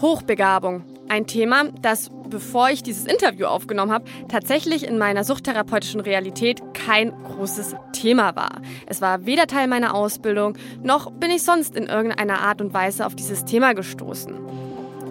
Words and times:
Hochbegabung. 0.00 0.84
Ein 1.08 1.26
Thema, 1.26 1.64
das, 1.82 2.10
bevor 2.28 2.70
ich 2.70 2.82
dieses 2.82 3.06
Interview 3.06 3.46
aufgenommen 3.46 3.92
habe, 3.92 4.06
tatsächlich 4.28 4.86
in 4.86 4.98
meiner 4.98 5.24
suchttherapeutischen 5.24 6.00
Realität 6.00 6.62
kein 6.74 7.12
großes 7.24 7.76
Thema 7.92 8.34
war. 8.36 8.62
Es 8.86 9.00
war 9.00 9.26
weder 9.26 9.46
Teil 9.46 9.68
meiner 9.68 9.94
Ausbildung, 9.94 10.56
noch 10.82 11.10
bin 11.10 11.30
ich 11.30 11.42
sonst 11.42 11.76
in 11.76 11.86
irgendeiner 11.86 12.40
Art 12.40 12.60
und 12.60 12.72
Weise 12.72 13.06
auf 13.06 13.14
dieses 13.14 13.44
Thema 13.44 13.74
gestoßen. 13.74 14.34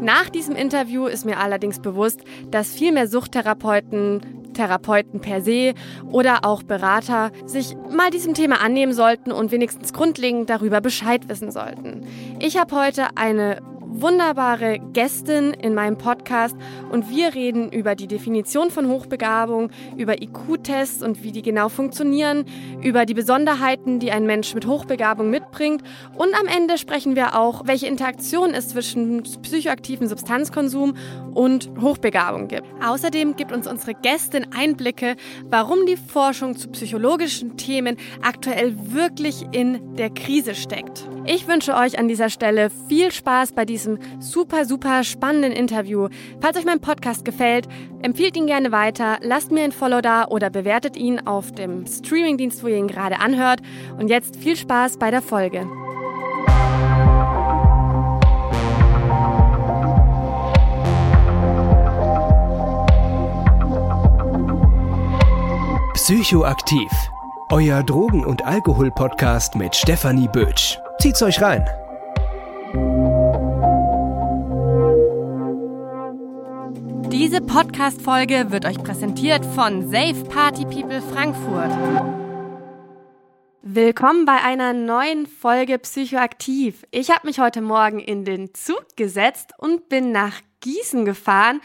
Nach 0.01 0.29
diesem 0.29 0.55
Interview 0.55 1.05
ist 1.05 1.25
mir 1.25 1.39
allerdings 1.39 1.79
bewusst, 1.79 2.21
dass 2.51 2.73
viel 2.73 2.91
mehr 2.91 3.07
Suchttherapeuten, 3.07 4.51
Therapeuten 4.53 5.21
per 5.21 5.41
se 5.41 5.73
oder 6.11 6.39
auch 6.43 6.61
Berater 6.63 7.31
sich 7.45 7.75
mal 7.89 8.11
diesem 8.11 8.33
Thema 8.33 8.61
annehmen 8.61 8.93
sollten 8.93 9.31
und 9.31 9.51
wenigstens 9.51 9.93
grundlegend 9.93 10.49
darüber 10.49 10.81
Bescheid 10.81 11.29
wissen 11.29 11.51
sollten. 11.51 12.05
Ich 12.39 12.57
habe 12.57 12.75
heute 12.75 13.15
eine 13.15 13.61
wunderbare 14.01 14.79
Gästin 14.93 15.53
in 15.53 15.73
meinem 15.73 15.97
Podcast 15.97 16.55
und 16.91 17.09
wir 17.09 17.33
reden 17.33 17.71
über 17.71 17.95
die 17.95 18.07
Definition 18.07 18.71
von 18.71 18.87
Hochbegabung, 18.87 19.69
über 19.97 20.21
IQ-Tests 20.21 21.03
und 21.03 21.23
wie 21.23 21.31
die 21.31 21.41
genau 21.41 21.69
funktionieren, 21.69 22.45
über 22.81 23.05
die 23.05 23.13
Besonderheiten, 23.13 23.99
die 23.99 24.11
ein 24.11 24.25
Mensch 24.25 24.53
mit 24.53 24.65
Hochbegabung 24.65 25.29
mitbringt 25.29 25.83
und 26.15 26.33
am 26.39 26.47
Ende 26.47 26.77
sprechen 26.77 27.15
wir 27.15 27.37
auch, 27.37 27.63
welche 27.65 27.87
Interaktion 27.87 28.53
es 28.53 28.69
zwischen 28.69 29.23
psychoaktiven 29.41 30.07
Substanzkonsum 30.07 30.95
und 31.33 31.69
Hochbegabung 31.81 32.47
gibt. 32.47 32.67
Außerdem 32.83 33.35
gibt 33.35 33.51
uns 33.51 33.67
unsere 33.67 33.93
Gästin 33.93 34.47
Einblicke, 34.55 35.15
warum 35.49 35.85
die 35.85 35.97
Forschung 35.97 36.55
zu 36.57 36.69
psychologischen 36.69 37.57
Themen 37.57 37.97
aktuell 38.21 38.75
wirklich 38.93 39.45
in 39.51 39.95
der 39.95 40.09
Krise 40.09 40.55
steckt. 40.55 41.07
Ich 41.25 41.47
wünsche 41.47 41.75
euch 41.75 41.97
an 41.97 42.07
dieser 42.07 42.29
Stelle 42.29 42.69
viel 42.89 43.11
Spaß 43.11 43.53
bei 43.53 43.63
diesem 43.63 43.82
super, 44.19 44.65
super 44.65 45.03
spannenden 45.03 45.51
Interview. 45.51 46.09
Falls 46.41 46.57
euch 46.57 46.65
mein 46.65 46.79
Podcast 46.79 47.25
gefällt, 47.25 47.67
empfiehlt 48.01 48.35
ihn 48.35 48.47
gerne 48.47 48.71
weiter, 48.71 49.17
lasst 49.21 49.51
mir 49.51 49.63
ein 49.63 49.71
Follow 49.71 50.01
da 50.01 50.25
oder 50.27 50.49
bewertet 50.49 50.97
ihn 50.97 51.25
auf 51.25 51.51
dem 51.51 51.85
Streamingdienst, 51.85 52.63
wo 52.63 52.67
ihr 52.67 52.77
ihn 52.77 52.87
gerade 52.87 53.19
anhört. 53.19 53.61
Und 53.97 54.09
jetzt 54.09 54.35
viel 54.35 54.55
Spaß 54.55 54.97
bei 54.97 55.11
der 55.11 55.21
Folge. 55.21 55.67
Psychoaktiv. 65.93 66.91
Euer 67.49 67.81
Drogen- 67.81 68.25
und 68.25 68.43
Alkohol-Podcast 68.43 69.55
mit 69.55 69.73
Stefanie 69.73 70.27
Bötsch. 70.27 70.77
Zieht's 70.99 71.21
euch 71.21 71.41
rein. 71.41 71.63
Diese 77.13 77.41
Podcast-Folge 77.41 78.47
wird 78.49 78.65
euch 78.65 78.83
präsentiert 78.83 79.45
von 79.45 79.87
Safe 79.91 80.23
Party 80.29 80.65
People 80.65 80.99
Frankfurt. 80.99 81.69
Willkommen 83.61 84.25
bei 84.25 84.41
einer 84.43 84.73
neuen 84.73 85.27
Folge 85.27 85.77
Psychoaktiv. 85.77 86.87
Ich 86.89 87.11
habe 87.11 87.27
mich 87.27 87.37
heute 87.37 87.61
Morgen 87.61 87.99
in 87.99 88.25
den 88.25 88.55
Zug 88.55 88.83
gesetzt 88.95 89.51
und 89.59 89.89
bin 89.89 90.11
nach 90.11 90.41
Gießen 90.61 91.05
gefahren, 91.05 91.61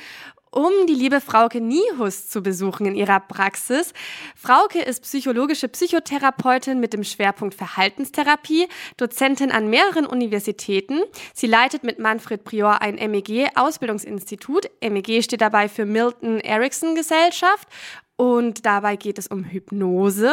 um 0.59 0.73
die 0.89 0.95
liebe 0.95 1.21
Frauke 1.21 1.61
Niehus 1.61 2.29
zu 2.29 2.43
besuchen 2.43 2.85
in 2.85 2.97
ihrer 2.97 3.21
Praxis. 3.21 3.93
Frauke 4.35 4.81
ist 4.81 5.05
psychologische 5.05 5.69
Psychotherapeutin 5.69 6.81
mit 6.81 6.93
dem 6.93 7.05
Schwerpunkt 7.05 7.55
Verhaltenstherapie, 7.55 8.67
Dozentin 8.97 9.53
an 9.53 9.71
mehreren 9.71 10.05
Universitäten. 10.05 11.03
Sie 11.33 11.47
leitet 11.47 11.85
mit 11.85 12.01
Manfred 12.01 12.43
Prior 12.43 12.83
ein 12.83 12.97
MEG-Ausbildungsinstitut. 12.97 14.69
MEG 14.83 15.23
steht 15.23 15.43
dabei 15.43 15.69
für 15.69 15.85
Milton 15.85 16.41
Erickson 16.41 16.97
Gesellschaft 16.97 17.69
und 18.21 18.67
dabei 18.67 18.97
geht 18.97 19.17
es 19.17 19.29
um 19.29 19.45
Hypnose. 19.45 20.33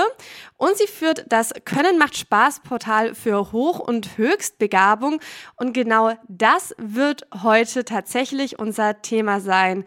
Und 0.58 0.76
sie 0.76 0.88
führt 0.88 1.26
das 1.30 1.54
Können 1.66 2.00
macht 2.00 2.18
Spaß 2.18 2.62
Portal 2.62 3.14
für 3.14 3.52
Hoch- 3.52 3.80
und 3.80 4.18
Höchstbegabung. 4.18 5.20
Und 5.56 5.74
genau 5.74 6.14
das 6.28 6.74
wird 6.80 7.28
heute 7.44 7.86
tatsächlich 7.86 8.58
unser 8.58 9.04
Thema 9.04 9.40
sein. 9.40 9.86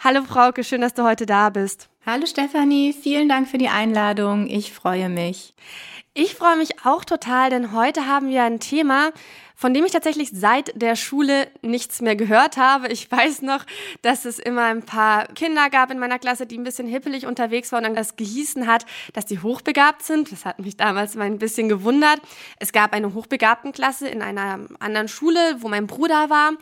Hallo 0.00 0.22
Frauke, 0.22 0.62
schön, 0.62 0.80
dass 0.80 0.94
du 0.94 1.02
heute 1.02 1.26
da 1.26 1.50
bist. 1.50 1.88
Hallo 2.06 2.24
Stefanie, 2.24 2.92
vielen 2.92 3.28
Dank 3.28 3.48
für 3.48 3.58
die 3.58 3.68
Einladung. 3.68 4.46
Ich 4.46 4.72
freue 4.72 5.08
mich. 5.08 5.54
Ich 6.14 6.36
freue 6.36 6.56
mich 6.56 6.84
auch 6.84 7.04
total, 7.04 7.50
denn 7.50 7.72
heute 7.72 8.06
haben 8.06 8.28
wir 8.28 8.44
ein 8.44 8.60
Thema, 8.60 9.10
von 9.56 9.74
dem 9.74 9.84
ich 9.84 9.90
tatsächlich 9.90 10.30
seit 10.32 10.80
der 10.80 10.94
Schule 10.94 11.48
nichts 11.62 12.00
mehr 12.00 12.14
gehört 12.14 12.56
habe. 12.56 12.86
Ich 12.92 13.10
weiß 13.10 13.42
noch, 13.42 13.64
dass 14.02 14.24
es 14.24 14.38
immer 14.38 14.66
ein 14.66 14.84
paar 14.84 15.26
Kinder 15.34 15.68
gab 15.68 15.90
in 15.90 15.98
meiner 15.98 16.20
Klasse, 16.20 16.46
die 16.46 16.58
ein 16.58 16.64
bisschen 16.64 16.86
hippelig 16.86 17.26
unterwegs 17.26 17.72
waren 17.72 17.84
und 17.84 17.96
das 17.96 18.14
gehießen 18.14 18.68
hat, 18.68 18.86
dass 19.14 19.26
die 19.26 19.40
hochbegabt 19.40 20.04
sind. 20.04 20.30
Das 20.30 20.44
hat 20.44 20.60
mich 20.60 20.76
damals 20.76 21.16
mal 21.16 21.24
ein 21.24 21.40
bisschen 21.40 21.68
gewundert. 21.68 22.20
Es 22.60 22.70
gab 22.70 22.92
eine 22.92 23.14
hochbegabten 23.14 23.72
Klasse 23.72 24.06
in 24.06 24.22
einer 24.22 24.60
anderen 24.78 25.08
Schule, 25.08 25.56
wo 25.58 25.68
mein 25.68 25.88
Bruder 25.88 26.30
war. 26.30 26.52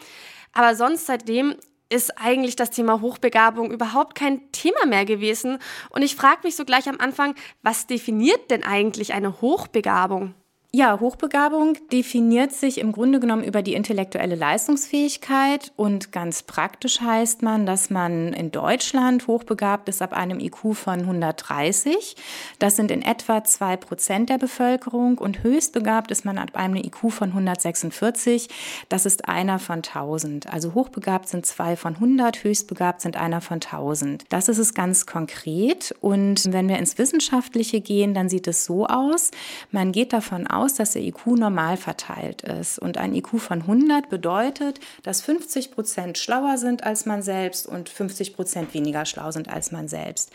Aber 0.54 0.74
sonst 0.74 1.04
seitdem 1.04 1.56
ist 1.88 2.18
eigentlich 2.18 2.56
das 2.56 2.70
Thema 2.70 3.00
Hochbegabung 3.00 3.70
überhaupt 3.70 4.16
kein 4.16 4.50
Thema 4.52 4.86
mehr 4.86 5.04
gewesen. 5.04 5.58
Und 5.90 6.02
ich 6.02 6.16
frage 6.16 6.40
mich 6.44 6.56
so 6.56 6.64
gleich 6.64 6.88
am 6.88 6.98
Anfang, 6.98 7.34
was 7.62 7.86
definiert 7.86 8.50
denn 8.50 8.64
eigentlich 8.64 9.12
eine 9.12 9.40
Hochbegabung? 9.40 10.34
Ja, 10.72 11.00
Hochbegabung 11.00 11.78
definiert 11.90 12.52
sich 12.52 12.78
im 12.78 12.92
Grunde 12.92 13.18
genommen 13.18 13.44
über 13.44 13.62
die 13.62 13.72
intellektuelle 13.72 14.34
Leistungsfähigkeit 14.34 15.72
und 15.76 16.12
ganz 16.12 16.42
praktisch 16.42 17.00
heißt 17.00 17.40
man, 17.40 17.64
dass 17.64 17.88
man 17.88 18.34
in 18.34 18.50
Deutschland 18.50 19.26
hochbegabt 19.26 19.88
ist 19.88 20.02
ab 20.02 20.12
einem 20.12 20.38
IQ 20.38 20.74
von 20.74 21.00
130. 21.00 22.16
Das 22.58 22.76
sind 22.76 22.90
in 22.90 23.00
etwa 23.00 23.42
zwei 23.44 23.78
Prozent 23.78 24.28
der 24.28 24.36
Bevölkerung 24.36 25.16
und 25.16 25.42
höchstbegabt 25.42 26.10
ist 26.10 26.26
man 26.26 26.36
ab 26.36 26.50
einem 26.56 26.76
IQ 26.76 27.10
von 27.10 27.30
146. 27.30 28.48
Das 28.90 29.06
ist 29.06 29.28
einer 29.28 29.58
von 29.58 29.76
1000. 29.76 30.52
Also 30.52 30.74
hochbegabt 30.74 31.28
sind 31.28 31.46
zwei 31.46 31.76
von 31.76 31.94
100, 31.94 32.44
höchstbegabt 32.44 33.00
sind 33.00 33.16
einer 33.16 33.40
von 33.40 33.60
1000. 33.62 34.24
Das 34.28 34.48
ist 34.48 34.58
es 34.58 34.74
ganz 34.74 35.06
konkret 35.06 35.94
und 36.00 36.52
wenn 36.52 36.68
wir 36.68 36.76
ins 36.76 36.98
Wissenschaftliche 36.98 37.80
gehen, 37.80 38.12
dann 38.12 38.28
sieht 38.28 38.46
es 38.46 38.66
so 38.66 38.86
aus, 38.86 39.30
man 39.70 39.92
geht 39.92 40.12
davon 40.12 40.46
aus, 40.46 40.55
aus, 40.56 40.74
dass 40.74 40.92
der 40.92 41.02
IQ 41.02 41.26
normal 41.26 41.76
verteilt 41.76 42.42
ist. 42.42 42.78
Und 42.78 42.98
ein 42.98 43.14
IQ 43.14 43.38
von 43.38 43.62
100 43.62 44.08
bedeutet, 44.08 44.80
dass 45.02 45.22
50 45.22 45.72
Prozent 45.72 46.18
schlauer 46.18 46.58
sind 46.58 46.84
als 46.84 47.06
man 47.06 47.22
selbst 47.22 47.66
und 47.66 47.88
50 47.88 48.34
Prozent 48.34 48.74
weniger 48.74 49.04
schlau 49.04 49.30
sind 49.30 49.48
als 49.48 49.72
man 49.72 49.88
selbst. 49.88 50.30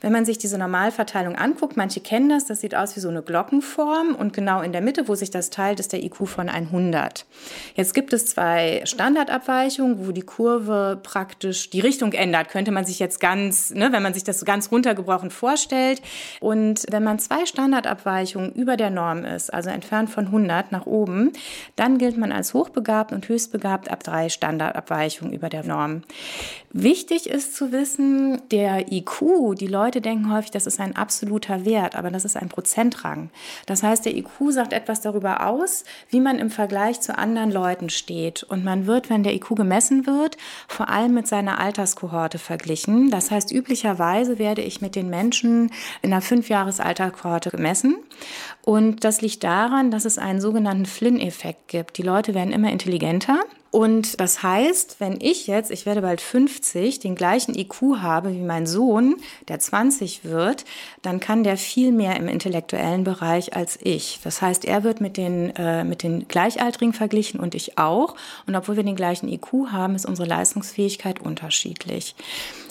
Wenn 0.00 0.12
man 0.12 0.24
sich 0.24 0.38
diese 0.38 0.58
Normalverteilung 0.58 1.36
anguckt, 1.36 1.76
manche 1.76 2.00
kennen 2.00 2.28
das, 2.28 2.46
das 2.46 2.60
sieht 2.60 2.74
aus 2.74 2.96
wie 2.96 3.00
so 3.00 3.08
eine 3.08 3.22
Glockenform 3.22 4.14
und 4.14 4.32
genau 4.32 4.60
in 4.60 4.72
der 4.72 4.80
Mitte, 4.80 5.08
wo 5.08 5.14
sich 5.14 5.30
das 5.30 5.50
teilt, 5.50 5.80
ist 5.80 5.92
der 5.92 6.02
IQ 6.02 6.26
von 6.26 6.48
100. 6.48 7.26
Jetzt 7.74 7.94
gibt 7.94 8.12
es 8.12 8.26
zwei 8.26 8.82
Standardabweichungen, 8.84 10.06
wo 10.06 10.12
die 10.12 10.22
Kurve 10.22 10.98
praktisch 11.02 11.70
die 11.70 11.80
Richtung 11.80 12.12
ändert, 12.12 12.48
könnte 12.48 12.70
man 12.70 12.84
sich 12.84 12.98
jetzt 12.98 13.20
ganz, 13.20 13.70
ne, 13.70 13.92
wenn 13.92 14.02
man 14.02 14.14
sich 14.14 14.24
das 14.24 14.44
ganz 14.44 14.70
runtergebrochen 14.70 15.30
vorstellt. 15.30 16.02
Und 16.40 16.84
wenn 16.90 17.02
man 17.02 17.18
zwei 17.18 17.46
Standardabweichungen 17.46 18.52
über 18.52 18.76
der 18.76 18.90
Norm 18.90 19.24
ist, 19.24 19.52
also 19.52 19.63
entfernt 19.70 20.10
von 20.10 20.26
100 20.26 20.72
nach 20.72 20.86
oben, 20.86 21.32
dann 21.76 21.98
gilt 21.98 22.16
man 22.16 22.32
als 22.32 22.54
hochbegabt 22.54 23.12
und 23.12 23.28
höchstbegabt 23.28 23.90
ab 23.90 24.02
drei 24.02 24.28
Standardabweichungen 24.28 25.32
über 25.32 25.48
der 25.48 25.64
Norm. 25.64 26.02
Wichtig 26.76 27.30
ist 27.30 27.54
zu 27.54 27.70
wissen, 27.70 28.42
der 28.50 28.90
IQ, 28.92 29.54
die 29.56 29.68
Leute 29.68 30.00
denken 30.00 30.32
häufig, 30.32 30.50
das 30.50 30.66
ist 30.66 30.80
ein 30.80 30.96
absoluter 30.96 31.64
Wert, 31.64 31.94
aber 31.94 32.10
das 32.10 32.24
ist 32.24 32.36
ein 32.36 32.48
Prozentrang. 32.48 33.30
Das 33.66 33.84
heißt, 33.84 34.04
der 34.04 34.16
IQ 34.16 34.50
sagt 34.50 34.72
etwas 34.72 35.00
darüber 35.00 35.46
aus, 35.46 35.84
wie 36.08 36.18
man 36.18 36.40
im 36.40 36.50
Vergleich 36.50 37.00
zu 37.00 37.16
anderen 37.16 37.52
Leuten 37.52 37.90
steht. 37.90 38.42
Und 38.42 38.64
man 38.64 38.88
wird, 38.88 39.08
wenn 39.08 39.22
der 39.22 39.34
IQ 39.34 39.54
gemessen 39.54 40.04
wird, 40.06 40.36
vor 40.66 40.88
allem 40.88 41.14
mit 41.14 41.28
seiner 41.28 41.60
Alterskohorte 41.60 42.38
verglichen. 42.38 43.08
Das 43.08 43.30
heißt, 43.30 43.52
üblicherweise 43.52 44.40
werde 44.40 44.62
ich 44.62 44.80
mit 44.80 44.96
den 44.96 45.08
Menschen 45.08 45.70
in 46.02 46.12
einer 46.12 46.22
Fünfjahresalterkohorte 46.22 47.50
gemessen. 47.50 47.96
Und 48.64 49.04
das 49.04 49.20
liegt 49.20 49.44
daran, 49.44 49.90
dass 49.90 50.06
es 50.06 50.16
einen 50.16 50.40
sogenannten 50.40 50.86
Flynn-Effekt 50.86 51.68
gibt. 51.68 51.98
Die 51.98 52.02
Leute 52.02 52.32
werden 52.32 52.52
immer 52.52 52.72
intelligenter. 52.72 53.40
Und 53.70 54.20
das 54.20 54.42
heißt, 54.42 55.00
wenn 55.00 55.20
ich 55.20 55.48
jetzt, 55.48 55.70
ich 55.70 55.84
werde 55.84 56.00
bald 56.00 56.20
50, 56.20 57.00
den 57.00 57.14
gleichen 57.14 57.54
IQ 57.54 57.98
habe 57.98 58.32
wie 58.32 58.40
mein 58.40 58.66
Sohn, 58.66 59.16
der 59.48 59.58
20 59.58 60.24
wird, 60.24 60.64
dann 61.02 61.20
kann 61.20 61.42
der 61.42 61.56
viel 61.56 61.92
mehr 61.92 62.16
im 62.16 62.28
intellektuellen 62.28 63.04
Bereich 63.04 63.54
als 63.54 63.78
ich. 63.82 64.20
Das 64.22 64.40
heißt, 64.40 64.64
er 64.64 64.84
wird 64.84 65.00
mit 65.00 65.16
den, 65.16 65.54
äh, 65.56 65.84
mit 65.84 66.02
den 66.02 66.28
Gleichaltrigen 66.28 66.94
verglichen 66.94 67.40
und 67.40 67.54
ich 67.54 67.76
auch. 67.76 68.14
Und 68.46 68.54
obwohl 68.54 68.76
wir 68.76 68.84
den 68.84 68.96
gleichen 68.96 69.28
IQ 69.28 69.72
haben, 69.72 69.96
ist 69.96 70.06
unsere 70.06 70.28
Leistungsfähigkeit 70.28 71.20
unterschiedlich. 71.20 72.14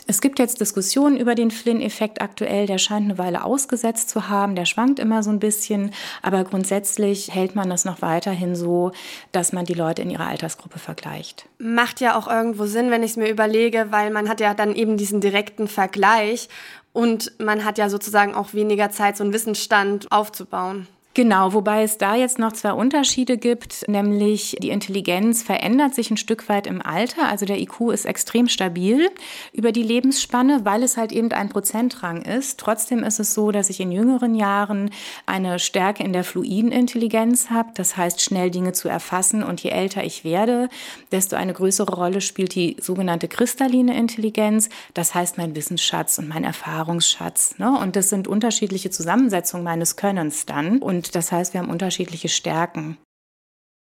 Es 0.06 0.20
gibt 0.20 0.40
jetzt 0.40 0.60
Diskussionen 0.60 1.18
über 1.18 1.34
den 1.34 1.50
Flynn-Effekt 1.50 2.22
aktuell. 2.22 2.68
Der 2.68 2.78
scheint 2.78 3.06
eine 3.06 3.18
Weile 3.18 3.44
ausgesetzt 3.44 4.10
zu 4.10 4.28
haben. 4.30 4.56
Der 4.56 4.66
schwankt 4.66 5.00
immer 5.00 5.24
so 5.24 5.30
ein 5.30 5.40
bisschen. 5.40 5.92
Aber 6.22 6.44
grundsätzlich 6.44 7.34
hält 7.34 7.56
man 7.56 7.70
das 7.70 7.86
noch 7.86 8.02
weiterhin 8.02 8.56
so, 8.56 8.92
dass 9.32 9.54
man 9.54 9.66
die 9.66 9.74
Leute 9.74 10.02
in 10.02 10.10
ihrer 10.10 10.28
Altersgruppe 10.28 10.80
vergleicht. 10.80 11.48
Macht 11.58 12.02
ja 12.02 12.18
auch 12.18 12.28
irgendwo 12.28 12.66
Sinn, 12.66 12.92
wenn 12.92 13.04
ich 13.04 13.12
es 13.12 13.18
mir 13.18 13.30
überlege, 13.30 13.88
weil 13.92 14.12
man 14.12 14.28
hat 14.28 14.42
ja 14.42 14.54
dann 14.54 14.76
eben 14.76 14.98
diesen 14.98 15.22
direkten 15.22 15.68
Vergleich 15.68 16.50
und 16.92 17.34
man 17.40 17.66
hat 17.66 17.78
ja 17.78 17.90
sozusagen 17.90 18.36
auch 18.36 18.54
weniger 18.54 18.92
Zeit, 18.92 19.18
so 19.18 19.24
einen 19.24 19.34
Wissensstand 19.34 20.12
aufzubauen. 20.12 20.88
Genau, 21.16 21.54
wobei 21.54 21.84
es 21.84 22.00
da 22.00 22.16
jetzt 22.16 22.40
noch 22.40 22.54
zwei 22.54 22.74
Unterschiede 22.74 23.38
gibt, 23.38 23.88
nämlich 23.88 24.58
die 24.60 24.72
Intelligenz 24.72 25.44
verändert 25.44 25.94
sich 25.94 26.10
ein 26.10 26.18
Stück 26.18 26.50
weit 26.50 26.66
im 26.66 26.82
Alter. 26.82 27.28
Also 27.28 27.46
der 27.46 27.62
IQ 27.62 27.92
ist 27.92 28.06
extrem 28.06 28.48
stabil 28.48 29.12
über 29.52 29.72
die 29.72 29.84
Lebensspanne, 29.84 30.62
weil 30.66 30.82
es 30.82 30.98
halt 30.98 31.12
eben 31.12 31.32
ein 31.32 31.50
Prozentrang 31.50 32.24
ist. 32.24 32.60
Trotzdem 32.60 33.04
ist 33.04 33.20
es 33.20 33.36
so, 33.36 33.52
dass 33.52 33.70
ich 33.70 33.80
in 33.80 33.92
jüngeren 33.92 34.34
Jahren 34.34 34.90
eine 35.28 35.60
Stärke 35.60 36.04
in 36.04 36.14
der 36.14 36.24
fluiden 36.24 36.72
Intelligenz 36.72 37.52
habe. 37.52 37.70
Das 37.76 37.96
heißt, 37.96 38.20
schnell 38.20 38.50
Dinge 38.50 38.72
zu 38.72 38.90
erfassen. 38.90 39.44
Und 39.44 39.62
je 39.62 39.70
älter 39.70 40.04
ich 40.04 40.24
werde, 40.24 40.68
desto 41.12 41.36
eine 41.36 41.54
größere 41.54 41.94
Rolle 41.94 42.22
spielt 42.22 42.56
die 42.56 42.76
sogenannte 42.80 43.28
kristalline 43.28 43.96
Intelligenz. 43.96 44.70
Das 44.96 45.14
heißt, 45.14 45.38
mein 45.38 45.56
Wissensschatz 45.56 46.18
und 46.18 46.28
mein 46.28 46.44
Erfahrungsschatz. 46.44 47.60
Ne? 47.60 47.78
Und 47.78 47.96
das 47.96 48.10
sind 48.10 48.28
unterschiedliche 48.28 48.90
Zusammensetzungen 48.90 49.64
meines 49.64 49.96
Könnens 49.96 50.48
dann. 50.48 50.80
Und 50.80 51.03
und 51.04 51.16
das 51.16 51.32
heißt, 51.32 51.54
wir 51.54 51.62
haben 51.62 51.70
unterschiedliche 51.70 52.30
Stärken. 52.30 52.98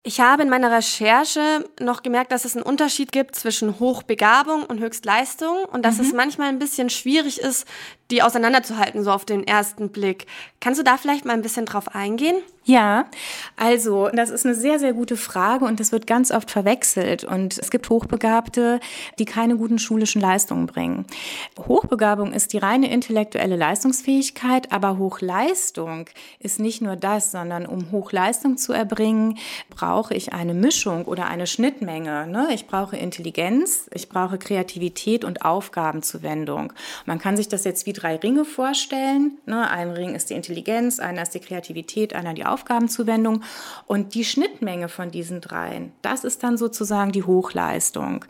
Ich 0.05 0.21
habe 0.21 0.43
in 0.43 0.51
meiner 0.51 0.73
Recherche 0.73 1.65
noch 1.79 2.03
gemerkt, 2.03 2.33
dass 2.33 2.45
es 2.45 2.57
einen 2.57 2.65
Unterschied 2.65 3.13
gibt 3.13 3.37
zwischen 3.37 3.79
Hochbegabung 3.79 4.65
und 4.65 4.81
Höchstleistung 4.81 5.65
und 5.67 5.85
dass 5.85 5.99
mhm. 5.99 6.05
es 6.05 6.13
manchmal 6.13 6.49
ein 6.49 6.59
bisschen 6.59 6.91
schwierig 6.91 7.39
ist, 7.39 7.69
die 8.13 8.23
auseinanderzuhalten, 8.23 9.03
so 9.03 9.11
auf 9.11 9.25
den 9.25 9.45
ersten 9.45 9.89
Blick. 9.89 10.27
Kannst 10.61 10.79
du 10.79 10.85
da 10.85 10.97
vielleicht 10.97 11.25
mal 11.25 11.33
ein 11.33 11.43
bisschen 11.43 11.67
drauf 11.67 11.95
eingehen? 11.95 12.37
Ja, 12.65 13.07
also 13.57 14.09
das 14.15 14.31
ist 14.31 14.47
eine 14.47 14.55
sehr, 14.55 14.79
sehr 14.79 14.93
gute 14.93 15.17
Frage 15.17 15.65
und 15.65 15.81
das 15.81 15.91
wird 15.91 16.07
ganz 16.07 16.31
oft 16.31 16.49
verwechselt. 16.49 17.25
Und 17.25 17.59
es 17.59 17.73
gibt 17.73 17.91
Hochbegabte, 17.91 18.79
die 19.19 19.25
keine 19.25 19.57
guten 19.57 19.81
schulischen 19.81 20.21
Leistungen 20.21 20.67
bringen. 20.67 21.05
Hochbegabung 21.59 22.33
ist 22.33 22.53
die 22.53 22.59
reine 22.59 22.89
intellektuelle 22.93 23.57
Leistungsfähigkeit, 23.57 24.71
aber 24.71 24.97
Hochleistung 24.97 26.07
ist 26.39 26.61
nicht 26.61 26.83
nur 26.83 26.95
das, 26.95 27.33
sondern 27.33 27.67
um 27.67 27.91
Hochleistung 27.91 28.57
zu 28.57 28.73
erbringen, 28.73 29.39
brauche 29.69 30.15
ich 30.15 30.33
eine 30.33 30.55
Mischung 30.55 31.07
oder 31.07 31.27
eine 31.27 31.49
Schnittmenge. 31.49 32.29
Ne? 32.29 32.51
Ich 32.53 32.69
brauche 32.69 32.97
Intelligenz, 32.97 33.91
ich 33.93 34.09
brauche 34.09 34.39
Kreativität 34.39 35.25
und 35.25 35.45
Aufgabenzuwendung. 35.45 36.73
Man 37.07 37.19
kann 37.19 37.37
sich 37.37 37.49
das 37.49 37.65
jetzt 37.65 37.87
wie 37.87 37.93
drei 38.03 38.17
Ringe 38.17 38.45
vorstellen. 38.45 39.39
Ne? 39.47 39.69
Ein 39.71 39.91
Ring 39.91 40.15
ist 40.15 40.31
die 40.31 40.35
Intelligenz, 40.35 40.99
einer 40.99 41.23
ist 41.23 41.35
die 41.35 41.41
Kreativität, 41.41 42.15
einer 42.15 42.35
die 42.35 42.45
Aufgabenzuwendung. 42.45 43.43
Und 43.87 44.15
die 44.15 44.25
Schnittmenge 44.25 44.89
von 44.89 45.11
diesen 45.11 45.41
dreien, 45.41 45.93
das 46.03 46.25
ist 46.25 46.43
dann 46.43 46.57
sozusagen 46.57 47.13
die 47.13 47.25
Hochleistung. 47.25 48.25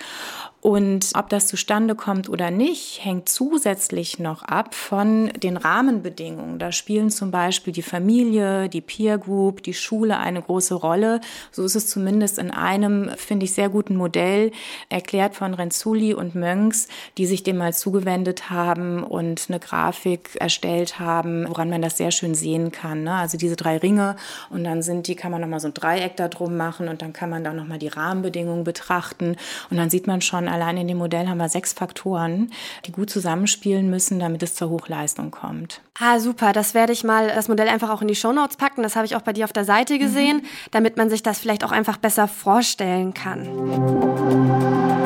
Und 0.63 1.11
ob 1.17 1.29
das 1.29 1.49
zustande 1.49 1.97
kommt 1.97 2.29
oder 2.29 2.53
nicht, 2.53 3.05
hängt 3.05 3.29
zusätzlich 3.29 4.21
noch 4.21 4.45
ab 4.45 4.77
von 4.77 5.33
den 5.43 5.57
Rahmenbedingungen. 5.57 6.61
Da 6.61 6.71
spielen 6.71 7.11
zum 7.11 7.33
Beispiel 7.33 7.73
die 7.73 7.83
Familie, 7.83 8.69
die 8.69 8.81
Peer 8.81 9.19
Group, 9.19 9.65
die 9.65 9.75
Schule 9.75 10.19
eine 10.19 10.41
große 10.41 10.75
Rolle. 10.75 11.21
So 11.51 11.65
ist 11.65 11.75
es 11.75 11.89
zumindest 11.89 12.39
in 12.39 12.53
einem, 12.53 13.11
finde 13.17 13.45
ich, 13.45 13.55
sehr 13.55 13.71
guten 13.71 13.97
Modell 13.97 14.53
erklärt 14.89 15.35
von 15.35 15.53
Renzulli 15.53 16.15
und 16.15 16.37
Mönks, 16.37 16.87
die 17.19 17.27
sich 17.27 17.43
dem 17.43 17.57
mal 17.57 17.75
zugewendet 17.75 18.49
haben 18.49 19.03
und 19.03 19.47
eine 19.49 19.59
Grafik 19.63 20.37
erstellt 20.41 20.99
haben, 20.99 21.49
woran 21.49 21.71
man 21.71 21.83
das 21.83 21.97
sehr 21.97 22.11
schön 22.11 22.35
sehen 22.35 22.73
kann. 22.73 23.05
Ne? 23.05 23.15
Also 23.15 23.39
diese 23.39 23.57
drei 23.57 23.79
Ringe 23.79 24.17
und 24.51 24.65
dann 24.65 24.83
sind 24.83 25.07
die, 25.07 25.17
kann 25.17 25.33
man 25.33 25.41
nochmal 25.41 25.61
so 25.61 25.69
ein 25.69 25.75
Dreieck 25.75 26.17
da 26.17 26.29
drum 26.29 26.57
machen 26.57 26.89
und 26.89 27.03
dann 27.03 27.13
kann 27.13 27.31
man 27.31 27.45
da 27.45 27.53
nochmal 27.53 27.79
die 27.79 27.89
Rahmenbedingungen 27.89 28.65
betrachten 28.65 29.37
und 29.71 29.77
dann 29.77 29.91
sieht 29.91 30.07
man 30.07 30.21
schon, 30.21 30.49
allein 30.49 30.77
in 30.77 30.89
dem 30.89 30.99
Modell 30.99 31.29
haben 31.29 31.39
wir 31.39 31.49
sechs 31.49 31.73
Faktoren, 31.73 32.53
die 32.87 32.93
gut 32.93 33.11
zusammenspielen 33.11 33.89
müssen, 33.89 34.19
damit 34.19 34.43
es 34.43 34.55
zur 34.55 34.71
Hochleistung 34.71 35.31
kommt. 35.31 35.81
Ah, 35.99 36.19
super. 36.19 36.53
Das 36.53 36.75
werde 36.75 36.93
ich 36.93 37.05
mal, 37.05 37.29
das 37.29 37.49
Modell 37.49 37.69
einfach 37.69 37.91
auch 37.91 38.03
in 38.03 38.09
die 38.09 38.15
Shownotes 38.15 38.57
packen. 38.57 38.83
Das 38.83 38.97
habe 38.97 39.07
ich 39.07 39.15
auch 39.15 39.23
bei 39.23 39.33
dir 39.33 39.45
auf 39.45 39.53
der 39.53 39.65
Seite 39.65 39.99
gesehen, 39.99 40.39
mhm. 40.39 40.47
damit 40.71 40.97
man 40.97 41.11
sich 41.11 41.23
das 41.23 41.39
vielleicht 41.39 41.65
auch 41.65 41.73
einfach 41.73 41.99
besser 41.99 42.29
vorstellen 42.29 43.15
kann. 43.15 45.02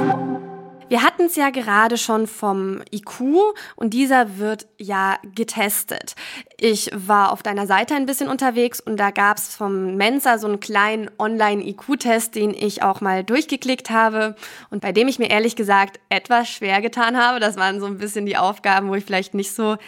Wir 0.88 1.02
hatten 1.02 1.24
es 1.24 1.34
ja 1.34 1.50
gerade 1.50 1.98
schon 1.98 2.28
vom 2.28 2.80
IQ 2.92 3.20
und 3.74 3.92
dieser 3.92 4.38
wird 4.38 4.68
ja 4.78 5.18
getestet. 5.34 6.14
Ich 6.58 6.90
war 6.94 7.32
auf 7.32 7.42
deiner 7.42 7.66
Seite 7.66 7.96
ein 7.96 8.06
bisschen 8.06 8.28
unterwegs 8.28 8.78
und 8.80 8.96
da 8.96 9.10
gab 9.10 9.38
es 9.38 9.56
vom 9.56 9.96
Mensa 9.96 10.38
so 10.38 10.46
einen 10.46 10.60
kleinen 10.60 11.10
Online-IQ-Test, 11.18 12.36
den 12.36 12.54
ich 12.54 12.84
auch 12.84 13.00
mal 13.00 13.24
durchgeklickt 13.24 13.90
habe 13.90 14.36
und 14.70 14.80
bei 14.80 14.92
dem 14.92 15.08
ich 15.08 15.18
mir 15.18 15.28
ehrlich 15.28 15.56
gesagt 15.56 15.98
etwas 16.08 16.48
schwer 16.48 16.80
getan 16.80 17.16
habe. 17.16 17.40
Das 17.40 17.56
waren 17.56 17.80
so 17.80 17.86
ein 17.86 17.98
bisschen 17.98 18.24
die 18.24 18.36
Aufgaben, 18.36 18.88
wo 18.88 18.94
ich 18.94 19.04
vielleicht 19.04 19.34
nicht 19.34 19.52
so 19.52 19.78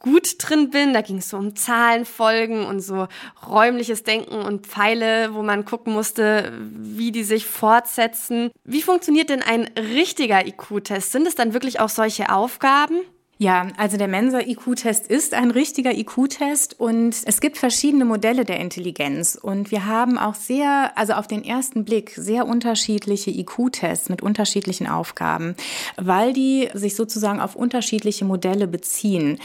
gut 0.00 0.34
drin 0.38 0.70
bin. 0.70 0.92
Da 0.92 1.02
ging 1.02 1.18
es 1.18 1.28
so 1.28 1.36
um 1.36 1.54
Zahlenfolgen 1.54 2.66
und 2.66 2.80
so 2.80 3.06
räumliches 3.46 4.02
Denken 4.02 4.42
und 4.42 4.66
Pfeile, 4.66 5.34
wo 5.34 5.42
man 5.42 5.64
gucken 5.64 5.92
musste, 5.92 6.52
wie 6.58 7.12
die 7.12 7.24
sich 7.24 7.46
fortsetzen. 7.46 8.50
Wie 8.64 8.82
funktioniert 8.82 9.30
denn 9.30 9.42
ein 9.42 9.70
richtiger 9.76 10.44
IQ-Test? 10.44 11.12
Sind 11.12 11.26
es 11.26 11.36
dann 11.36 11.54
wirklich 11.54 11.78
auch 11.78 11.88
solche 11.88 12.32
Aufgaben? 12.32 13.00
Ja, 13.42 13.68
also 13.78 13.96
der 13.96 14.06
Mensa-IQ-Test 14.06 15.06
ist 15.06 15.32
ein 15.32 15.50
richtiger 15.50 15.96
IQ-Test 15.96 16.78
und 16.78 17.16
es 17.24 17.40
gibt 17.40 17.56
verschiedene 17.56 18.04
Modelle 18.04 18.44
der 18.44 18.60
Intelligenz 18.60 19.34
und 19.34 19.70
wir 19.70 19.86
haben 19.86 20.18
auch 20.18 20.34
sehr, 20.34 20.92
also 20.94 21.14
auf 21.14 21.26
den 21.26 21.42
ersten 21.42 21.86
Blick 21.86 22.12
sehr 22.14 22.46
unterschiedliche 22.46 23.30
IQ-Tests 23.30 24.10
mit 24.10 24.20
unterschiedlichen 24.20 24.86
Aufgaben, 24.86 25.54
weil 25.96 26.34
die 26.34 26.68
sich 26.74 26.94
sozusagen 26.94 27.40
auf 27.40 27.56
unterschiedliche 27.56 28.26
Modelle 28.26 28.68
beziehen. 28.68 29.38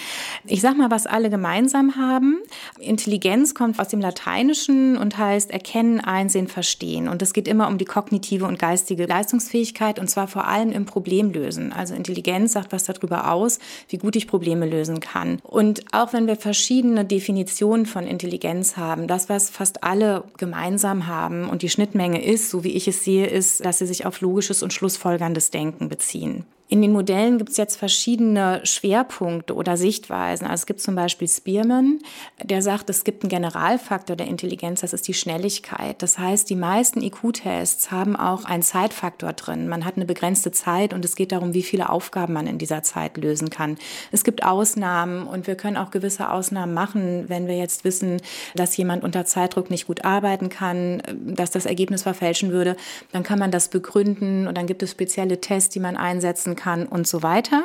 Ich 0.46 0.60
sag 0.60 0.76
mal, 0.76 0.92
was 0.92 1.08
alle 1.08 1.30
gemeinsam 1.30 1.96
haben. 1.96 2.40
Intelligenz 2.78 3.56
kommt 3.56 3.80
aus 3.80 3.88
dem 3.88 4.02
Lateinischen 4.02 4.98
und 4.98 5.18
heißt 5.18 5.52
erkennen, 5.52 6.02
einsehen, 6.02 6.50
verstehen 6.50 7.08
und 7.08 7.22
es 7.22 7.32
geht 7.32 7.48
immer 7.48 7.70
um 7.70 7.78
die 7.78 7.86
kognitive 7.86 8.44
und 8.44 8.60
geistige 8.60 9.06
Leistungsfähigkeit 9.06 10.00
und 10.00 10.10
zwar 10.10 10.28
vor 10.28 10.50
allem 10.50 10.74
im 10.74 10.86
Problemlösen. 10.86 11.72
Also 11.72 11.94
Intelligenz 11.96 12.52
sagt 12.52 12.74
was 12.74 12.84
darüber 12.84 13.32
aus, 13.32 13.60
wie 13.90 13.98
gut 13.98 14.16
ich 14.16 14.28
Probleme 14.28 14.66
lösen 14.66 15.00
kann. 15.00 15.40
Und 15.44 15.84
auch 15.92 16.14
wenn 16.14 16.28
wir 16.28 16.36
verschiedene 16.36 17.06
Definitionen 17.06 17.86
von 17.86 18.06
Intelligenz 18.06 18.78
haben, 18.78 19.08
das, 19.08 19.30
was 19.30 19.50
fast 19.50 19.84
alle 19.84 20.24
gemeinsam 20.38 21.08
haben 21.08 21.50
und 21.50 21.62
die 21.62 21.70
Schnittmenge 21.70 22.24
ist, 22.24 22.50
so 22.50 22.64
wie 22.64 22.72
ich 22.72 22.88
es 22.88 23.04
sehe, 23.04 23.28
ist, 23.28 23.64
dass 23.66 23.80
sie 23.80 23.88
sich 23.88 24.06
auf 24.06 24.22
logisches 24.22 24.64
und 24.64 24.74
schlussfolgerndes 24.74 25.52
Denken 25.52 25.90
beziehen. 25.90 26.46
In 26.68 26.82
den 26.82 26.94
Modellen 26.94 27.38
gibt 27.38 27.52
es 27.52 27.58
jetzt 27.58 27.78
verschiedene 27.78 28.60
Schwerpunkte 28.64 29.54
oder 29.54 29.78
Sichtweisen. 29.78 30.48
Also 30.48 30.62
es 30.62 30.66
gibt 30.66 30.82
zum 30.82 30.96
Beispiel 30.96 31.28
Spearman, 31.28 32.00
der 32.44 32.64
sagt, 32.64 32.90
es 32.90 33.04
gibt 33.04 33.22
einen 33.22 33.30
Generalfaktor 33.30 34.16
der 34.16 34.26
Intelligenz, 34.26 34.82
das 34.82 34.92
ist 34.92 35.08
die 35.08 35.14
Schnelligkeit. 35.14 36.02
Das 36.02 36.18
heißt, 36.18 36.50
die 36.50 36.56
meisten 36.56 37.04
IQ-Tests 37.04 37.92
haben 37.92 38.16
auch 38.16 38.46
einen 38.46 38.64
Zeitfaktor 38.64 39.34
drin. 39.34 39.68
Man 39.68 39.86
hat 39.86 39.96
eine 39.96 40.06
begrenzte 40.06 40.52
Zeit 40.52 40.92
und 40.92 41.06
es 41.06 41.16
geht 41.16 41.32
darum, 41.32 41.54
wie 41.54 41.62
viele 41.62 41.90
Aufgaben 41.90 42.34
man 42.34 42.48
in 42.48 42.58
dieser 42.58 42.82
Zeit 42.82 43.16
lösen 43.18 43.52
kann. 43.52 43.78
Es 44.12 44.24
gibt 44.24 44.44
Ausnahmen 44.44 45.28
und 45.28 45.46
wir 45.46 45.56
können 45.56 45.78
auch 45.78 45.92
gewisse 45.92 46.32
Ausnahmen 46.32 46.74
machen, 46.74 47.26
wenn 47.28 47.48
wir 47.48 47.58
jetzt 47.58 47.84
wissen, 47.84 48.20
dass 48.56 48.76
jemand 48.76 49.04
unter 49.04 49.24
Zeitdruck 49.26 49.70
nicht 49.70 49.86
gut 49.86 50.04
arbeiten 50.04 50.50
kann, 50.50 51.04
dass 51.14 51.52
das 51.52 51.68
Ergebnis 51.68 52.02
verfälschen 52.02 52.52
würde. 52.52 52.76
Dann 53.12 53.22
kann 53.22 53.38
man 53.38 53.52
das 53.52 53.70
begründen 53.70 54.48
und 54.48 54.58
dann 54.58 54.66
gibt 54.66 54.82
es 54.82 54.90
spezielle 54.90 55.40
Tests, 55.40 55.70
die 55.70 55.80
man 55.80 55.96
einsetzen 55.96 56.56
kann 56.56 56.65
und 56.90 57.08
so 57.08 57.24
weiter. 57.24 57.64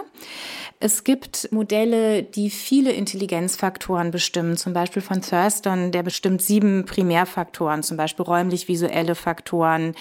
Es 0.82 1.04
gibt 1.04 1.52
Modelle, 1.52 2.22
die 2.22 2.48
viele 2.48 2.92
Intelligenzfaktoren 2.92 4.10
bestimmen, 4.10 4.56
zum 4.56 4.72
Beispiel 4.72 5.02
von 5.02 5.20
Thurston, 5.20 5.92
der 5.92 6.02
bestimmt 6.02 6.40
sieben 6.40 6.86
Primärfaktoren, 6.86 7.82
zum 7.82 7.98
Beispiel 7.98 8.24
räumlich-visuelle 8.24 9.14
Faktoren, 9.14 9.94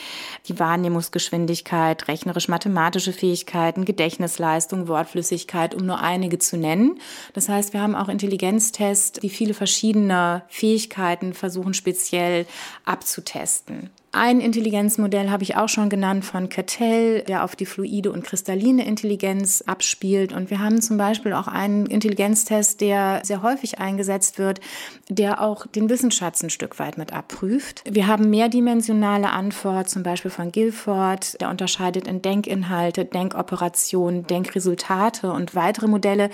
die 0.47 0.57
Wahrnehmungsgeschwindigkeit, 0.57 2.07
rechnerisch-mathematische 2.07 3.11
Fähigkeiten, 3.11 3.83
Gedächtnisleistung, 3.83 4.87
Wortflüssigkeit, 4.87 5.75
um 5.75 5.85
nur 5.85 5.99
einige 5.99 6.39
zu 6.39 6.55
nennen. 6.55 7.01
Das 7.33 7.49
heißt, 7.49 7.73
wir 7.73 7.81
haben 7.81 7.95
auch 7.95 8.07
Intelligenztests, 8.07 9.19
die 9.19 9.29
viele 9.29 9.53
verschiedene 9.53 10.43
Fähigkeiten 10.47 11.33
versuchen 11.33 11.73
speziell 11.73 12.45
abzutesten. 12.85 13.89
Ein 14.11 14.41
Intelligenzmodell 14.41 15.29
habe 15.29 15.43
ich 15.43 15.55
auch 15.55 15.69
schon 15.69 15.87
genannt 15.87 16.25
von 16.25 16.49
Cattell, 16.49 17.21
der 17.21 17.43
auf 17.43 17.55
die 17.55 17.67
fluide 17.67 18.11
und 18.11 18.23
kristalline 18.23 18.83
Intelligenz 18.83 19.61
abspielt. 19.61 20.33
Und 20.33 20.49
wir 20.49 20.57
haben 20.59 20.81
zum 20.81 20.97
Beispiel 20.97 21.31
auch 21.33 21.47
einen 21.47 21.85
Intelligenztest, 21.85 22.81
der 22.81 23.21
sehr 23.23 23.43
häufig 23.43 23.77
eingesetzt 23.77 24.39
wird, 24.39 24.61
der 25.09 25.41
auch 25.41 25.67
den 25.67 25.91
Wissensschatz 25.91 26.41
ein 26.41 26.49
Stück 26.49 26.79
weit 26.79 26.97
mit 26.97 27.13
abprüft. 27.13 27.83
Wir 27.87 28.07
haben 28.07 28.31
mehrdimensionale 28.31 29.29
Antwort, 29.29 29.91
zum 29.91 30.01
Beispiel 30.01 30.31
von 30.31 30.51
Guilford, 30.51 31.39
der 31.39 31.51
unterscheidet 31.51 32.07
in 32.07 32.23
Denkinhalte, 32.23 33.05
Denkoperationen, 33.05 34.25
Denkresultate 34.25 35.31
und 35.31 35.53
weitere 35.53 35.87
Modelle, 35.87 36.31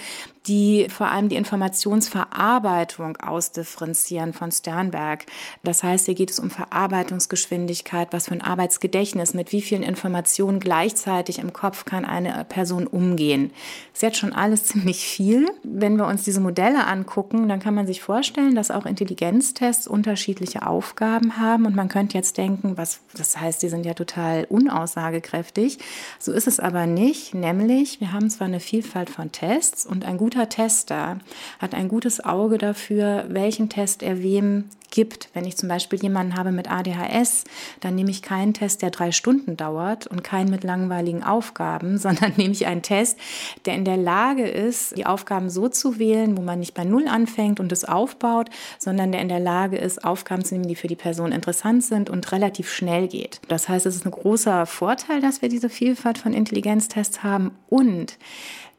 die 0.48 0.88
vor 0.90 1.08
allem 1.08 1.28
die 1.28 1.36
Informationsverarbeitung 1.36 3.18
ausdifferenzieren 3.18 4.32
von 4.32 4.52
Sternberg. 4.52 5.26
Das 5.64 5.84
heißt, 5.84 6.06
hier 6.06 6.16
geht 6.16 6.30
es 6.30 6.40
um 6.40 6.52
Verarbeitungsgeschwindigkeit, 6.52 7.65
was 8.12 8.28
für 8.28 8.34
ein 8.34 8.42
Arbeitsgedächtnis, 8.42 9.34
mit 9.34 9.52
wie 9.52 9.62
vielen 9.62 9.84
Informationen 9.84 10.60
gleichzeitig 10.60 11.40
im 11.40 11.54
Kopf 11.54 11.86
kann 11.86 12.06
eine 12.06 12.46
Person 12.48 12.88
umgehen. 12.88 13.52
Ist 13.94 14.02
jetzt 14.02 14.18
schon 14.18 14.34
alles 14.34 14.64
ziemlich 14.66 15.06
viel. 15.06 15.48
Wenn 15.64 15.98
wir 15.98 16.08
uns 16.08 16.24
diese 16.24 16.40
Modelle 16.40 16.88
angucken, 16.88 17.48
dann 17.50 17.60
kann 17.60 17.74
man 17.74 17.88
sich 17.88 18.02
vorstellen, 18.02 18.56
dass 18.56 18.72
auch 18.72 18.86
Intelligenztests 18.86 19.88
unterschiedliche 19.88 20.68
Aufgaben 20.68 21.38
haben 21.38 21.66
und 21.66 21.76
man 21.76 21.90
könnte 21.90 22.18
jetzt 22.18 22.38
denken, 22.38 22.78
was 22.78 23.00
das 23.16 23.40
heißt, 23.40 23.62
die 23.64 23.70
sind 23.70 23.86
ja 23.86 23.94
total 23.94 24.46
unaussagekräftig. 24.50 25.80
So 26.20 26.32
ist 26.32 26.48
es 26.48 26.60
aber 26.60 26.86
nicht, 26.86 27.34
nämlich 27.34 28.00
wir 28.00 28.12
haben 28.12 28.30
zwar 28.30 28.48
eine 28.48 28.60
Vielfalt 28.60 29.10
von 29.10 29.32
Tests 29.32 29.86
und 29.86 30.06
ein 30.06 30.18
guter 30.18 30.50
Tester 30.50 31.20
hat 31.60 31.74
ein 31.74 31.88
gutes 31.88 32.24
Auge 32.24 32.58
dafür, 32.58 33.26
welchen 33.30 33.70
Test 33.70 34.04
er 34.04 34.22
wem 34.22 34.66
gibt. 34.92 35.30
Wenn 35.34 35.46
ich 35.46 35.58
zum 35.58 35.70
Beispiel 35.70 36.02
jemanden 36.02 36.36
habe 36.36 36.52
mit 36.52 36.72
ADHS, 36.72 37.44
dann 37.80 37.96
nehme 37.96 38.12
ich 38.12 38.22
keinen 38.22 38.54
Test, 38.54 38.82
der 38.82 38.92
drei 38.92 39.12
Stunden 39.12 39.58
dauert 39.58 40.08
und 40.08 40.24
keinen 40.24 40.50
mit 40.50 40.64
langweiligen 40.64 41.24
Aufgaben, 41.24 41.98
sondern 42.06 42.34
nehme 42.38 42.54
ich 42.54 42.68
einen 42.68 42.82
Test, 42.82 43.18
der 43.66 43.76
in 43.76 43.86
der 43.86 43.98
Lage 43.98 44.48
ist, 44.48 44.98
die 44.98 45.06
Aufgaben 45.06 45.50
so 45.50 45.68
zu 45.70 46.00
wählen, 46.00 46.38
wo 46.38 46.42
man 46.42 46.60
nicht 46.60 46.74
bei 46.74 46.84
Null 46.84 47.08
anfängt 47.08 47.60
und 47.60 47.72
es 47.72 47.86
aufbaut, 47.86 48.50
sondern 48.80 49.12
der 49.12 49.22
in 49.22 49.30
der 49.30 49.40
Lage 49.40 49.78
ist, 49.78 50.04
Aufgaben 50.04 50.44
zu 50.44 50.56
nehmen, 50.56 50.68
die 50.68 50.76
für 50.76 50.88
die 50.88 50.96
Person 50.96 51.32
interessant 51.32 51.84
sind 51.84 52.10
und 52.10 52.32
relativ 52.32 52.72
schnell 52.72 53.08
geht. 53.08 53.42
Das 53.48 53.70
heißt, 53.70 53.86
es 53.86 53.96
ist 53.96 54.06
ein 54.06 54.12
großer 54.12 54.66
Vorteil, 54.66 55.22
dass 55.22 55.42
wir 55.42 55.50
diese 55.50 55.70
Vielfalt 55.70 56.18
von 56.18 56.34
Intelligenztests 56.34 57.24
haben 57.24 57.52
und 57.68 58.18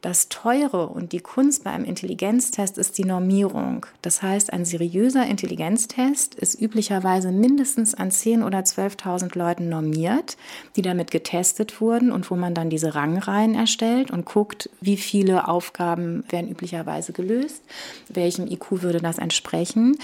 das 0.01 0.29
Teure 0.29 0.87
und 0.87 1.11
die 1.11 1.19
Kunst 1.19 1.63
beim 1.63 1.83
Intelligenztest 1.83 2.77
ist 2.77 2.97
die 2.97 3.03
Normierung. 3.03 3.85
Das 4.01 4.21
heißt, 4.21 4.53
ein 4.53 4.63
seriöser 4.63 5.25
Intelligenztest 5.25 6.35
ist 6.35 6.61
üblicherweise 6.61 7.31
mindestens 7.31 7.95
an 7.95 8.11
10.000 8.11 8.45
oder 8.45 8.59
12.000 8.59 9.37
Leuten 9.37 9.69
normiert, 9.69 10.37
die 10.75 10.83
damit 10.83 11.09
getestet 11.09 11.81
wurden 11.81 12.11
und 12.11 12.29
wo 12.29 12.35
man 12.35 12.53
dann 12.53 12.69
diese 12.69 12.93
Rangreihen 12.93 13.55
erstellt 13.55 14.11
und 14.11 14.25
guckt, 14.25 14.69
wie 14.81 14.97
viele 14.97 15.47
Aufgaben 15.47 16.23
werden 16.29 16.49
üblicherweise 16.49 17.11
gelöst, 17.11 17.63
welchem 18.07 18.47
IQ 18.47 18.83
würde 18.83 18.99
das 18.99 19.17
entsprechen. 19.17 19.97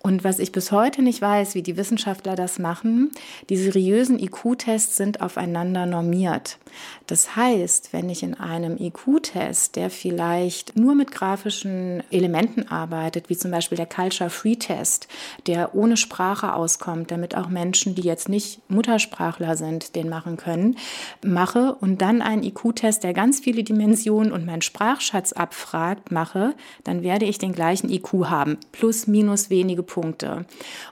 Und 0.00 0.22
was 0.22 0.38
ich 0.38 0.52
bis 0.52 0.70
heute 0.70 1.00
nicht 1.00 1.22
weiß, 1.22 1.54
wie 1.54 1.62
die 1.62 1.78
Wissenschaftler 1.78 2.34
das 2.34 2.58
machen, 2.58 3.10
die 3.48 3.56
seriösen 3.56 4.18
IQ-Tests 4.18 4.98
sind 4.98 5.22
aufeinander 5.22 5.86
normiert. 5.86 6.58
Das 7.06 7.36
heißt, 7.36 7.94
wenn 7.94 8.10
ich 8.10 8.22
in 8.22 8.34
einem 8.34 8.76
IQ-Test, 8.76 9.33
der 9.34 9.90
vielleicht 9.90 10.76
nur 10.76 10.94
mit 10.94 11.10
grafischen 11.10 12.02
Elementen 12.10 12.68
arbeitet, 12.68 13.28
wie 13.28 13.36
zum 13.36 13.50
Beispiel 13.50 13.76
der 13.76 13.86
Culture 13.86 14.30
Free 14.30 14.56
Test, 14.56 15.08
der 15.46 15.74
ohne 15.74 15.96
Sprache 15.96 16.54
auskommt, 16.54 17.10
damit 17.10 17.36
auch 17.36 17.48
Menschen, 17.48 17.94
die 17.94 18.02
jetzt 18.02 18.28
nicht 18.28 18.60
Muttersprachler 18.70 19.56
sind, 19.56 19.96
den 19.96 20.08
machen 20.08 20.36
können, 20.36 20.76
mache 21.24 21.74
und 21.80 22.00
dann 22.00 22.22
einen 22.22 22.42
IQ-Test, 22.42 23.04
der 23.04 23.12
ganz 23.12 23.40
viele 23.40 23.64
Dimensionen 23.64 24.32
und 24.32 24.46
meinen 24.46 24.62
Sprachschatz 24.62 25.32
abfragt, 25.32 26.10
mache, 26.10 26.54
dann 26.84 27.02
werde 27.02 27.26
ich 27.26 27.38
den 27.38 27.52
gleichen 27.52 27.90
IQ 27.90 28.26
haben, 28.26 28.58
plus 28.72 29.06
minus 29.06 29.50
wenige 29.50 29.82
Punkte. 29.82 30.46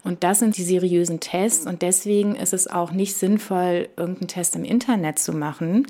Und 0.04 0.24
das 0.24 0.40
sind 0.40 0.56
die 0.56 0.64
seriösen 0.64 1.20
Tests 1.20 1.66
und 1.66 1.82
deswegen 1.82 2.34
ist 2.34 2.52
es 2.52 2.66
auch 2.66 2.92
nicht 2.92 3.16
sinnvoll, 3.16 3.88
irgendeinen 3.96 4.28
Test 4.28 4.56
im 4.56 4.64
Internet 4.64 5.18
zu 5.18 5.32
machen, 5.32 5.86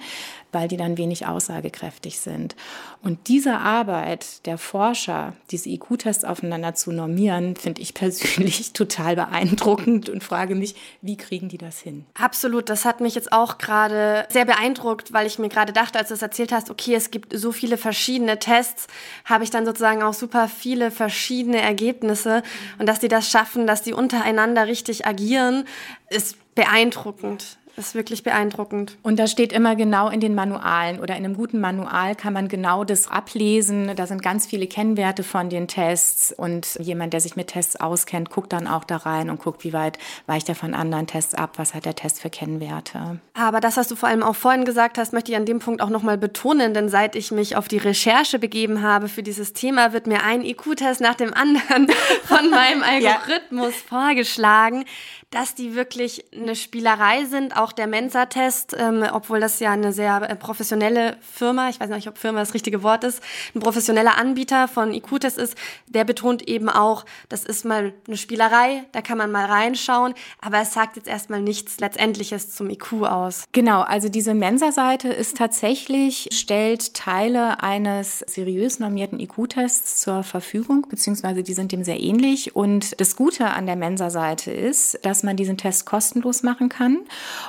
weil 0.52 0.68
die 0.68 0.76
dann 0.76 0.98
wenig 0.98 1.26
aussagekräftig 1.26 2.20
sind. 2.20 2.54
Und 3.02 3.28
diese 3.28 3.58
Arbeit 3.58 4.46
der 4.46 4.58
Forscher, 4.58 5.32
diese 5.50 5.70
IQ-Tests 5.70 6.24
aufeinander 6.24 6.74
zu 6.74 6.92
normieren, 6.92 7.56
finde 7.56 7.80
ich 7.80 7.94
persönlich 7.94 8.72
total 8.72 9.16
beeindruckend 9.16 10.08
und 10.08 10.22
frage 10.22 10.54
mich, 10.54 10.76
wie 11.00 11.16
kriegen 11.16 11.48
die 11.48 11.58
das 11.58 11.80
hin? 11.80 12.04
Absolut, 12.14 12.68
das 12.68 12.84
hat 12.84 13.00
mich 13.00 13.14
jetzt 13.14 13.32
auch 13.32 13.58
gerade 13.58 14.26
sehr 14.30 14.44
beeindruckt, 14.44 15.12
weil 15.12 15.26
ich 15.26 15.38
mir 15.38 15.48
gerade 15.48 15.72
dachte, 15.72 15.98
als 15.98 16.08
du 16.08 16.14
es 16.14 16.22
erzählt 16.22 16.52
hast, 16.52 16.70
okay, 16.70 16.94
es 16.94 17.10
gibt 17.10 17.36
so 17.36 17.50
viele 17.50 17.76
verschiedene 17.76 18.38
Tests, 18.38 18.86
habe 19.24 19.44
ich 19.44 19.50
dann 19.50 19.66
sozusagen 19.66 20.02
auch 20.02 20.14
super 20.14 20.48
viele 20.48 20.90
verschiedene 20.90 21.60
Ergebnisse 21.60 22.42
und 22.78 22.86
dass 22.86 23.00
die 23.00 23.08
das 23.08 23.30
schaffen, 23.30 23.66
dass 23.66 23.82
die 23.82 23.94
untereinander 23.94 24.66
richtig 24.66 25.06
agieren, 25.06 25.64
ist 26.10 26.36
beeindruckend 26.54 27.58
ist 27.76 27.94
wirklich 27.94 28.22
beeindruckend. 28.22 28.98
Und 29.02 29.18
da 29.18 29.26
steht 29.26 29.52
immer 29.52 29.76
genau 29.76 30.08
in 30.08 30.20
den 30.20 30.34
Manualen 30.34 31.00
oder 31.00 31.16
in 31.16 31.24
einem 31.24 31.34
guten 31.34 31.60
Manual 31.60 32.14
kann 32.14 32.32
man 32.32 32.48
genau 32.48 32.84
das 32.84 33.08
ablesen. 33.08 33.92
Da 33.96 34.06
sind 34.06 34.22
ganz 34.22 34.46
viele 34.46 34.66
Kennwerte 34.66 35.22
von 35.22 35.48
den 35.48 35.68
Tests 35.68 36.32
und 36.36 36.76
jemand, 36.80 37.12
der 37.12 37.20
sich 37.20 37.36
mit 37.36 37.48
Tests 37.48 37.76
auskennt, 37.76 38.30
guckt 38.30 38.52
dann 38.52 38.66
auch 38.66 38.84
da 38.84 38.98
rein 38.98 39.30
und 39.30 39.40
guckt, 39.40 39.64
wie 39.64 39.72
weit 39.72 39.98
weicht 40.26 40.48
er 40.48 40.54
von 40.54 40.74
anderen 40.74 41.06
Tests 41.06 41.34
ab, 41.34 41.52
was 41.56 41.74
hat 41.74 41.84
der 41.84 41.94
Test 41.94 42.20
für 42.20 42.30
Kennwerte. 42.30 43.20
Aber 43.34 43.60
das, 43.60 43.76
was 43.76 43.88
du 43.88 43.96
vor 43.96 44.08
allem 44.08 44.22
auch 44.22 44.36
vorhin 44.36 44.64
gesagt 44.64 44.98
hast, 44.98 45.12
möchte 45.12 45.32
ich 45.32 45.36
an 45.36 45.46
dem 45.46 45.58
Punkt 45.58 45.80
auch 45.80 45.90
nochmal 45.90 46.18
betonen, 46.18 46.74
denn 46.74 46.88
seit 46.88 47.16
ich 47.16 47.32
mich 47.32 47.56
auf 47.56 47.68
die 47.68 47.78
Recherche 47.78 48.38
begeben 48.38 48.82
habe 48.82 49.08
für 49.08 49.22
dieses 49.22 49.52
Thema, 49.52 49.92
wird 49.92 50.06
mir 50.06 50.22
ein 50.22 50.44
IQ-Test 50.44 51.00
nach 51.00 51.14
dem 51.14 51.32
anderen 51.32 51.88
von 52.24 52.50
meinem 52.50 52.82
Algorithmus 52.82 53.72
ja. 53.72 53.88
vorgeschlagen 53.88 54.84
dass 55.32 55.54
die 55.54 55.74
wirklich 55.74 56.24
eine 56.32 56.54
Spielerei 56.54 57.24
sind. 57.24 57.56
Auch 57.62 57.70
der 57.70 57.86
Mensa-Test, 57.86 58.74
ähm, 58.76 59.04
obwohl 59.12 59.38
das 59.38 59.60
ja 59.60 59.70
eine 59.70 59.92
sehr 59.92 60.28
äh, 60.28 60.34
professionelle 60.34 61.16
Firma, 61.20 61.68
ich 61.68 61.78
weiß 61.78 61.90
nicht, 61.90 62.08
ob 62.08 62.18
Firma 62.18 62.40
das 62.40 62.54
richtige 62.54 62.82
Wort 62.82 63.04
ist, 63.04 63.22
ein 63.54 63.60
professioneller 63.60 64.18
Anbieter 64.18 64.66
von 64.66 64.92
IQ-Test 64.92 65.38
ist, 65.38 65.54
der 65.86 66.02
betont 66.02 66.48
eben 66.48 66.68
auch, 66.68 67.04
das 67.28 67.44
ist 67.44 67.64
mal 67.64 67.92
eine 68.08 68.16
Spielerei, 68.16 68.82
da 68.90 69.00
kann 69.00 69.16
man 69.16 69.30
mal 69.30 69.44
reinschauen, 69.44 70.14
aber 70.40 70.58
es 70.58 70.74
sagt 70.74 70.96
jetzt 70.96 71.06
erstmal 71.06 71.40
nichts 71.40 71.78
Letztendliches 71.78 72.50
zum 72.50 72.68
IQ 72.68 73.04
aus. 73.04 73.44
Genau, 73.52 73.82
also 73.82 74.08
diese 74.08 74.34
Mensa-Seite 74.34 75.08
ist 75.10 75.36
tatsächlich, 75.36 76.30
stellt 76.32 76.94
Teile 76.94 77.62
eines 77.62 78.24
seriös 78.26 78.80
normierten 78.80 79.20
IQ-Tests 79.20 80.00
zur 80.00 80.24
Verfügung, 80.24 80.86
beziehungsweise 80.88 81.44
die 81.44 81.54
sind 81.54 81.70
dem 81.70 81.84
sehr 81.84 82.00
ähnlich. 82.00 82.56
Und 82.56 83.00
das 83.00 83.14
Gute 83.14 83.50
an 83.50 83.66
der 83.66 83.76
Mensa-Seite 83.76 84.50
ist, 84.50 84.98
dass 85.02 85.22
man 85.22 85.36
diesen 85.36 85.58
Test 85.58 85.86
kostenlos 85.86 86.42
machen 86.42 86.68
kann. 86.68 86.98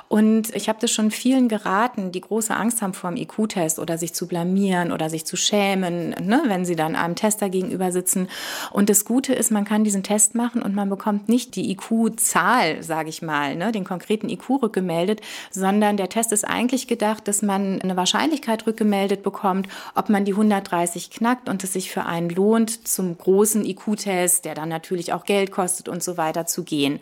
Und 0.10 0.56
ich 0.56 0.70
habe 0.70 0.80
das 0.80 0.92
schon 0.92 1.12
vielen 1.12 1.48
geraten, 1.48 2.12
die 2.12 2.22
große 2.22 2.56
Angst 2.56 2.82
haben 2.82 2.94
vor 2.94 3.10
dem 3.10 3.18
IQ-Test 3.18 3.80
oder 3.80 3.98
sich 3.98 4.14
zu 4.14 4.28
blamieren 4.28 4.92
oder 4.92 5.10
sich 5.10 5.26
zu 5.26 5.36
schämen, 5.36 6.10
ne, 6.10 6.44
wenn 6.46 6.66
sie 6.66 6.76
dann 6.76 6.96
einem 6.96 7.16
Tester 7.16 7.50
gegenüber 7.50 7.92
sitzen. 7.92 8.28
Und 8.72 8.90
das 8.90 9.06
Gute 9.06 9.34
ist, 9.34 9.52
man 9.52 9.66
kann 9.66 9.84
diesen 9.84 10.04
Test 10.04 10.36
machen 10.36 10.62
und 10.62 10.76
man 10.76 10.90
bekommt 10.90 11.30
nicht 11.30 11.56
die 11.56 11.72
IQ-Zahl, 11.72 12.84
sage 12.84 13.10
ich 13.10 13.22
mal, 13.22 13.56
ne, 13.56 13.72
den 13.72 13.84
konkreten 13.84 14.30
IQ 14.30 14.62
rückgemeldet, 14.62 15.22
sondern 15.50 15.98
der 15.98 16.10
Test 16.10 16.32
ist 16.32 16.48
eigentlich 16.48 16.88
gedacht, 16.88 17.28
dass 17.28 17.42
man 17.42 17.82
eine 17.82 17.98
Wahrscheinlichkeit 17.98 18.68
rückgemeldet 18.68 19.24
bekommt, 19.24 19.68
ob 19.96 20.10
man 20.10 20.26
die 20.26 20.34
130 20.34 21.10
knackt 21.10 21.50
und 21.50 21.64
es 21.64 21.74
sich 21.74 21.92
für 21.92 22.06
einen 22.06 22.30
lohnt, 22.30 22.88
zum 22.88 23.18
großen 23.18 23.66
IQ-Test, 23.66 24.46
der 24.46 24.56
dann 24.56 24.70
natürlich 24.70 25.14
auch 25.14 25.26
Geld 25.26 25.52
kostet 25.52 25.90
und 25.90 26.04
so 26.04 26.18
weiter 26.18 26.46
zu 26.46 26.64
gehen. 26.64 27.00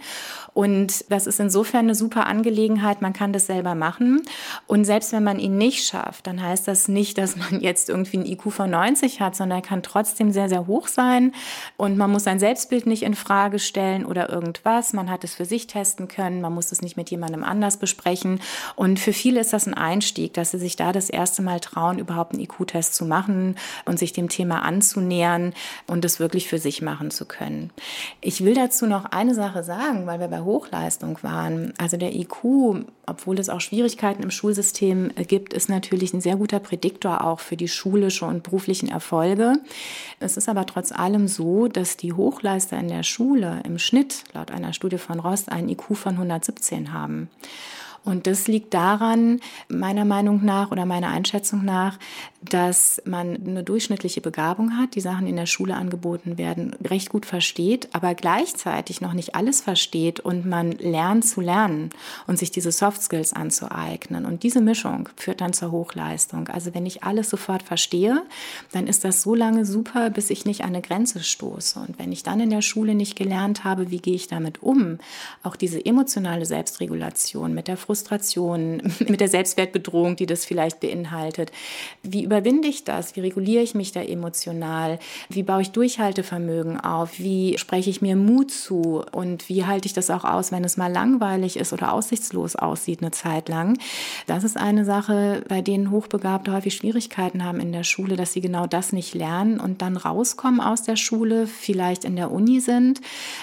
Und 0.53 1.05
das 1.09 1.27
ist 1.27 1.39
insofern 1.39 1.85
eine 1.85 1.95
super 1.95 2.25
Angelegenheit. 2.27 2.90
Man 2.99 3.13
kann 3.13 3.31
das 3.31 3.45
selber 3.45 3.75
machen. 3.75 4.23
Und 4.67 4.83
selbst 4.83 5.13
wenn 5.13 5.23
man 5.23 5.39
ihn 5.39 5.57
nicht 5.57 5.87
schafft, 5.87 6.27
dann 6.27 6.41
heißt 6.41 6.67
das 6.67 6.87
nicht, 6.87 7.17
dass 7.17 7.37
man 7.37 7.61
jetzt 7.61 7.89
irgendwie 7.89 8.17
ein 8.17 8.25
IQ 8.25 8.51
von 8.51 8.69
90 8.69 9.21
hat, 9.21 9.35
sondern 9.35 9.59
er 9.59 9.61
kann 9.61 9.83
trotzdem 9.83 10.31
sehr, 10.31 10.49
sehr 10.49 10.67
hoch 10.67 10.87
sein. 10.87 11.31
Und 11.77 11.97
man 11.97 12.11
muss 12.11 12.23
sein 12.23 12.39
Selbstbild 12.39 12.87
nicht 12.87 13.03
in 13.03 13.15
Frage 13.15 13.59
stellen 13.59 14.05
oder 14.05 14.29
irgendwas. 14.29 14.93
Man 14.93 15.09
hat 15.09 15.23
es 15.23 15.35
für 15.35 15.45
sich 15.45 15.67
testen 15.67 16.07
können. 16.07 16.41
Man 16.41 16.53
muss 16.53 16.71
es 16.71 16.81
nicht 16.81 16.97
mit 16.97 17.11
jemandem 17.11 17.43
anders 17.43 17.77
besprechen. 17.77 18.41
Und 18.75 18.99
für 18.99 19.13
viele 19.13 19.39
ist 19.39 19.53
das 19.53 19.67
ein 19.67 19.75
Einstieg, 19.75 20.33
dass 20.33 20.51
sie 20.51 20.59
sich 20.59 20.75
da 20.75 20.91
das 20.91 21.09
erste 21.09 21.41
Mal 21.41 21.59
trauen, 21.59 21.99
überhaupt 21.99 22.33
einen 22.33 22.41
IQ-Test 22.41 22.95
zu 22.95 23.05
machen 23.05 23.55
und 23.85 23.99
sich 23.99 24.13
dem 24.13 24.29
Thema 24.29 24.63
anzunähern 24.63 25.53
und 25.87 26.03
es 26.03 26.19
wirklich 26.19 26.47
für 26.47 26.57
sich 26.57 26.81
machen 26.81 27.11
zu 27.11 27.25
können. 27.25 27.69
Ich 28.21 28.43
will 28.43 28.55
dazu 28.55 28.87
noch 28.87 29.05
eine 29.05 29.35
Sache 29.35 29.63
sagen, 29.63 30.07
weil 30.07 30.19
wir 30.19 30.27
bei 30.27 30.41
Hochleistung 30.41 31.17
waren. 31.21 31.73
Also 31.77 31.97
der 31.97 32.15
IQ 32.15 32.80
obwohl 33.05 33.39
es 33.39 33.49
auch 33.49 33.61
Schwierigkeiten 33.61 34.23
im 34.23 34.31
Schulsystem 34.31 35.11
äh, 35.15 35.23
gibt, 35.25 35.53
ist 35.53 35.69
natürlich 35.69 36.13
ein 36.13 36.21
sehr 36.21 36.35
guter 36.35 36.59
Prädiktor 36.59 37.23
auch 37.23 37.39
für 37.39 37.57
die 37.57 37.67
schulische 37.67 38.25
und 38.25 38.43
beruflichen 38.43 38.89
Erfolge. 38.89 39.55
Es 40.19 40.37
ist 40.37 40.49
aber 40.49 40.65
trotz 40.65 40.91
allem 40.91 41.27
so, 41.27 41.67
dass 41.67 41.97
die 41.97 42.13
Hochleister 42.13 42.79
in 42.79 42.87
der 42.87 43.03
Schule 43.03 43.61
im 43.65 43.79
Schnitt 43.79 44.23
laut 44.33 44.51
einer 44.51 44.73
Studie 44.73 44.97
von 44.97 45.19
Rost 45.19 45.51
einen 45.51 45.69
IQ 45.69 45.95
von 45.95 46.13
117 46.13 46.93
haben. 46.93 47.29
Und 48.03 48.25
das 48.25 48.47
liegt 48.47 48.73
daran, 48.73 49.39
meiner 49.69 50.05
Meinung 50.05 50.43
nach 50.43 50.71
oder 50.71 50.85
meiner 50.85 51.09
Einschätzung 51.09 51.63
nach, 51.63 51.99
dass 52.41 52.99
man 53.05 53.37
eine 53.45 53.63
durchschnittliche 53.63 54.21
Begabung 54.21 54.77
hat, 54.77 54.95
die 54.95 55.01
Sachen 55.01 55.27
in 55.27 55.35
der 55.35 55.45
Schule 55.45 55.75
angeboten 55.75 56.39
werden, 56.39 56.75
recht 56.83 57.09
gut 57.09 57.27
versteht, 57.27 57.89
aber 57.93 58.15
gleichzeitig 58.15 59.01
noch 59.01 59.13
nicht 59.13 59.35
alles 59.35 59.61
versteht 59.61 60.19
und 60.19 60.47
man 60.47 60.71
lernt 60.71 61.25
zu 61.25 61.41
lernen 61.41 61.91
und 62.25 62.39
sich 62.39 62.49
diese 62.49 62.71
Soft 62.71 63.03
Skills 63.03 63.33
anzueignen. 63.33 64.25
Und 64.25 64.41
diese 64.41 64.61
Mischung 64.61 65.07
führt 65.15 65.39
dann 65.39 65.53
zur 65.53 65.71
Hochleistung. 65.71 66.47
Also 66.47 66.73
wenn 66.73 66.87
ich 66.87 67.03
alles 67.03 67.29
sofort 67.29 67.61
verstehe, 67.61 68.23
dann 68.71 68.87
ist 68.87 69.03
das 69.03 69.21
so 69.21 69.35
lange 69.35 69.63
super, 69.63 70.09
bis 70.09 70.31
ich 70.31 70.45
nicht 70.45 70.61
an 70.61 70.69
eine 70.71 70.81
Grenze 70.81 71.23
stoße. 71.23 71.79
Und 71.79 71.99
wenn 71.99 72.11
ich 72.11 72.23
dann 72.23 72.39
in 72.39 72.49
der 72.49 72.63
Schule 72.63 72.95
nicht 72.95 73.15
gelernt 73.15 73.63
habe, 73.63 73.91
wie 73.91 73.99
gehe 73.99 74.15
ich 74.15 74.27
damit 74.27 74.63
um, 74.63 74.97
auch 75.43 75.55
diese 75.55 75.85
emotionale 75.85 76.47
Selbstregulation 76.47 77.53
mit 77.53 77.67
der 77.67 77.77
Frustration, 77.77 77.90
mit 79.07 79.19
der 79.19 79.27
Selbstwertbedrohung, 79.27 80.15
die 80.15 80.25
das 80.25 80.45
vielleicht 80.45 80.79
beinhaltet. 80.79 81.51
Wie 82.03 82.23
überwinde 82.23 82.67
ich 82.67 82.83
das? 82.83 83.15
Wie 83.15 83.21
reguliere 83.21 83.63
ich 83.63 83.75
mich 83.75 83.91
da 83.91 84.01
emotional? 84.01 84.99
Wie 85.29 85.43
baue 85.43 85.61
ich 85.61 85.71
Durchhaltevermögen 85.71 86.79
auf? 86.79 87.19
Wie 87.19 87.57
spreche 87.57 87.89
ich 87.89 88.01
mir 88.01 88.15
Mut 88.15 88.51
zu? 88.51 89.03
Und 89.11 89.49
wie 89.49 89.65
halte 89.65 89.87
ich 89.87 89.93
das 89.93 90.09
auch 90.09 90.23
aus, 90.23 90.51
wenn 90.51 90.63
es 90.63 90.77
mal 90.77 90.91
langweilig 90.91 91.57
ist 91.57 91.73
oder 91.73 91.93
aussichtslos 91.93 92.55
aussieht 92.55 93.01
eine 93.01 93.11
Zeit 93.11 93.49
lang? 93.49 93.77
Das 94.27 94.43
ist 94.43 94.57
eine 94.57 94.85
Sache, 94.85 95.43
bei 95.47 95.61
denen 95.61 95.91
Hochbegabte 95.91 96.53
häufig 96.53 96.75
Schwierigkeiten 96.75 97.43
haben 97.43 97.59
in 97.59 97.71
der 97.71 97.83
Schule, 97.83 98.15
dass 98.15 98.33
sie 98.33 98.41
genau 98.41 98.67
das 98.67 98.93
nicht 98.93 99.13
lernen 99.13 99.59
und 99.59 99.81
dann 99.81 99.97
rauskommen 99.97 100.61
aus 100.61 100.83
der 100.83 100.95
Schule, 100.95 101.47
vielleicht 101.47 102.05
in 102.05 102.15
der 102.15 102.31
Uni 102.31 102.59
sind, 102.59 103.01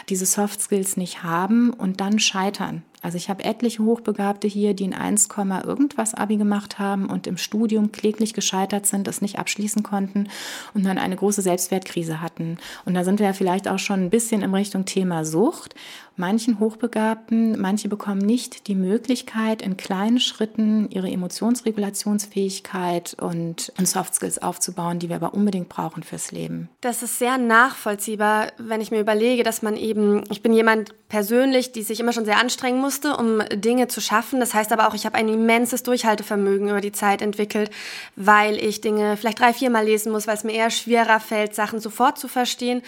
diese 0.08 0.26
Soft 0.26 0.60
Skills 0.60 0.96
nicht 0.96 1.22
haben 1.22 1.70
und 1.72 2.00
dann 2.00 2.18
scheitern 2.18 2.82
also 3.02 3.16
ich 3.16 3.30
habe 3.30 3.44
etliche 3.44 3.82
Hochbegabte 3.84 4.48
hier, 4.48 4.74
die 4.74 4.84
in 4.84 4.94
1, 4.94 5.28
irgendwas 5.64 6.14
Abi 6.14 6.36
gemacht 6.36 6.78
haben 6.78 7.06
und 7.06 7.26
im 7.26 7.36
Studium 7.36 7.92
kläglich 7.92 8.34
gescheitert 8.34 8.86
sind, 8.86 9.06
es 9.06 9.20
nicht 9.20 9.38
abschließen 9.38 9.82
konnten 9.82 10.28
und 10.74 10.84
dann 10.84 10.98
eine 10.98 11.16
große 11.16 11.42
Selbstwertkrise 11.42 12.20
hatten. 12.20 12.58
Und 12.84 12.94
da 12.94 13.04
sind 13.04 13.20
wir 13.20 13.26
ja 13.26 13.32
vielleicht 13.32 13.68
auch 13.68 13.78
schon 13.78 14.00
ein 14.00 14.10
bisschen 14.10 14.42
in 14.42 14.54
Richtung 14.54 14.84
Thema 14.84 15.24
Sucht 15.24 15.74
manchen 16.18 16.60
Hochbegabten, 16.60 17.60
manche 17.60 17.88
bekommen 17.88 18.20
nicht 18.20 18.68
die 18.68 18.74
Möglichkeit, 18.74 19.62
in 19.62 19.76
kleinen 19.76 20.20
Schritten 20.20 20.90
ihre 20.90 21.10
Emotionsregulationsfähigkeit 21.10 23.16
und 23.20 23.72
Soft 23.82 24.14
Skills 24.14 24.42
aufzubauen, 24.42 24.98
die 24.98 25.08
wir 25.08 25.16
aber 25.16 25.34
unbedingt 25.34 25.68
brauchen 25.68 26.02
fürs 26.02 26.32
Leben. 26.32 26.68
Das 26.80 27.02
ist 27.02 27.18
sehr 27.18 27.38
nachvollziehbar, 27.38 28.48
wenn 28.58 28.80
ich 28.80 28.90
mir 28.90 29.00
überlege, 29.00 29.42
dass 29.42 29.62
man 29.62 29.76
eben, 29.76 30.24
ich 30.30 30.42
bin 30.42 30.52
jemand 30.52 30.94
persönlich, 31.08 31.72
die 31.72 31.82
sich 31.82 32.00
immer 32.00 32.12
schon 32.12 32.24
sehr 32.24 32.38
anstrengen 32.38 32.80
musste, 32.80 33.16
um 33.16 33.42
Dinge 33.54 33.88
zu 33.88 34.00
schaffen. 34.00 34.40
Das 34.40 34.54
heißt 34.54 34.72
aber 34.72 34.88
auch, 34.88 34.94
ich 34.94 35.06
habe 35.06 35.16
ein 35.16 35.28
immenses 35.28 35.82
Durchhaltevermögen 35.82 36.68
über 36.68 36.80
die 36.80 36.92
Zeit 36.92 37.22
entwickelt, 37.22 37.70
weil 38.16 38.56
ich 38.56 38.80
Dinge 38.80 39.16
vielleicht 39.16 39.40
drei, 39.40 39.52
viermal 39.52 39.84
lesen 39.84 40.12
muss, 40.12 40.26
weil 40.26 40.36
es 40.36 40.44
mir 40.44 40.52
eher 40.52 40.70
schwerer 40.70 41.20
fällt, 41.20 41.54
Sachen 41.54 41.80
sofort 41.80 42.18
zu 42.18 42.28
verstehen. 42.28 42.82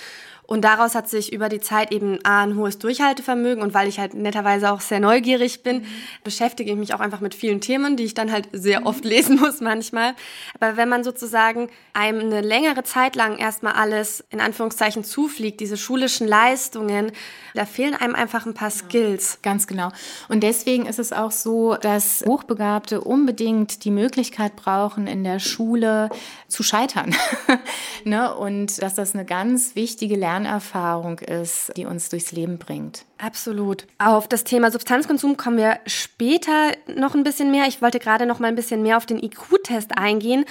Und 0.51 0.63
daraus 0.63 0.97
hat 0.97 1.09
sich 1.09 1.33
über 1.33 1.49
die 1.49 1.61
Zeit 1.61 1.93
eben 1.93 2.19
A, 2.25 2.43
ein 2.43 2.57
hohes 2.57 2.81
Durchhaltevermögen 2.81 3.63
und 3.63 3.73
weil 3.73 3.87
ich 3.87 4.01
halt 4.01 4.15
netterweise 4.15 4.73
auch 4.73 4.81
sehr 4.81 4.99
neugierig 4.99 5.63
bin, 5.63 5.83
mhm. 5.83 5.87
beschäftige 6.25 6.73
ich 6.73 6.77
mich 6.77 6.93
auch 6.93 6.99
einfach 6.99 7.21
mit 7.21 7.37
vielen 7.37 7.61
Themen, 7.61 7.97
die 7.97 8.03
ich 8.03 8.15
dann 8.15 8.33
halt 8.33 8.49
sehr 8.51 8.85
oft 8.85 9.05
lesen 9.05 9.39
muss 9.39 9.61
manchmal. 9.61 10.15
Aber 10.59 10.77
wenn 10.77 10.89
man 10.89 11.05
sozusagen 11.05 11.71
einem 11.93 12.19
eine 12.19 12.41
längere 12.41 12.83
Zeit 12.83 13.15
lang 13.15 13.39
erstmal 13.39 13.75
alles 13.75 14.25
in 14.31 14.41
Anführungszeichen 14.41 15.05
zufliegt, 15.05 15.61
diese 15.61 15.77
schulischen 15.77 16.27
Leistungen, 16.27 17.13
da 17.55 17.65
fehlen 17.65 17.95
einem 17.95 18.15
einfach 18.15 18.47
ein 18.47 18.55
paar 18.55 18.71
Skills. 18.71 19.39
Ganz 19.43 19.67
genau. 19.67 19.91
Und 20.29 20.43
deswegen 20.43 20.87
ist 20.87 20.99
es 20.99 21.13
auch 21.13 21.33
so, 21.33 21.77
dass 21.77 22.25
Hochbegabte 22.27 23.01
unbedingt 23.01 23.85
die 23.85 23.91
Möglichkeit 23.91 24.57
brauchen, 24.57 25.07
in 25.07 25.23
der 25.23 25.39
Schule 25.39 26.11
zu 26.49 26.63
scheitern. 26.63 27.15
ne? 28.05 28.35
Und 28.35 28.83
dass 28.83 28.95
das 28.95 29.15
eine 29.15 29.25
ganz 29.25 29.75
wichtige 29.75 30.17
Lern 30.17 30.31
Lernerfahrung 30.31 31.19
ist, 31.19 31.73
die 31.77 31.85
uns 31.85 32.09
durchs 32.09 32.33
Leben 32.33 32.59
bringt. 32.59 33.05
Absolut. 33.19 33.87
Auf 33.99 34.29
das 34.29 34.45
Thema 34.45 34.71
Substanzkonsum 34.71 35.37
kommen 35.37 35.59
wir 35.59 35.81
später 35.87 36.73
noch 36.87 37.15
ein 37.15 37.25
bisschen 37.25 37.51
mehr. 37.51 37.67
Ich 37.67 37.83
wollte 37.83 37.99
gerade 37.99 38.27
noch 38.27 38.39
mal 38.39 38.49
ein 38.49 38.55
bisschen 38.55 38.83
mehr 38.83 38.97
auf 38.97 39.07
den 39.07 39.23
IQ-Test 39.23 39.97
eingehen. 39.97 40.45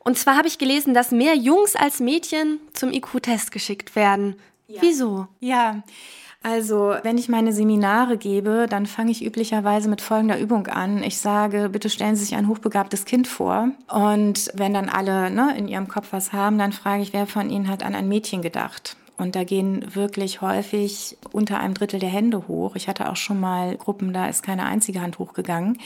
Und 0.00 0.18
zwar 0.18 0.36
habe 0.36 0.48
ich 0.48 0.58
gelesen, 0.58 0.94
dass 0.94 1.10
mehr 1.10 1.34
Jungs 1.36 1.76
als 1.76 2.00
Mädchen 2.00 2.60
zum 2.72 2.92
IQ-Test 2.92 3.52
geschickt 3.52 3.94
werden. 3.94 4.36
Ja. 4.68 4.82
Wieso? 4.82 5.28
Ja. 5.40 5.82
Also, 6.48 6.94
wenn 7.02 7.18
ich 7.18 7.28
meine 7.28 7.52
Seminare 7.52 8.16
gebe, 8.16 8.68
dann 8.70 8.86
fange 8.86 9.10
ich 9.10 9.24
üblicherweise 9.24 9.88
mit 9.88 10.00
folgender 10.00 10.38
Übung 10.38 10.68
an. 10.68 11.02
Ich 11.02 11.18
sage, 11.18 11.70
bitte 11.72 11.90
stellen 11.90 12.14
Sie 12.14 12.24
sich 12.24 12.36
ein 12.36 12.46
hochbegabtes 12.46 13.04
Kind 13.04 13.26
vor. 13.26 13.70
Und 13.92 14.52
wenn 14.54 14.72
dann 14.72 14.88
alle 14.88 15.28
ne, 15.28 15.56
in 15.58 15.66
ihrem 15.66 15.88
Kopf 15.88 16.12
was 16.12 16.32
haben, 16.32 16.56
dann 16.56 16.70
frage 16.70 17.02
ich, 17.02 17.12
wer 17.12 17.26
von 17.26 17.50
Ihnen 17.50 17.66
hat 17.66 17.82
an 17.82 17.96
ein 17.96 18.06
Mädchen 18.06 18.42
gedacht? 18.42 18.96
Und 19.16 19.34
da 19.34 19.42
gehen 19.42 19.96
wirklich 19.96 20.40
häufig 20.40 21.18
unter 21.32 21.58
einem 21.58 21.74
Drittel 21.74 21.98
der 21.98 22.10
Hände 22.10 22.46
hoch. 22.46 22.76
Ich 22.76 22.86
hatte 22.86 23.10
auch 23.10 23.16
schon 23.16 23.40
mal 23.40 23.76
Gruppen, 23.76 24.12
da 24.12 24.28
ist 24.28 24.44
keine 24.44 24.66
einzige 24.66 25.02
Hand 25.02 25.18
hochgegangen. 25.18 25.78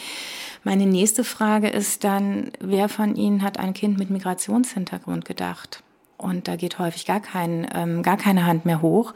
Meine 0.63 0.85
nächste 0.85 1.25
Frage 1.25 1.71
ist 1.71 2.05
dann, 2.05 2.53
wer 2.61 2.91
von 2.91 3.17
Ihnen 3.17 3.41
hat 3.41 3.59
ein 3.59 3.73
Kind 3.73 3.99
mit 3.99 4.11
Migrationshintergrund 4.11 5.25
gedacht? 5.25 5.83
Und 6.21 6.49
da 6.49 6.57
geht 6.57 6.79
häufig 6.79 7.07
gar, 7.07 7.21
kein, 7.21 7.67
ähm, 7.75 8.03
gar 8.03 8.17
keine 8.17 8.45
Hand 8.47 8.67
mehr 8.67 8.83
hoch. 8.83 9.15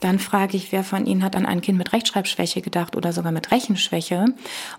Dann 0.00 0.18
frage 0.18 0.56
ich, 0.56 0.70
wer 0.70 0.84
von 0.84 1.06
Ihnen 1.06 1.24
hat 1.24 1.34
an 1.34 1.46
ein 1.46 1.62
Kind 1.62 1.78
mit 1.78 1.92
Rechtschreibschwäche 1.92 2.60
gedacht 2.60 2.94
oder 2.94 3.12
sogar 3.12 3.32
mit 3.32 3.50
Rechenschwäche. 3.50 4.26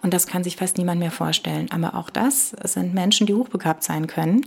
Und 0.03 0.13
das 0.13 0.27
kann 0.27 0.43
sich 0.43 0.57
fast 0.57 0.77
niemand 0.77 0.99
mehr 0.99 1.11
vorstellen. 1.11 1.71
Aber 1.71 1.95
auch 1.95 2.09
das 2.09 2.51
sind 2.63 2.93
Menschen, 2.93 3.25
die 3.25 3.33
hochbegabt 3.33 3.83
sein 3.83 4.05
können. 4.07 4.45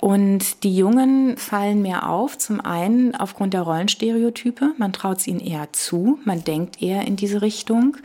Und 0.00 0.64
die 0.64 0.76
Jungen 0.76 1.36
fallen 1.36 1.82
mehr 1.82 2.08
auf. 2.08 2.36
Zum 2.36 2.60
einen 2.60 3.14
aufgrund 3.14 3.54
der 3.54 3.62
Rollenstereotype. 3.62 4.72
Man 4.76 4.92
traut 4.92 5.18
es 5.18 5.26
ihnen 5.28 5.40
eher 5.40 5.72
zu. 5.72 6.18
Man 6.24 6.42
denkt 6.42 6.82
eher 6.82 7.06
in 7.06 7.14
diese 7.14 7.42
Richtung. 7.42 7.96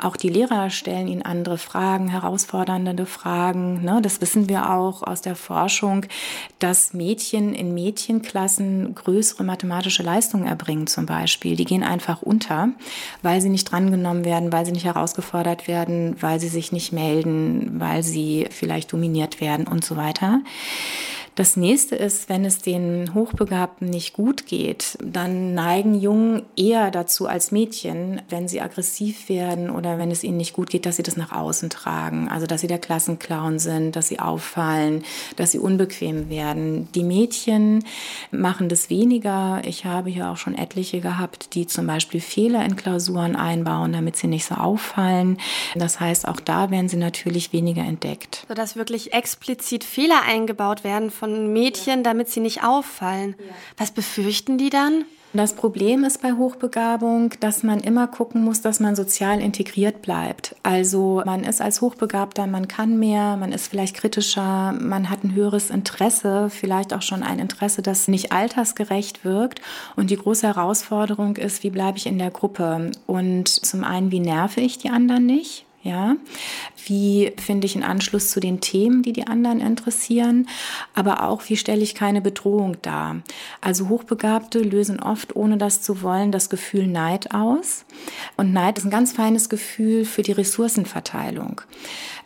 Auch 0.00 0.16
die 0.16 0.30
Lehrer 0.30 0.70
stellen 0.70 1.08
ihnen 1.08 1.22
andere 1.22 1.58
Fragen, 1.58 2.08
herausfordernde 2.08 3.04
Fragen. 3.04 3.84
Ne? 3.84 4.00
Das 4.02 4.20
wissen 4.22 4.48
wir 4.48 4.70
auch 4.70 5.02
aus 5.02 5.20
der 5.20 5.36
Forschung, 5.36 6.06
dass 6.58 6.94
Mädchen 6.94 7.54
in 7.54 7.74
Mädchen 7.74 7.97
Mädchenklassen 7.98 8.94
größere 8.94 9.42
mathematische 9.42 10.04
Leistungen 10.04 10.46
erbringen 10.46 10.86
zum 10.86 11.04
Beispiel. 11.04 11.56
Die 11.56 11.64
gehen 11.64 11.82
einfach 11.82 12.22
unter, 12.22 12.68
weil 13.22 13.40
sie 13.40 13.48
nicht 13.48 13.72
drangenommen 13.72 14.24
werden, 14.24 14.52
weil 14.52 14.64
sie 14.64 14.70
nicht 14.72 14.84
herausgefordert 14.84 15.66
werden, 15.66 16.14
weil 16.20 16.38
sie 16.38 16.48
sich 16.48 16.70
nicht 16.70 16.92
melden, 16.92 17.80
weil 17.80 18.04
sie 18.04 18.46
vielleicht 18.50 18.92
dominiert 18.92 19.40
werden 19.40 19.66
und 19.66 19.84
so 19.84 19.96
weiter. 19.96 20.42
Das 21.38 21.56
nächste 21.56 21.94
ist, 21.94 22.28
wenn 22.28 22.44
es 22.44 22.58
den 22.62 23.14
Hochbegabten 23.14 23.88
nicht 23.88 24.12
gut 24.12 24.46
geht, 24.46 24.98
dann 25.00 25.54
neigen 25.54 25.94
Jungen 25.94 26.42
eher 26.56 26.90
dazu 26.90 27.28
als 27.28 27.52
Mädchen, 27.52 28.20
wenn 28.28 28.48
sie 28.48 28.60
aggressiv 28.60 29.28
werden 29.28 29.70
oder 29.70 29.98
wenn 29.98 30.10
es 30.10 30.24
ihnen 30.24 30.36
nicht 30.36 30.52
gut 30.52 30.68
geht, 30.68 30.84
dass 30.84 30.96
sie 30.96 31.04
das 31.04 31.16
nach 31.16 31.30
außen 31.30 31.70
tragen. 31.70 32.28
Also, 32.28 32.48
dass 32.48 32.62
sie 32.62 32.66
der 32.66 32.80
Klassenclown 32.80 33.60
sind, 33.60 33.94
dass 33.94 34.08
sie 34.08 34.18
auffallen, 34.18 35.04
dass 35.36 35.52
sie 35.52 35.60
unbequem 35.60 36.28
werden. 36.28 36.88
Die 36.96 37.04
Mädchen 37.04 37.84
machen 38.32 38.68
das 38.68 38.90
weniger. 38.90 39.62
Ich 39.64 39.84
habe 39.84 40.10
hier 40.10 40.30
auch 40.30 40.38
schon 40.38 40.58
etliche 40.58 41.00
gehabt, 41.00 41.54
die 41.54 41.68
zum 41.68 41.86
Beispiel 41.86 42.20
Fehler 42.20 42.64
in 42.64 42.74
Klausuren 42.74 43.36
einbauen, 43.36 43.92
damit 43.92 44.16
sie 44.16 44.26
nicht 44.26 44.44
so 44.44 44.56
auffallen. 44.56 45.38
Das 45.76 46.00
heißt, 46.00 46.26
auch 46.26 46.40
da 46.40 46.72
werden 46.72 46.88
sie 46.88 46.96
natürlich 46.96 47.52
weniger 47.52 47.82
entdeckt. 47.82 48.44
Sodass 48.48 48.74
wirklich 48.74 49.12
explizit 49.12 49.84
Fehler 49.84 50.22
eingebaut 50.26 50.82
werden 50.82 51.12
von 51.12 51.27
von 51.28 51.52
Mädchen, 51.52 52.02
damit 52.02 52.28
sie 52.28 52.40
nicht 52.40 52.64
auffallen. 52.64 53.34
Was 53.76 53.90
befürchten 53.90 54.58
die 54.58 54.70
dann? 54.70 55.04
Das 55.34 55.52
Problem 55.52 56.04
ist 56.04 56.22
bei 56.22 56.32
Hochbegabung, 56.32 57.34
dass 57.40 57.62
man 57.62 57.80
immer 57.80 58.06
gucken 58.06 58.42
muss, 58.42 58.62
dass 58.62 58.80
man 58.80 58.96
sozial 58.96 59.42
integriert 59.42 60.00
bleibt. 60.00 60.56
Also 60.62 61.22
man 61.26 61.44
ist 61.44 61.60
als 61.60 61.82
Hochbegabter, 61.82 62.46
man 62.46 62.66
kann 62.66 62.98
mehr, 62.98 63.36
man 63.36 63.52
ist 63.52 63.68
vielleicht 63.68 63.94
kritischer, 63.94 64.72
man 64.72 65.10
hat 65.10 65.24
ein 65.24 65.34
höheres 65.34 65.68
Interesse, 65.68 66.48
vielleicht 66.48 66.94
auch 66.94 67.02
schon 67.02 67.22
ein 67.22 67.40
Interesse, 67.40 67.82
das 67.82 68.08
nicht 68.08 68.32
altersgerecht 68.32 69.22
wirkt. 69.22 69.60
Und 69.96 70.08
die 70.08 70.16
große 70.16 70.46
Herausforderung 70.46 71.36
ist, 71.36 71.62
wie 71.62 71.70
bleibe 71.70 71.98
ich 71.98 72.06
in 72.06 72.18
der 72.18 72.30
Gruppe? 72.30 72.90
Und 73.06 73.48
zum 73.48 73.84
einen, 73.84 74.10
wie 74.10 74.20
nerve 74.20 74.62
ich 74.62 74.78
die 74.78 74.88
anderen 74.88 75.26
nicht? 75.26 75.66
Ja, 75.84 76.16
wie 76.86 77.32
finde 77.36 77.66
ich 77.66 77.76
einen 77.76 77.84
Anschluss 77.84 78.30
zu 78.30 78.40
den 78.40 78.60
Themen, 78.60 79.02
die 79.02 79.12
die 79.12 79.28
anderen 79.28 79.60
interessieren, 79.60 80.48
aber 80.92 81.22
auch 81.22 81.42
wie 81.48 81.56
stelle 81.56 81.82
ich 81.82 81.94
keine 81.94 82.20
Bedrohung 82.20 82.76
dar. 82.82 83.22
Also 83.60 83.88
Hochbegabte 83.88 84.58
lösen 84.58 85.00
oft, 85.00 85.36
ohne 85.36 85.56
das 85.56 85.80
zu 85.80 86.02
wollen, 86.02 86.32
das 86.32 86.50
Gefühl 86.50 86.88
Neid 86.88 87.32
aus. 87.32 87.84
Und 88.36 88.52
Neid 88.52 88.78
ist 88.78 88.84
ein 88.84 88.90
ganz 88.90 89.12
feines 89.12 89.48
Gefühl 89.48 90.04
für 90.04 90.22
die 90.22 90.32
Ressourcenverteilung. 90.32 91.60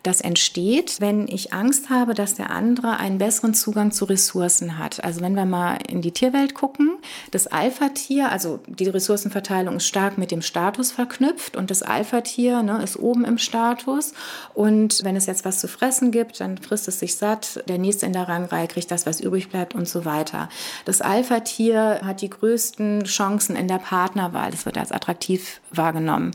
Das 0.02 0.20
entsteht, 0.20 1.00
wenn 1.00 1.28
ich 1.28 1.52
Angst 1.52 1.88
habe, 1.88 2.14
dass 2.14 2.34
der 2.34 2.50
andere 2.50 2.96
einen 2.98 3.18
besseren 3.18 3.54
Zugang 3.54 3.92
zu 3.92 4.04
Ressourcen 4.04 4.78
hat. 4.78 5.04
Also 5.04 5.20
wenn 5.20 5.34
wir 5.34 5.44
mal 5.44 5.78
in 5.88 6.02
die 6.02 6.10
Tierwelt 6.10 6.54
gucken, 6.54 6.98
das 7.30 7.46
Alpha-Tier, 7.46 8.32
also 8.32 8.58
die 8.66 8.88
Ressourcenverteilung 8.88 9.76
ist 9.76 9.86
stark 9.86 10.18
mit 10.18 10.30
dem 10.30 10.42
Status 10.42 10.90
verknüpft 10.90 11.56
und 11.56 11.70
das 11.70 11.82
Alpha-Tier 11.82 12.62
ne, 12.62 12.82
ist 12.82 12.98
oben 12.98 13.24
im 13.24 13.38
Status. 13.38 14.12
Und 14.54 15.04
wenn 15.04 15.14
es 15.14 15.26
jetzt 15.26 15.44
was 15.44 15.60
zu 15.60 15.68
fressen 15.68 16.10
gibt, 16.10 16.40
dann 16.40 16.58
frisst 16.58 16.88
es 16.88 16.98
sich 16.98 17.14
satt. 17.14 17.62
Der 17.68 17.78
nächste 17.78 18.06
in 18.06 18.12
der 18.12 18.28
Rangreihe 18.28 18.66
kriegt 18.66 18.90
das, 18.90 19.06
was 19.06 19.20
übrig 19.20 19.50
bleibt 19.50 19.74
und 19.74 19.86
so 19.86 20.04
weiter. 20.04 20.48
Das 20.84 21.00
Alpha-Tier 21.00 22.00
hat 22.04 22.22
die 22.22 22.30
größten 22.30 23.04
Chancen 23.04 23.54
in 23.54 23.68
der 23.68 23.78
Partnerwahl. 23.78 24.50
Das 24.50 24.66
wird 24.66 24.78
als 24.78 24.90
attraktiv 24.90 25.60
wahrgenommen. 25.70 26.32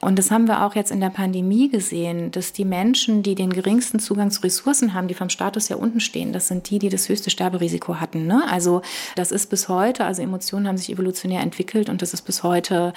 Und 0.00 0.18
das 0.18 0.30
haben 0.30 0.46
wir 0.46 0.64
auch 0.64 0.74
jetzt 0.74 0.90
in 0.90 1.00
der 1.00 1.10
Pandemie 1.10 1.68
gesehen, 1.68 2.30
dass 2.30 2.52
die 2.52 2.64
Menschen, 2.64 3.09
die 3.10 3.34
den 3.34 3.52
geringsten 3.52 3.98
Zugang 3.98 4.30
zu 4.30 4.42
Ressourcen 4.42 4.94
haben, 4.94 5.08
die 5.08 5.14
vom 5.14 5.28
Status 5.28 5.68
her 5.68 5.78
unten 5.78 6.00
stehen, 6.00 6.32
das 6.32 6.48
sind 6.48 6.70
die, 6.70 6.78
die 6.78 6.88
das 6.88 7.08
höchste 7.08 7.30
Sterberisiko 7.30 7.96
hatten. 7.96 8.26
Ne? 8.26 8.42
Also 8.48 8.82
das 9.16 9.32
ist 9.32 9.50
bis 9.50 9.68
heute, 9.68 10.04
also 10.04 10.22
Emotionen 10.22 10.68
haben 10.68 10.76
sich 10.76 10.90
evolutionär 10.90 11.40
entwickelt 11.40 11.88
und 11.88 12.02
das 12.02 12.14
ist 12.14 12.22
bis 12.22 12.42
heute, 12.42 12.92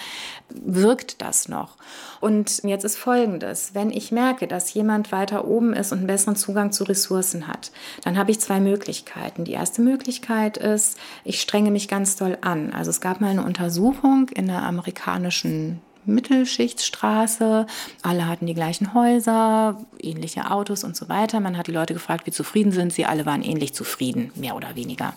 wirkt 0.50 1.22
das 1.22 1.50
noch. 1.50 1.78
Und 2.22 2.64
jetzt 2.64 2.86
ist 2.86 2.98
Folgendes, 2.98 3.72
wenn 3.74 3.92
ich 3.92 4.12
merke, 4.12 4.48
dass 4.48 4.74
jemand 4.74 5.12
weiter 5.12 5.46
oben 5.46 5.74
ist 5.74 5.92
und 5.92 6.00
einen 6.00 6.08
besseren 6.08 6.36
Zugang 6.36 6.72
zu 6.72 6.84
Ressourcen 6.84 7.48
hat, 7.48 7.72
dann 8.04 8.18
habe 8.18 8.32
ich 8.32 8.40
zwei 8.40 8.60
Möglichkeiten. 8.60 9.44
Die 9.44 9.52
erste 9.52 9.82
Möglichkeit 9.82 10.58
ist, 10.58 10.98
ich 11.24 11.42
strenge 11.42 11.72
mich 11.72 11.88
ganz 11.88 12.16
doll 12.16 12.38
an. 12.42 12.72
Also 12.72 12.92
es 12.92 13.02
gab 13.02 13.20
mal 13.20 13.32
eine 13.32 13.44
Untersuchung 13.44 14.30
in 14.30 14.48
der 14.48 14.64
amerikanischen 14.64 15.82
Mittelschichtsstraße. 16.06 17.66
Alle 18.02 18.28
hatten 18.28 18.46
die 18.46 18.54
gleichen 18.54 18.94
Häuser, 18.94 19.78
ähnliche 20.00 20.52
Autos 20.52 20.84
und 20.84 20.96
so 20.96 21.10
weiter. 21.10 21.40
Man 21.40 21.58
hat 21.58 21.68
die 21.68 21.72
Leute 21.72 21.94
gefragt, 21.94 22.26
wie 22.26 22.32
zufrieden 22.32 22.72
sind 22.72 22.94
sie. 22.94 23.06
Alle 23.06 23.26
waren 23.26 23.44
ähnlich 23.44 23.74
zufrieden, 23.74 24.32
mehr 24.36 24.56
oder 24.56 24.76
weniger. 24.76 25.14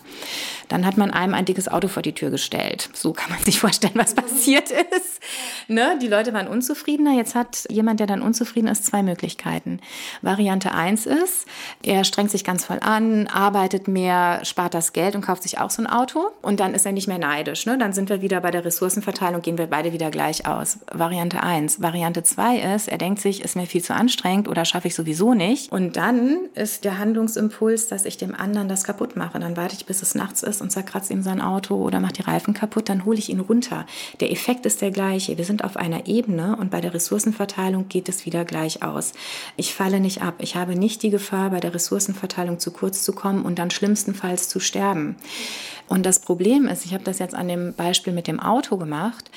Dann 0.67 0.85
hat 0.85 0.97
man 0.97 1.11
einem 1.11 1.33
ein 1.33 1.45
dickes 1.45 1.67
Auto 1.67 1.87
vor 1.87 2.03
die 2.03 2.13
Tür 2.13 2.29
gestellt. 2.29 2.89
So 2.93 3.13
kann 3.13 3.29
man 3.29 3.39
sich 3.43 3.59
vorstellen, 3.59 3.93
was 3.95 4.13
passiert 4.13 4.71
ist. 4.71 5.19
Ne? 5.67 5.97
Die 6.01 6.07
Leute 6.07 6.33
waren 6.33 6.47
unzufriedener. 6.47 7.13
Jetzt 7.13 7.35
hat 7.35 7.65
jemand, 7.69 7.99
der 7.99 8.07
dann 8.07 8.21
unzufrieden 8.21 8.67
ist, 8.67 8.85
zwei 8.85 9.03
Möglichkeiten. 9.03 9.79
Variante 10.21 10.73
1 10.73 11.05
ist, 11.05 11.45
er 11.83 12.03
strengt 12.03 12.31
sich 12.31 12.43
ganz 12.43 12.65
voll 12.65 12.79
an, 12.81 13.27
arbeitet 13.27 13.87
mehr, 13.87 14.43
spart 14.43 14.73
das 14.73 14.93
Geld 14.93 15.15
und 15.15 15.21
kauft 15.21 15.43
sich 15.43 15.59
auch 15.59 15.69
so 15.69 15.81
ein 15.81 15.87
Auto. 15.87 16.31
Und 16.41 16.59
dann 16.59 16.73
ist 16.73 16.85
er 16.85 16.91
nicht 16.91 17.07
mehr 17.07 17.19
neidisch. 17.19 17.65
Ne? 17.65 17.77
Dann 17.77 17.93
sind 17.93 18.09
wir 18.09 18.21
wieder 18.21 18.41
bei 18.41 18.51
der 18.51 18.65
Ressourcenverteilung, 18.65 19.41
gehen 19.41 19.57
wir 19.57 19.67
beide 19.67 19.93
wieder 19.93 20.11
gleich 20.11 20.45
aus. 20.45 20.76
Variante 20.91 21.43
1. 21.43 21.81
Variante 21.81 22.23
2 22.23 22.75
ist, 22.75 22.87
er 22.87 22.97
denkt 22.97 23.19
sich, 23.19 23.41
ist 23.41 23.55
mir 23.55 23.65
viel 23.65 23.83
zu 23.83 23.93
anstrengend 23.93 24.47
oder 24.47 24.65
schaffe 24.65 24.87
ich 24.87 24.95
sowieso 24.95 25.33
nicht. 25.33 25.71
Und 25.71 25.97
dann 25.97 26.37
ist 26.55 26.83
der 26.83 26.99
Handlungsimpuls, 26.99 27.87
dass 27.87 28.05
ich 28.05 28.17
dem 28.17 28.35
anderen 28.35 28.69
das 28.69 28.83
kaputt 28.83 29.15
mache. 29.15 29.39
Dann 29.39 29.57
warte 29.57 29.75
ich, 29.75 29.85
bis 29.85 30.01
es 30.01 30.15
nachts 30.15 30.43
ist 30.43 30.61
und 30.61 30.71
zerkratze 30.71 31.13
ihm 31.13 31.23
sein 31.23 31.41
Auto 31.41 31.75
oder 31.75 31.99
mache 31.99 32.13
die 32.13 32.21
Reifen 32.21 32.53
kaputt, 32.53 32.89
dann 32.89 33.05
hole 33.05 33.17
ich 33.17 33.29
ihn 33.29 33.39
runter. 33.39 33.85
Der 34.19 34.31
Effekt 34.31 34.65
ist 34.65 34.81
der 34.81 34.91
gleiche. 34.91 35.37
Wir 35.37 35.45
sind 35.45 35.63
auf 35.63 35.77
einer 35.77 36.07
Ebene 36.07 36.55
und 36.55 36.71
bei 36.71 36.81
der 36.81 36.93
Ressourcenverteilung 36.93 37.87
geht 37.89 38.09
es 38.09 38.25
wieder 38.25 38.45
gleich 38.45 38.83
aus. 38.83 39.13
Ich 39.55 39.73
falle 39.73 39.99
nicht 39.99 40.21
ab. 40.21 40.35
Ich 40.39 40.55
habe 40.55 40.75
nicht 40.75 41.03
die 41.03 41.09
Gefahr, 41.09 41.49
bei 41.49 41.59
der 41.59 41.73
Ressourcenverteilung 41.73 42.59
zu 42.59 42.71
kurz 42.71 43.03
zu 43.03 43.13
kommen 43.13 43.43
und 43.43 43.59
dann 43.59 43.71
schlimmstenfalls 43.71 44.49
zu 44.49 44.59
sterben. 44.59 45.15
Und 45.87 46.05
das 46.05 46.19
Problem 46.19 46.67
ist, 46.67 46.85
ich 46.85 46.93
habe 46.93 47.03
das 47.03 47.19
jetzt 47.19 47.33
an 47.33 47.47
dem 47.47 47.73
Beispiel 47.73 48.11
mit 48.11 48.27
dem 48.27 48.39
Auto 48.39 48.77
gemacht, 48.77 49.31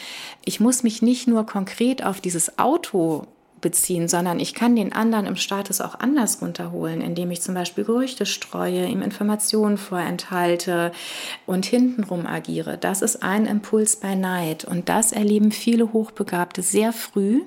ich 0.45 0.59
muss 0.59 0.83
mich 0.83 1.01
nicht 1.01 1.29
nur 1.31 1.47
konkret 1.47 2.05
auf 2.05 2.21
dieses 2.21 2.59
Auto 2.59 3.27
beziehen, 3.61 4.09
sondern 4.09 4.41
ich 4.41 4.55
kann 4.55 4.77
den 4.77 4.93
anderen 4.93 5.27
im 5.27 5.37
Status 5.37 5.81
auch 5.81 5.99
anders 5.99 6.41
runterholen, 6.41 7.01
indem 7.01 7.31
ich 7.31 7.43
zum 7.43 7.55
Beispiel 7.55 7.85
Gerüchte 7.85 8.27
streue, 8.27 8.87
ihm 8.87 9.03
Informationen 9.03 9.77
vorenthalte 9.77 10.93
und 11.47 11.67
hintenrum 11.67 12.27
agiere. 12.27 12.79
Das 12.79 13.03
ist 13.03 13.23
ein 13.23 13.47
Impuls 13.47 13.97
bei 13.97 14.15
Neid 14.15 14.65
und 14.65 14.89
das 14.89 15.13
erleben 15.13 15.53
viele 15.53 15.93
Hochbegabte 15.93 16.63
sehr 16.63 16.93
früh, 16.93 17.43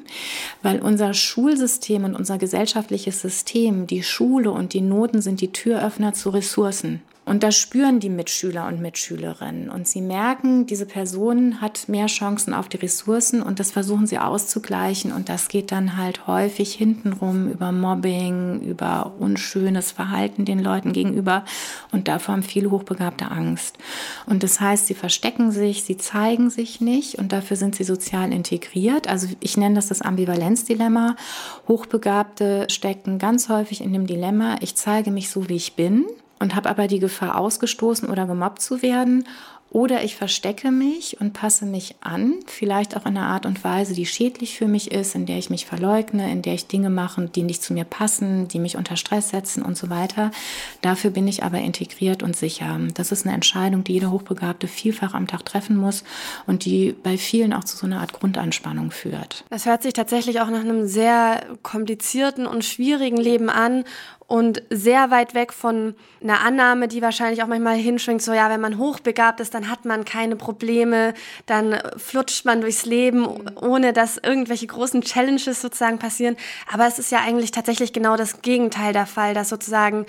weil 0.62 0.82
unser 0.82 1.14
Schulsystem 1.14 2.04
und 2.04 2.16
unser 2.16 2.38
gesellschaftliches 2.38 3.22
System, 3.22 3.88
die 3.88 4.04
Schule 4.04 4.52
und 4.52 4.74
die 4.74 4.82
Noten 4.82 5.22
sind 5.22 5.42
die 5.42 5.52
Türöffner 5.52 6.14
zu 6.14 6.30
Ressourcen. 6.30 7.02
Und 7.26 7.44
das 7.44 7.58
spüren 7.58 8.00
die 8.00 8.10
Mitschüler 8.10 8.68
und 8.68 8.82
Mitschülerinnen. 8.82 9.70
Und 9.70 9.88
sie 9.88 10.02
merken, 10.02 10.66
diese 10.66 10.86
Person 10.86 11.62
hat 11.62 11.88
mehr 11.88 12.08
Chancen 12.08 12.54
auf 12.54 12.68
die 12.68 12.78
Ressourcen 12.78 13.42
und 13.42 13.60
das 13.60 13.72
versuchen 13.72 14.08
sie 14.08 14.20
auszugleichen. 14.20 15.14
Und 15.14 15.30
das 15.30 15.48
geht 15.48 15.72
dann 15.72 15.96
halt 15.96 16.28
häufig 16.28 16.74
hintenrum 16.74 17.50
über 17.50 17.72
Mobbing, 17.72 18.60
über 18.62 19.14
unschönes 19.20 19.92
Verhalten 19.92 20.44
den 20.44 20.60
Leuten 20.60 20.92
gegenüber. 20.92 21.46
Und 21.92 22.10
davor 22.10 22.34
haben 22.34 22.44
viele 22.44 22.72
Hochbegabte 22.72 23.32
Angst. 23.32 23.78
Und 24.26 24.44
das 24.44 24.60
heißt, 24.60 24.88
sie 24.88 24.96
verstecken 24.96 25.52
sich, 25.52 25.84
sie 25.84 25.98
zeigen 25.98 26.50
sich 26.50 26.82
nicht 26.82 27.16
und 27.16 27.32
dafür 27.32 27.56
sind 27.56 27.76
sie 27.76 27.86
sozial 27.86 28.34
integriert. 28.34 29.08
Also 29.08 29.28
ich 29.40 29.56
nenne 29.56 29.76
das 29.76 29.88
das 29.88 30.02
Ambivalenzdilemma. 30.02 31.16
Hochbegabte 31.70 32.68
stecken 32.70 33.18
ganz 33.18 33.48
häufig 33.48 33.82
in 33.82 33.94
dem 33.94 34.08
Dilemma, 34.08 34.58
ich 34.60 34.76
zeige 34.76 35.12
mich 35.12 35.30
so, 35.30 35.48
wie 35.48 35.56
ich 35.56 35.76
bin 35.76 36.06
und 36.40 36.56
habe 36.56 36.70
aber 36.70 36.88
die 36.88 37.00
Gefahr 37.00 37.38
ausgestoßen 37.38 38.10
oder 38.10 38.26
gemobbt 38.26 38.62
zu 38.62 38.82
werden 38.82 39.26
oder 39.74 40.04
ich 40.04 40.16
verstecke 40.16 40.70
mich 40.70 41.20
und 41.20 41.34
passe 41.34 41.66
mich 41.66 41.96
an, 42.00 42.36
vielleicht 42.46 42.96
auch 42.96 43.08
in 43.08 43.18
einer 43.18 43.26
Art 43.26 43.48
und 43.48 43.64
Weise, 43.64 43.96
die 43.96 44.06
schädlich 44.06 44.56
für 44.56 44.68
mich 44.68 44.92
ist, 44.92 45.16
in 45.16 45.26
der 45.26 45.40
ich 45.40 45.50
mich 45.50 45.66
verleugne, 45.66 46.32
in 46.32 46.44
der 46.44 46.54
ich 46.54 46.68
Dinge 46.68 46.92
mache, 46.92 47.24
die 47.24 47.42
nicht 47.42 47.64
zu 47.64 47.74
mir 47.74 47.84
passen, 47.84 48.48
die 48.48 48.60
mich 48.60 48.78
unter 48.78 48.98
Stress 48.98 49.30
setzen 49.30 49.64
und 49.64 49.76
so 49.76 49.90
weiter. 49.90 50.30
Dafür 50.82 51.10
bin 51.10 51.28
ich 51.28 51.44
aber 51.44 51.58
integriert 51.58 52.22
und 52.22 52.36
sicher. 52.36 52.80
Das 52.94 53.12
ist 53.12 53.26
eine 53.26 53.34
Entscheidung, 53.34 53.84
die 53.84 53.94
jeder 53.94 54.12
Hochbegabte 54.12 54.68
vielfach 54.68 55.16
am 55.16 55.26
Tag 55.26 55.44
treffen 55.44 55.76
muss 55.76 56.04
und 56.46 56.66
die 56.66 56.94
bei 56.94 57.18
vielen 57.18 57.52
auch 57.52 57.64
zu 57.64 57.76
so 57.76 57.88
einer 57.88 58.02
Art 58.02 58.14
Grundanspannung 58.14 58.92
führt. 58.92 59.44
Das 59.50 59.66
hört 59.66 59.82
sich 59.82 59.94
tatsächlich 59.94 60.40
auch 60.40 60.52
nach 60.52 60.62
einem 60.62 60.88
sehr 60.88 61.46
komplizierten 61.64 62.46
und 62.46 62.64
schwierigen 62.64 63.18
Leben 63.18 63.50
an 63.50 63.86
und 64.34 64.64
sehr 64.72 65.12
weit 65.12 65.36
weg 65.36 65.54
von 65.54 65.94
einer 66.20 66.42
Annahme, 66.42 66.88
die 66.88 67.04
wahrscheinlich 67.04 67.44
auch 67.44 67.48
manchmal 67.48 67.76
hinschwingt, 67.76 68.20
so 68.20 68.34
ja, 68.34 68.50
wenn 68.50 68.62
man 68.62 68.80
hochbegabt 68.80 69.40
ist, 69.40 69.54
dann 69.54 69.70
hat 69.70 69.86
man 69.86 70.06
keine 70.06 70.36
Probleme, 70.36 71.14
dann 71.46 71.78
flutscht 71.98 72.44
man 72.44 72.60
durchs 72.60 72.88
Leben, 72.88 73.28
ohne 73.62 73.94
dass 73.94 74.18
irgendwelche 74.18 74.66
großen 74.66 75.04
Challenges 75.04 75.62
sozusagen 75.62 76.00
passieren. 76.00 76.36
Aber 76.72 76.88
es 76.88 76.98
ist 76.98 77.12
ja 77.12 77.20
eigentlich 77.20 77.52
tatsächlich 77.52 77.94
genau 77.94 78.18
das 78.18 78.42
Gegenteil 78.42 78.92
der 78.92 79.06
Fall, 79.06 79.36
dass 79.36 79.50
sozusagen 79.50 80.08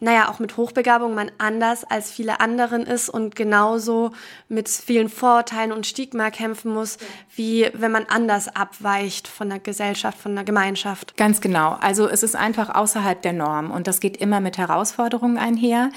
naja, 0.00 0.30
auch 0.30 0.38
mit 0.38 0.56
Hochbegabung 0.56 1.14
man 1.14 1.30
anders 1.38 1.84
als 1.84 2.10
viele 2.10 2.40
anderen 2.40 2.82
ist 2.82 3.08
und 3.08 3.34
genauso 3.34 4.12
mit 4.48 4.68
vielen 4.68 5.08
Vorurteilen 5.08 5.72
und 5.72 5.86
Stigma 5.86 6.30
kämpfen 6.30 6.72
muss, 6.72 6.98
wie 7.34 7.68
wenn 7.74 7.90
man 7.90 8.06
anders 8.08 8.48
abweicht 8.48 9.26
von 9.28 9.48
der 9.48 9.58
Gesellschaft, 9.58 10.18
von 10.18 10.34
der 10.34 10.44
Gemeinschaft. 10.44 11.16
Ganz 11.16 11.40
genau. 11.40 11.76
Also 11.80 12.08
es 12.08 12.22
ist 12.22 12.36
einfach 12.36 12.74
außerhalb 12.74 13.20
der 13.22 13.32
Norm 13.32 13.70
und 13.70 13.86
das 13.86 14.00
geht 14.00 14.16
immer 14.16 14.40
mit 14.40 14.58
Herausforderungen 14.58 15.38
einher. 15.38 15.90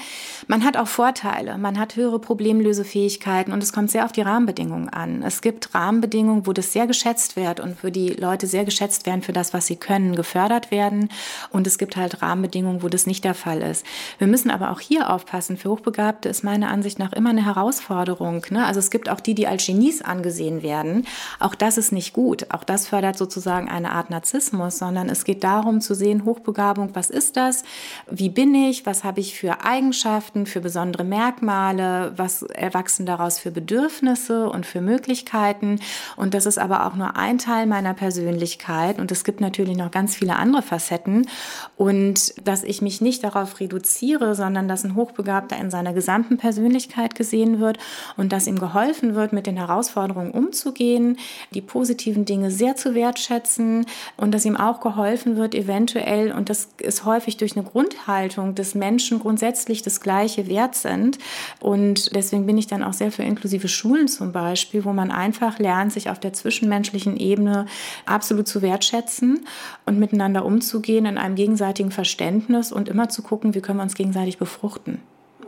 Man 0.48 0.64
hat 0.64 0.76
auch 0.76 0.88
Vorteile. 0.88 1.58
Man 1.58 1.78
hat 1.78 1.96
höhere 1.96 2.18
Problemlösefähigkeiten 2.18 3.52
und 3.52 3.62
es 3.62 3.72
kommt 3.72 3.90
sehr 3.90 4.04
auf 4.04 4.12
die 4.12 4.22
Rahmenbedingungen 4.22 4.88
an. 4.88 5.22
Es 5.22 5.40
gibt 5.42 5.74
Rahmenbedingungen, 5.74 6.46
wo 6.46 6.52
das 6.52 6.72
sehr 6.72 6.86
geschätzt 6.86 7.36
wird 7.36 7.60
und 7.60 7.82
wo 7.84 7.88
die 7.88 8.10
Leute 8.10 8.46
sehr 8.46 8.64
geschätzt 8.64 9.06
werden 9.06 9.22
für 9.22 9.32
das, 9.32 9.54
was 9.54 9.66
sie 9.66 9.76
können, 9.76 10.16
gefördert 10.16 10.70
werden. 10.70 11.08
Und 11.50 11.66
es 11.66 11.78
gibt 11.78 11.96
halt 11.96 12.22
Rahmenbedingungen, 12.22 12.82
wo 12.82 12.88
das 12.88 13.06
nicht 13.06 13.24
der 13.24 13.34
Fall 13.34 13.62
ist. 13.62 13.84
Wir 14.18 14.26
müssen 14.26 14.50
aber 14.50 14.70
auch 14.70 14.80
hier 14.80 15.10
aufpassen. 15.10 15.56
Für 15.56 15.70
Hochbegabte 15.70 16.28
ist 16.28 16.44
meiner 16.44 16.68
Ansicht 16.68 16.98
nach 16.98 17.12
immer 17.12 17.30
eine 17.30 17.44
Herausforderung. 17.44 18.44
Ne? 18.50 18.64
Also 18.64 18.80
es 18.80 18.90
gibt 18.90 19.08
auch 19.08 19.20
die, 19.20 19.34
die 19.34 19.46
als 19.46 19.66
Genies 19.66 20.02
angesehen 20.02 20.62
werden. 20.62 21.06
Auch 21.40 21.54
das 21.54 21.78
ist 21.78 21.92
nicht 21.92 22.12
gut. 22.12 22.46
Auch 22.50 22.64
das 22.64 22.88
fördert 22.88 23.18
sozusagen 23.18 23.68
eine 23.68 23.92
Art 23.92 24.10
Narzissmus, 24.10 24.78
sondern 24.78 25.08
es 25.08 25.24
geht 25.24 25.44
darum 25.44 25.80
zu 25.80 25.94
sehen, 25.94 26.24
Hochbegabung, 26.24 26.90
was 26.94 27.10
ist 27.10 27.36
das? 27.36 27.64
Wie 28.10 28.28
bin 28.28 28.54
ich? 28.54 28.86
Was 28.86 29.04
habe 29.04 29.20
ich 29.20 29.38
für 29.38 29.64
Eigenschaften, 29.64 30.46
für 30.46 30.60
besondere 30.60 31.04
Merkmale? 31.04 32.12
Was 32.16 32.42
erwachsen 32.42 33.06
daraus 33.06 33.38
für 33.38 33.50
Bedürfnisse 33.50 34.48
und 34.48 34.66
für 34.66 34.80
Möglichkeiten? 34.80 35.80
Und 36.16 36.34
das 36.34 36.46
ist 36.46 36.58
aber 36.58 36.86
auch 36.86 36.94
nur 36.94 37.16
ein 37.16 37.38
Teil 37.38 37.66
meiner 37.66 37.94
Persönlichkeit. 37.94 38.98
Und 38.98 39.12
es 39.12 39.24
gibt 39.24 39.40
natürlich 39.40 39.76
noch 39.76 39.90
ganz 39.90 40.16
viele 40.16 40.36
andere 40.36 40.62
Facetten. 40.62 41.28
Und 41.76 42.34
dass 42.46 42.62
ich 42.62 42.82
mich 42.82 43.00
nicht 43.00 43.24
darauf 43.24 43.60
reduziere, 43.60 43.81
reduziere, 43.82 44.34
sondern 44.34 44.68
dass 44.68 44.84
ein 44.84 44.94
Hochbegabter 44.94 45.56
in 45.58 45.70
seiner 45.70 45.92
gesamten 45.92 46.36
Persönlichkeit 46.36 47.14
gesehen 47.14 47.58
wird 47.58 47.78
und 48.16 48.32
dass 48.32 48.46
ihm 48.46 48.58
geholfen 48.58 49.14
wird, 49.14 49.32
mit 49.32 49.46
den 49.46 49.56
Herausforderungen 49.56 50.30
umzugehen, 50.30 51.18
die 51.52 51.60
positiven 51.60 52.24
Dinge 52.24 52.50
sehr 52.50 52.76
zu 52.76 52.94
wertschätzen 52.94 53.86
und 54.16 54.32
dass 54.32 54.44
ihm 54.44 54.56
auch 54.56 54.80
geholfen 54.80 55.36
wird, 55.36 55.54
eventuell, 55.54 56.32
und 56.32 56.48
das 56.48 56.68
ist 56.78 57.04
häufig 57.04 57.36
durch 57.36 57.56
eine 57.56 57.64
Grundhaltung 57.64 58.54
des 58.54 58.74
Menschen 58.74 59.18
grundsätzlich 59.18 59.82
das 59.82 60.00
gleiche 60.00 60.46
wert 60.46 60.74
sind. 60.74 61.18
Und 61.60 62.14
deswegen 62.14 62.46
bin 62.46 62.58
ich 62.58 62.68
dann 62.68 62.84
auch 62.84 62.92
sehr 62.92 63.10
für 63.10 63.22
inklusive 63.22 63.68
Schulen 63.68 64.06
zum 64.06 64.32
Beispiel, 64.32 64.84
wo 64.84 64.92
man 64.92 65.10
einfach 65.10 65.58
lernt, 65.58 65.92
sich 65.92 66.08
auf 66.08 66.20
der 66.20 66.32
zwischenmenschlichen 66.32 67.16
Ebene 67.16 67.66
absolut 68.06 68.46
zu 68.46 68.62
wertschätzen 68.62 69.44
und 69.86 69.98
miteinander 69.98 70.44
umzugehen 70.44 71.06
in 71.06 71.18
einem 71.18 71.34
gegenseitigen 71.34 71.90
Verständnis 71.90 72.70
und 72.70 72.88
immer 72.88 73.08
zu 73.08 73.22
gucken, 73.22 73.54
wie 73.54 73.60
können 73.60 73.71
wir 73.76 73.82
uns 73.82 73.94
gegenseitig 73.94 74.38
befruchten. 74.38 75.00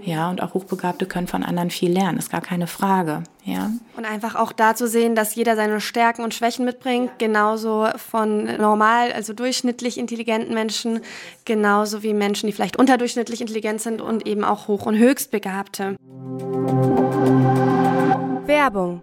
Ja, 0.05 0.29
und 0.29 0.43
auch 0.43 0.53
Hochbegabte 0.53 1.07
können 1.07 1.27
von 1.29 1.43
anderen 1.43 1.71
viel 1.71 1.91
lernen, 1.91 2.19
ist 2.19 2.31
gar 2.31 2.43
keine 2.43 2.67
Frage. 2.67 3.23
Ja. 3.45 3.71
Und 3.97 4.05
einfach 4.05 4.35
auch 4.35 4.53
da 4.53 4.75
zu 4.75 4.87
sehen, 4.87 5.15
dass 5.15 5.35
jeder 5.35 5.57
seine 5.57 5.81
Stärken 5.81 6.23
und 6.23 6.35
Schwächen 6.35 6.67
mitbringt, 6.67 7.13
genauso 7.19 7.89
von 7.97 8.45
normal, 8.59 9.13
also 9.13 9.33
durchschnittlich 9.33 9.97
intelligenten 9.97 10.53
Menschen, 10.53 11.01
genauso 11.47 12.03
wie 12.03 12.13
Menschen, 12.13 12.49
die 12.49 12.53
vielleicht 12.53 12.77
unterdurchschnittlich 12.77 13.41
intelligent 13.41 13.81
sind 13.81 14.03
und 14.03 14.27
eben 14.27 14.45
auch 14.45 14.69
Hoch- 14.69 14.85
und 14.85 14.99
Höchstbegabte. 14.99 15.97
Werbung 18.47 19.03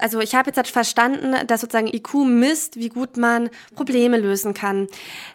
Also 0.00 0.20
ich 0.20 0.34
habe 0.34 0.48
jetzt 0.48 0.56
halt 0.56 0.68
verstanden, 0.68 1.34
dass 1.46 1.60
sozusagen 1.60 1.86
IQ 1.86 2.14
misst, 2.26 2.76
wie 2.76 2.88
gut 2.88 3.16
man 3.16 3.50
Probleme 3.74 4.18
lösen 4.18 4.54
kann. 4.54 4.88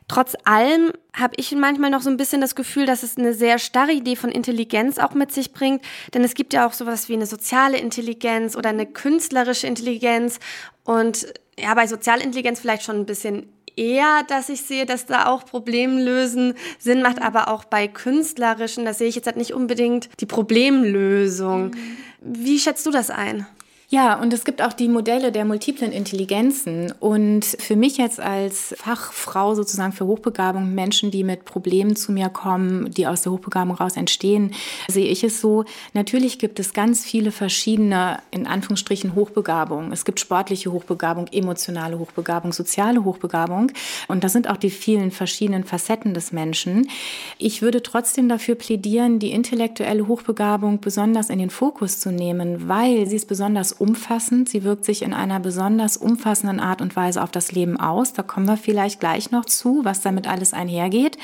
Trotz 0.08 0.36
allem 0.44 0.92
habe 1.14 1.36
ich 1.38 1.52
manchmal 1.54 1.90
noch 1.90 2.02
so 2.02 2.10
ein 2.10 2.18
bisschen 2.18 2.42
das 2.42 2.56
Gefühl, 2.56 2.86
dass 2.86 3.04
es 3.04 3.18
eine 3.18 3.34
sehr 3.34 3.60
starre 3.60 3.92
Idee 3.92 4.16
von 4.16 4.30
Intelligenz 4.30 4.98
auch 4.98 5.14
mit 5.14 5.32
sich 5.32 5.54
bringt. 5.54 5.82
Denn 6.14 6.24
es 6.24 6.34
gibt 6.34 6.54
ja 6.54 6.68
auch 6.68 6.74
sowas 6.74 7.10
wie 7.10 7.14
eine 7.14 7.26
soziale 7.26 7.78
Intelligenz 7.78 8.56
oder 8.56 8.70
eine 8.70 8.86
künstlerische 8.86 9.68
Intelligenz. 9.68 10.40
Und 10.84 11.28
ja, 11.58 11.74
bei 11.74 11.88
Sozialintelligenz 11.88 12.60
vielleicht 12.60 12.84
schon 12.84 12.98
ein 12.98 13.06
bisschen 13.06 13.48
eher, 13.78 14.24
dass 14.28 14.50
ich 14.50 14.62
sehe, 14.62 14.86
dass 14.86 15.06
da 15.06 15.28
auch 15.28 15.46
Problemlösen 15.46 16.54
Sinn 16.80 17.02
macht, 17.02 17.22
aber 17.22 17.50
auch 17.50 17.66
bei 17.66 17.88
künstlerischen, 17.88 18.86
da 18.86 18.94
sehe 18.94 19.08
ich 19.08 19.16
jetzt 19.16 19.26
halt 19.26 19.38
nicht 19.38 19.54
unbedingt 19.54 20.10
die 20.20 20.26
Problemlösung. 20.26 21.72
Mhm. 21.72 21.98
Wie 22.22 22.60
schätzt 22.60 22.86
du 22.86 22.92
das 22.92 23.10
ein? 23.10 23.46
Ja, 23.88 24.20
und 24.20 24.34
es 24.34 24.46
gibt 24.46 24.64
auch 24.64 24.74
die 24.74 24.88
Modelle 24.88 25.32
der 25.32 25.46
multiplen 25.46 25.92
Intelligenzen. 25.92 26.92
Und 27.00 27.46
für 27.46 27.76
mich 27.76 27.98
jetzt 27.98 28.20
als 28.20 28.74
Fachfrau 28.80 29.54
sozusagen 29.54 29.94
für 29.94 30.08
Hochbegabung, 30.08 30.74
Menschen, 30.74 31.12
die 31.12 31.24
mit 31.24 31.46
Problemen 31.46 31.96
zu 31.96 32.12
mir 32.12 32.30
kommen, 32.30 32.90
die 32.92 33.06
aus 33.06 33.22
der 33.22 33.32
Hochbegabung 33.32 33.76
raus 33.76 33.96
entstehen, 33.96 34.56
sehe 34.88 35.06
ich 35.06 35.24
es 35.24 35.40
so. 35.40 35.66
Natürlich 35.94 36.40
gibt 36.40 36.60
es 36.60 36.74
ganz 36.74 37.06
viele 37.06 37.32
verschiedene, 37.32 38.20
in 38.32 38.48
Anführungsstrichen, 38.48 39.14
Hochbegabungen. 39.14 39.92
Es 39.92 40.04
gibt 40.04 40.20
sportliche 40.20 40.72
Hochbegabung, 40.72 41.28
emotionale 41.28 42.00
Hochbegabung, 42.00 42.54
soziale 42.54 43.04
Hochbegabung. 43.04 43.72
Und 44.08 44.24
das 44.24 44.34
sind 44.34 44.50
auch 44.50 44.58
die 44.58 44.72
vielen 44.72 45.12
verschiedenen 45.12 45.64
Facetten 45.64 46.16
des 46.16 46.32
Menschen. 46.32 46.90
Ich 47.38 47.62
würde 47.62 47.84
trotzdem 47.84 48.30
dafür 48.30 48.56
plädieren, 48.56 49.20
die 49.20 49.32
intellektuelle 49.32 50.08
Hochbegabung 50.08 50.80
besonders 50.80 51.30
in 51.30 51.38
den 51.38 51.52
Fokus 51.52 52.00
zu 52.00 52.12
nehmen, 52.12 52.68
weil 52.68 53.06
sie 53.06 53.18
ist 53.18 53.28
besonders 53.28 53.75
umfassend. 53.76 54.50
Sie 54.50 54.64
wirkt 54.64 54.86
sich 54.86 55.02
in 55.02 55.14
einer 55.14 55.40
besonders 55.40 55.98
umfassenden 55.98 56.60
Art 56.60 56.82
und 56.82 56.96
Weise 56.96 57.22
auf 57.22 57.32
das 57.32 57.52
Leben 57.52 57.80
aus. 57.80 58.14
Da 58.14 58.24
kommen 58.24 58.48
wir 58.48 58.58
vielleicht 58.58 59.00
gleich 59.00 59.32
noch 59.32 59.46
zu, 59.46 59.82
was 59.84 60.02
damit 60.02 60.28
alles 60.28 60.54
einhergeht. 60.54 61.18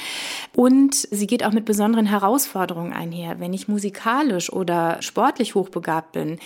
Und 0.55 0.95
sie 0.95 1.27
geht 1.27 1.43
auch 1.43 1.53
mit 1.53 1.65
besonderen 1.65 2.05
Herausforderungen 2.05 2.93
einher. 2.93 3.39
Wenn 3.39 3.53
ich 3.53 3.67
musikalisch 3.67 4.51
oder 4.51 5.01
sportlich 5.01 5.55
hochbegabt 5.55 6.11
bin, 6.11 6.39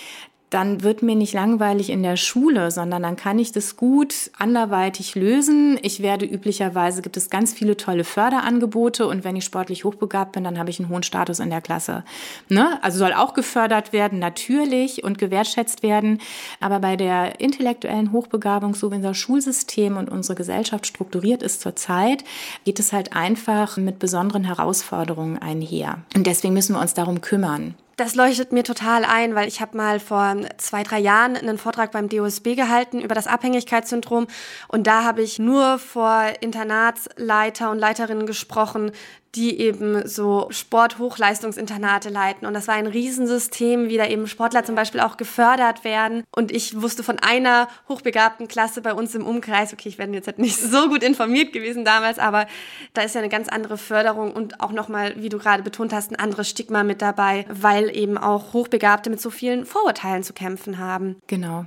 dann 0.50 0.84
wird 0.84 1.02
mir 1.02 1.16
nicht 1.16 1.34
langweilig 1.34 1.90
in 1.90 2.04
der 2.04 2.18
Schule, 2.18 2.70
sondern 2.70 3.02
dann 3.04 3.16
kann 3.16 3.40
ich 3.40 3.52
das 3.52 3.76
gut 3.76 4.32
anderweitig 4.38 5.16
lösen. 5.16 5.80
Ich 5.82 6.02
werde 6.02 6.26
üblicherweise, 6.26 7.02
gibt 7.02 7.18
es 7.18 7.30
ganz 7.30 7.54
viele 7.54 7.78
tolle 7.78 8.04
Förderangebote 8.04 9.08
und 9.08 9.24
wenn 9.24 9.36
ich 9.36 9.44
sportlich 9.44 9.84
hochbegabt 9.84 10.34
bin, 10.34 10.44
dann 10.44 10.60
habe 10.60 10.70
ich 10.70 10.80
einen 10.80 10.90
hohen 10.90 11.04
Status 11.04 11.40
in 11.40 11.50
der 11.50 11.62
Klasse. 11.62 12.04
Ne? 12.48 12.80
Also 12.84 13.00
soll 13.00 13.14
auch 13.14 13.34
gefördert 13.34 13.92
werden, 13.92 14.20
natürlich 14.20 15.04
und 15.04 15.18
gewertschätzt 15.18 15.82
werden. 15.82 16.20
Aber 16.60 16.80
bei 16.80 16.96
der 16.96 17.40
intellektuellen 17.40 18.12
Hochbegabung, 18.12 18.76
so 18.76 18.92
wie 18.92 18.96
unser 18.96 19.16
Schulsystem 19.16 19.98
und 19.98 20.10
unsere 20.10 20.36
Gesellschaft 20.36 20.86
strukturiert 20.86 21.42
ist 21.42 21.62
zurzeit, 21.62 22.24
geht 22.66 22.80
es 22.80 22.94
halt 22.94 23.14
einfach 23.16 23.78
mit 23.78 23.98
besonderen 23.98 24.44
Herausforderungen 24.44 25.40
einher. 25.40 26.00
Und 26.16 26.28
deswegen 26.28 26.54
müssen 26.54 26.76
wir 26.76 26.82
uns 26.82 26.94
darum 26.94 27.22
kümmern. 27.22 27.76
Das 27.98 28.14
leuchtet 28.14 28.52
mir 28.52 28.64
total 28.64 29.06
ein, 29.06 29.36
weil 29.36 29.48
ich 29.48 29.62
habe 29.62 29.78
mal 29.78 30.02
vor 30.02 30.36
zwei, 30.58 30.84
drei 30.84 31.00
Jahren 31.00 31.38
einen 31.38 31.58
Vortrag 31.58 31.94
beim 31.94 32.10
DOSB 32.10 32.56
gehalten 32.56 33.00
über 33.00 33.16
das 33.16 33.26
Abhängigkeitssyndrom. 33.26 34.28
Und 34.68 34.86
da 34.86 35.06
habe 35.06 35.22
ich 35.22 35.40
nur 35.40 35.80
vor 35.80 36.26
Internatsleiter 36.42 37.72
und 37.72 37.80
Leiterinnen 37.80 38.26
gesprochen, 38.26 38.92
die 39.36 39.60
eben 39.60 40.08
so 40.08 40.48
Sporthochleistungsinternate 40.50 42.10
leiten. 42.10 42.48
Und 42.48 42.54
das 42.54 42.68
war 42.68 42.76
ein 42.76 42.88
Riesensystem, 42.88 43.90
wie 43.90 43.98
da 43.98 44.08
eben 44.08 44.28
Sportler 44.28 44.64
zum 44.64 44.76
Beispiel 44.76 45.02
auch 45.02 45.18
gefördert 45.18 45.84
werden. 45.84 46.24
Und 46.36 46.52
ich 46.52 46.82
wusste 46.82 47.04
von 47.04 47.20
einer 47.20 47.68
hochbegabten 47.90 48.48
Klasse 48.48 48.82
bei 48.82 48.94
uns 48.94 49.14
im 49.16 49.26
Umkreis, 49.26 49.74
okay, 49.74 49.90
ich 49.90 49.98
werde 49.98 50.14
jetzt 50.14 50.28
halt 50.28 50.40
nicht 50.40 50.58
so 50.60 50.88
gut 50.88 51.04
informiert 51.04 51.54
gewesen 51.54 51.86
damals, 51.86 52.20
aber 52.20 52.48
da 52.94 53.02
ist 53.02 53.16
ja 53.16 53.22
eine 53.22 53.30
ganz 53.30 53.50
andere 53.50 53.78
Förderung 53.78 54.32
und 54.32 54.62
auch 54.62 54.72
nochmal, 54.72 55.14
wie 55.18 55.30
du 55.30 55.38
gerade 55.38 55.64
betont 55.64 55.94
hast, 55.94 56.12
ein 56.12 56.20
anderes 56.20 56.50
Stigma 56.50 56.84
mit 56.84 57.02
dabei, 57.02 57.46
weil 57.50 57.96
eben 57.96 58.18
auch 58.18 58.54
Hochbegabte 58.54 59.10
mit 59.10 59.22
so 59.22 59.30
vielen 59.30 59.66
Vorurteilen 59.66 60.24
zu 60.24 60.34
kämpfen 60.34 60.78
haben. 60.78 61.18
Genau. 61.28 61.66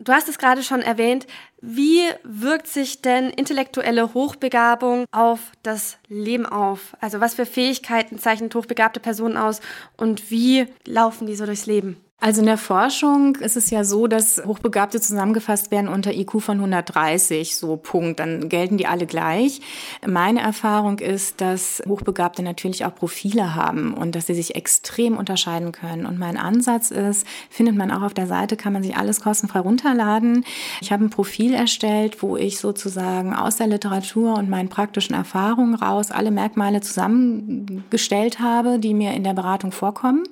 Du 0.00 0.12
hast 0.12 0.28
es 0.28 0.38
gerade 0.38 0.62
schon 0.62 0.82
erwähnt. 0.82 1.26
Wie 1.60 2.02
wirkt 2.24 2.66
sich 2.66 3.00
denn 3.00 3.30
intellektuelle 3.30 4.12
Hochbegabung 4.12 5.06
auf 5.12 5.52
das 5.62 5.98
Leben 6.08 6.46
auf? 6.46 6.96
Also 7.00 7.20
was 7.20 7.34
für 7.34 7.46
Fähigkeiten 7.46 8.18
zeichnet 8.18 8.54
hochbegabte 8.54 9.00
Personen 9.00 9.36
aus 9.36 9.60
und 9.96 10.30
wie 10.30 10.66
laufen 10.84 11.26
die 11.26 11.36
so 11.36 11.46
durchs 11.46 11.66
Leben? 11.66 12.03
Also 12.24 12.40
in 12.40 12.46
der 12.46 12.56
Forschung 12.56 13.36
ist 13.36 13.54
es 13.54 13.68
ja 13.68 13.84
so, 13.84 14.06
dass 14.06 14.42
Hochbegabte 14.46 14.98
zusammengefasst 14.98 15.70
werden 15.70 15.88
unter 15.88 16.14
IQ 16.14 16.40
von 16.40 16.56
130, 16.56 17.54
so 17.54 17.76
Punkt. 17.76 18.18
Dann 18.18 18.48
gelten 18.48 18.78
die 18.78 18.86
alle 18.86 19.04
gleich. 19.04 19.60
Meine 20.06 20.40
Erfahrung 20.40 21.00
ist, 21.00 21.42
dass 21.42 21.82
Hochbegabte 21.86 22.42
natürlich 22.42 22.86
auch 22.86 22.94
Profile 22.94 23.54
haben 23.54 23.92
und 23.92 24.14
dass 24.14 24.28
sie 24.28 24.34
sich 24.34 24.54
extrem 24.54 25.18
unterscheiden 25.18 25.72
können. 25.72 26.06
Und 26.06 26.18
mein 26.18 26.38
Ansatz 26.38 26.90
ist, 26.90 27.26
findet 27.50 27.76
man 27.76 27.90
auch 27.90 28.00
auf 28.00 28.14
der 28.14 28.26
Seite, 28.26 28.56
kann 28.56 28.72
man 28.72 28.82
sich 28.82 28.96
alles 28.96 29.20
kostenfrei 29.20 29.58
runterladen. 29.58 30.46
Ich 30.80 30.92
habe 30.92 31.04
ein 31.04 31.10
Profil 31.10 31.52
erstellt, 31.52 32.22
wo 32.22 32.38
ich 32.38 32.58
sozusagen 32.58 33.34
aus 33.34 33.56
der 33.56 33.66
Literatur 33.66 34.38
und 34.38 34.48
meinen 34.48 34.70
praktischen 34.70 35.14
Erfahrungen 35.14 35.74
raus 35.74 36.10
alle 36.10 36.30
Merkmale 36.30 36.80
zusammengestellt 36.80 38.40
habe, 38.40 38.78
die 38.78 38.94
mir 38.94 39.12
in 39.12 39.24
der 39.24 39.34
Beratung 39.34 39.72
vorkommen. 39.72 40.24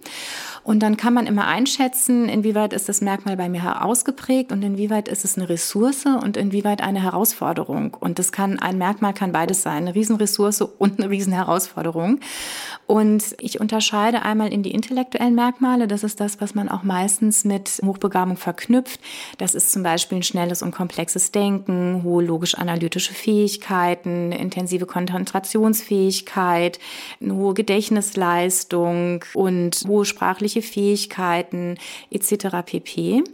Und 0.64 0.80
dann 0.80 0.96
kann 0.96 1.12
man 1.12 1.26
immer 1.26 1.46
einschätzen, 1.46 2.28
inwieweit 2.28 2.72
ist 2.72 2.88
das 2.88 3.00
Merkmal 3.00 3.36
bei 3.36 3.48
mir 3.48 3.84
ausgeprägt 3.84 4.52
und 4.52 4.62
inwieweit 4.62 5.08
ist 5.08 5.24
es 5.24 5.36
eine 5.36 5.48
Ressource 5.48 6.04
und 6.06 6.36
inwieweit 6.36 6.82
eine 6.82 7.02
Herausforderung. 7.02 7.96
Und 7.98 8.18
das 8.18 8.30
kann, 8.30 8.58
ein 8.60 8.78
Merkmal 8.78 9.12
kann 9.12 9.32
beides 9.32 9.62
sein, 9.62 9.78
eine 9.78 9.94
Riesenressource 9.94 10.62
und 10.62 11.00
eine 11.00 11.10
Riesenherausforderung. 11.10 12.20
Und 12.86 13.34
ich 13.40 13.58
unterscheide 13.60 14.22
einmal 14.22 14.52
in 14.52 14.62
die 14.62 14.72
intellektuellen 14.72 15.34
Merkmale. 15.34 15.88
Das 15.88 16.04
ist 16.04 16.20
das, 16.20 16.40
was 16.40 16.54
man 16.54 16.68
auch 16.68 16.82
meistens 16.84 17.44
mit 17.44 17.80
Hochbegabung 17.84 18.36
verknüpft. 18.36 19.00
Das 19.38 19.54
ist 19.54 19.72
zum 19.72 19.82
Beispiel 19.82 20.18
ein 20.18 20.22
schnelles 20.22 20.62
und 20.62 20.72
komplexes 20.72 21.32
Denken, 21.32 22.02
hohe 22.04 22.22
logisch-analytische 22.22 23.14
Fähigkeiten, 23.14 24.30
intensive 24.30 24.86
Konzentrationsfähigkeit, 24.86 26.78
eine 27.20 27.34
hohe 27.34 27.54
Gedächtnisleistung 27.54 29.24
und 29.34 29.82
hohe 29.88 30.04
sprachliche 30.04 30.51
sprachliche 30.52 30.62
Fähigkeiten 30.62 31.78
etc. 32.10 32.62
pp. 32.64 33.24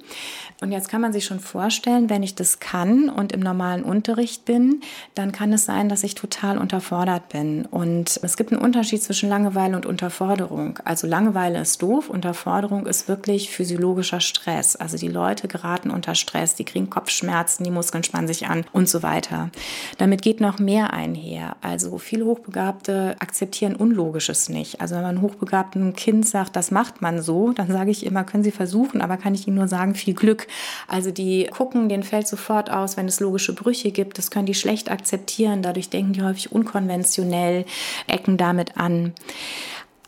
Und 0.60 0.72
jetzt 0.72 0.88
kann 0.88 1.00
man 1.00 1.12
sich 1.12 1.24
schon 1.24 1.38
vorstellen, 1.38 2.10
wenn 2.10 2.24
ich 2.24 2.34
das 2.34 2.58
kann 2.58 3.08
und 3.08 3.30
im 3.30 3.38
normalen 3.38 3.84
Unterricht 3.84 4.44
bin, 4.44 4.80
dann 5.14 5.30
kann 5.30 5.52
es 5.52 5.64
sein, 5.64 5.88
dass 5.88 6.02
ich 6.02 6.16
total 6.16 6.58
unterfordert 6.58 7.28
bin. 7.28 7.64
Und 7.64 8.18
es 8.24 8.36
gibt 8.36 8.50
einen 8.50 8.60
Unterschied 8.60 9.00
zwischen 9.00 9.28
Langeweile 9.28 9.76
und 9.76 9.86
Unterforderung. 9.86 10.80
Also 10.84 11.06
Langeweile 11.06 11.60
ist 11.60 11.80
doof, 11.80 12.10
Unterforderung 12.10 12.86
ist 12.86 13.06
wirklich 13.06 13.50
physiologischer 13.50 14.18
Stress. 14.18 14.74
Also 14.74 14.96
die 14.96 15.06
Leute 15.06 15.46
geraten 15.46 15.92
unter 15.92 16.16
Stress, 16.16 16.56
die 16.56 16.64
kriegen 16.64 16.90
Kopfschmerzen, 16.90 17.62
die 17.62 17.70
Muskeln 17.70 18.02
spannen 18.02 18.26
sich 18.26 18.48
an 18.48 18.64
und 18.72 18.88
so 18.88 19.04
weiter. 19.04 19.50
Damit 19.98 20.22
geht 20.22 20.40
noch 20.40 20.58
mehr 20.58 20.92
einher. 20.92 21.54
Also 21.60 21.98
viele 21.98 22.24
Hochbegabte 22.24 23.14
akzeptieren 23.20 23.76
Unlogisches 23.76 24.48
nicht. 24.48 24.80
Also 24.80 24.96
wenn 24.96 25.02
man 25.02 25.22
hochbegabten 25.22 25.94
Kind 25.94 26.26
sagt, 26.26 26.56
das 26.56 26.72
macht 26.72 27.00
man 27.00 27.22
so, 27.22 27.52
dann 27.52 27.68
sage 27.68 27.92
ich 27.92 28.04
immer, 28.04 28.24
können 28.24 28.42
Sie 28.42 28.50
versuchen, 28.50 29.00
aber 29.00 29.18
kann 29.18 29.34
ich 29.34 29.46
Ihnen 29.46 29.56
nur 29.56 29.68
sagen, 29.68 29.94
viel 29.94 30.14
Glück. 30.14 30.47
Also 30.86 31.10
die 31.10 31.46
gucken, 31.46 31.88
denen 31.88 32.02
fällt 32.02 32.28
sofort 32.28 32.70
aus, 32.70 32.96
wenn 32.96 33.06
es 33.06 33.20
logische 33.20 33.54
Brüche 33.54 33.90
gibt. 33.90 34.18
Das 34.18 34.30
können 34.30 34.46
die 34.46 34.54
schlecht 34.54 34.90
akzeptieren. 34.90 35.62
Dadurch 35.62 35.90
denken 35.90 36.12
die 36.12 36.22
häufig 36.22 36.52
unkonventionell, 36.52 37.64
ecken 38.06 38.36
damit 38.36 38.76
an. 38.76 39.12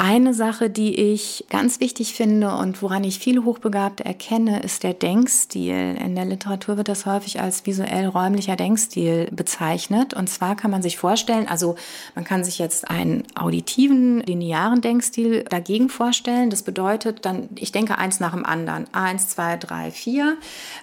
Eine 0.02 0.32
Sache, 0.32 0.70
die 0.70 0.94
ich 0.94 1.44
ganz 1.50 1.78
wichtig 1.78 2.14
finde 2.14 2.56
und 2.56 2.80
woran 2.80 3.04
ich 3.04 3.18
viele 3.18 3.44
Hochbegabte 3.44 4.02
erkenne, 4.02 4.62
ist 4.62 4.82
der 4.82 4.94
Denkstil. 4.94 5.94
In 6.02 6.14
der 6.14 6.24
Literatur 6.24 6.78
wird 6.78 6.88
das 6.88 7.04
häufig 7.04 7.38
als 7.38 7.66
visuell 7.66 8.06
räumlicher 8.06 8.56
Denkstil 8.56 9.28
bezeichnet. 9.30 10.14
Und 10.14 10.30
zwar 10.30 10.56
kann 10.56 10.70
man 10.70 10.80
sich 10.80 10.96
vorstellen, 10.96 11.46
also 11.48 11.74
man 12.14 12.24
kann 12.24 12.44
sich 12.44 12.58
jetzt 12.58 12.90
einen 12.90 13.24
auditiven, 13.34 14.20
linearen 14.22 14.80
Denkstil 14.80 15.44
dagegen 15.44 15.90
vorstellen. 15.90 16.48
Das 16.48 16.62
bedeutet 16.62 17.26
dann, 17.26 17.50
ich 17.56 17.70
denke 17.70 17.98
eins 17.98 18.20
nach 18.20 18.32
dem 18.32 18.46
anderen. 18.46 18.86
Eins, 18.94 19.28
zwei, 19.28 19.58
drei, 19.58 19.90
vier. 19.90 20.38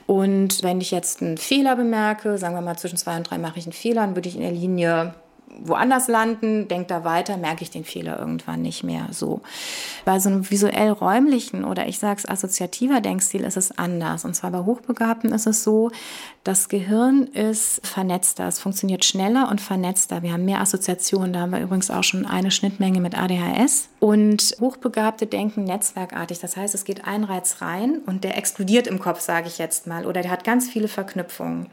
Und 0.05 0.61
wenn 0.61 0.79
ich 0.79 0.91
jetzt 0.91 1.23
einen 1.23 1.39
Fehler 1.39 1.75
bemerke, 1.75 2.37
sagen 2.37 2.53
wir 2.53 2.61
mal 2.61 2.77
zwischen 2.77 2.97
zwei 2.97 3.17
und 3.17 3.27
drei 3.27 3.39
mache 3.39 3.57
ich 3.57 3.65
einen 3.65 3.73
Fehler, 3.73 4.01
dann 4.01 4.15
würde 4.15 4.29
ich 4.29 4.35
in 4.35 4.41
der 4.41 4.51
Linie 4.51 5.15
woanders 5.59 6.07
landen, 6.07 6.67
denkt 6.67 6.91
da 6.91 7.03
weiter, 7.03 7.37
merke 7.37 7.63
ich 7.63 7.71
den 7.71 7.83
Fehler 7.83 8.19
irgendwann 8.19 8.61
nicht 8.61 8.83
mehr 8.83 9.07
so. 9.11 9.41
Bei 10.05 10.19
so 10.19 10.29
einem 10.29 10.49
visuell 10.49 10.91
räumlichen 10.91 11.63
oder 11.63 11.87
ich 11.87 11.99
sage 11.99 12.19
es 12.19 12.29
assoziativer 12.29 13.01
Denkstil 13.01 13.41
ist 13.41 13.57
es 13.57 13.77
anders. 13.77 14.25
Und 14.25 14.35
zwar 14.35 14.51
bei 14.51 14.59
Hochbegabten 14.59 15.31
ist 15.31 15.47
es 15.47 15.63
so, 15.63 15.91
das 16.43 16.69
Gehirn 16.69 17.23
ist 17.23 17.85
vernetzter, 17.85 18.47
es 18.47 18.59
funktioniert 18.59 19.03
schneller 19.03 19.49
und 19.49 19.59
vernetzter. 19.59 20.21
Wir 20.21 20.33
haben 20.33 20.45
mehr 20.45 20.61
Assoziationen, 20.61 21.33
da 21.33 21.41
haben 21.41 21.51
wir 21.51 21.59
übrigens 21.59 21.91
auch 21.91 22.03
schon 22.03 22.25
eine 22.25 22.51
Schnittmenge 22.51 23.01
mit 23.01 23.17
ADHS. 23.17 23.89
Und 23.99 24.55
Hochbegabte 24.59 25.25
denken 25.25 25.63
netzwerkartig, 25.63 26.39
das 26.39 26.55
heißt, 26.55 26.75
es 26.75 26.85
geht 26.85 27.05
ein 27.05 27.23
Reiz 27.23 27.61
rein 27.61 28.01
und 28.05 28.23
der 28.23 28.37
explodiert 28.37 28.85
im 28.85 28.99
Kopf, 28.99 29.21
sage 29.21 29.47
ich 29.47 29.57
jetzt 29.57 29.87
mal, 29.87 30.05
oder 30.05 30.21
der 30.21 30.29
hat 30.29 30.43
ganz 30.43 30.69
viele 30.69 30.87
Verknüpfungen. 30.87 31.65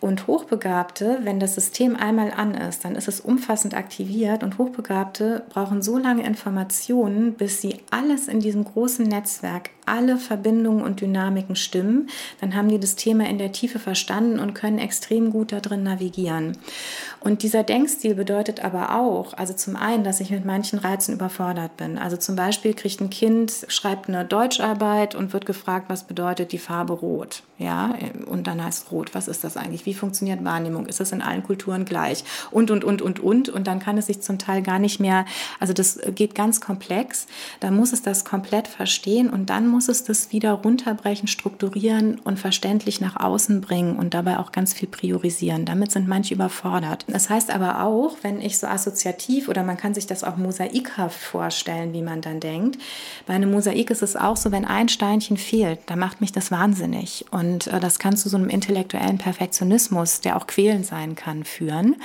Und 0.00 0.26
Hochbegabte, 0.26 1.18
wenn 1.24 1.40
das 1.40 1.56
System 1.56 1.94
einmal 1.94 2.32
an 2.34 2.54
ist, 2.54 2.86
dann 2.86 2.96
ist 2.96 3.08
es 3.08 3.20
umfassend 3.20 3.74
aktiviert 3.74 4.42
und 4.42 4.56
Hochbegabte 4.56 5.44
brauchen 5.50 5.82
so 5.82 5.98
lange 5.98 6.24
Informationen, 6.24 7.34
bis 7.34 7.60
sie 7.60 7.76
alles 7.90 8.28
in 8.28 8.40
diesem 8.40 8.64
großen 8.64 9.04
Netzwerk 9.06 9.70
alle 9.88 10.16
Verbindungen 10.16 10.82
und 10.82 11.00
Dynamiken 11.00 11.56
stimmen, 11.56 12.08
dann 12.40 12.54
haben 12.54 12.68
die 12.68 12.78
das 12.78 12.96
Thema 12.96 13.28
in 13.28 13.38
der 13.38 13.52
Tiefe 13.52 13.78
verstanden 13.78 14.38
und 14.38 14.54
können 14.54 14.78
extrem 14.78 15.30
gut 15.30 15.52
darin 15.52 15.82
navigieren. 15.82 16.56
Und 17.20 17.42
dieser 17.42 17.62
Denkstil 17.62 18.14
bedeutet 18.14 18.64
aber 18.64 18.94
auch, 18.94 19.34
also 19.34 19.52
zum 19.52 19.76
einen, 19.76 20.04
dass 20.04 20.20
ich 20.20 20.30
mit 20.30 20.44
manchen 20.44 20.78
Reizen 20.78 21.14
überfordert 21.14 21.76
bin. 21.76 21.98
Also 21.98 22.16
zum 22.16 22.36
Beispiel 22.36 22.74
kriegt 22.74 23.00
ein 23.00 23.10
Kind, 23.10 23.66
schreibt 23.68 24.08
eine 24.08 24.24
Deutscharbeit 24.24 25.14
und 25.14 25.32
wird 25.32 25.46
gefragt, 25.46 25.86
was 25.88 26.04
bedeutet 26.04 26.52
die 26.52 26.58
Farbe 26.58 26.92
Rot? 26.92 27.42
Ja, 27.58 27.96
und 28.26 28.46
dann 28.46 28.62
heißt 28.62 28.92
Rot, 28.92 29.16
was 29.16 29.26
ist 29.26 29.42
das 29.42 29.56
eigentlich? 29.56 29.84
Wie 29.84 29.94
funktioniert 29.94 30.44
Wahrnehmung? 30.44 30.86
Ist 30.86 31.00
das 31.00 31.10
in 31.10 31.20
allen 31.20 31.42
Kulturen 31.42 31.84
gleich? 31.84 32.22
Und, 32.52 32.70
und, 32.70 32.84
und, 32.84 33.02
und, 33.02 33.18
und. 33.18 33.48
Und 33.48 33.66
dann 33.66 33.80
kann 33.80 33.98
es 33.98 34.06
sich 34.06 34.20
zum 34.20 34.38
Teil 34.38 34.62
gar 34.62 34.78
nicht 34.78 35.00
mehr, 35.00 35.24
also 35.58 35.72
das 35.72 35.98
geht 36.14 36.36
ganz 36.36 36.60
komplex. 36.60 37.26
Da 37.58 37.72
muss 37.72 37.92
es 37.92 38.00
das 38.02 38.24
komplett 38.24 38.68
verstehen 38.68 39.28
und 39.28 39.50
dann 39.50 39.66
muss 39.66 39.88
es 39.88 40.04
das 40.04 40.30
wieder 40.30 40.52
runterbrechen, 40.52 41.26
strukturieren 41.26 42.20
und 42.20 42.38
verständlich 42.38 43.00
nach 43.00 43.16
außen 43.16 43.60
bringen 43.60 43.96
und 43.96 44.14
dabei 44.14 44.38
auch 44.38 44.52
ganz 44.52 44.72
viel 44.72 44.88
priorisieren. 44.88 45.64
Damit 45.64 45.90
sind 45.90 46.06
manche 46.06 46.34
überfordert. 46.34 47.06
Das 47.08 47.28
heißt 47.28 47.50
aber 47.50 47.82
auch, 47.82 48.18
wenn 48.22 48.40
ich 48.40 48.58
so 48.58 48.68
assoziativ 48.68 49.48
oder 49.48 49.64
man 49.64 49.76
kann 49.76 49.94
sich 49.94 50.06
das 50.06 50.22
auch 50.22 50.36
mosaikhaft 50.36 51.18
vorstellen, 51.18 51.92
wie 51.92 52.02
man 52.02 52.20
dann 52.20 52.38
denkt. 52.38 52.78
Bei 53.26 53.34
einem 53.34 53.50
Mosaik 53.50 53.90
ist 53.90 54.02
es 54.02 54.14
auch 54.14 54.36
so, 54.36 54.52
wenn 54.52 54.64
ein 54.64 54.88
Steinchen 54.88 55.36
fehlt, 55.36 55.80
da 55.86 55.96
macht 55.96 56.20
mich 56.20 56.30
das 56.30 56.52
wahnsinnig. 56.52 57.24
Und 57.32 57.47
äh, 57.66 57.80
das 57.80 57.98
kann 57.98 58.16
zu 58.16 58.28
so 58.28 58.36
einem 58.36 58.48
intellektuellen 58.48 59.18
Perfektionismus, 59.18 60.20
der 60.20 60.36
auch 60.36 60.46
quälend 60.46 60.86
sein 60.86 61.14
kann, 61.14 61.44
führen. 61.44 61.96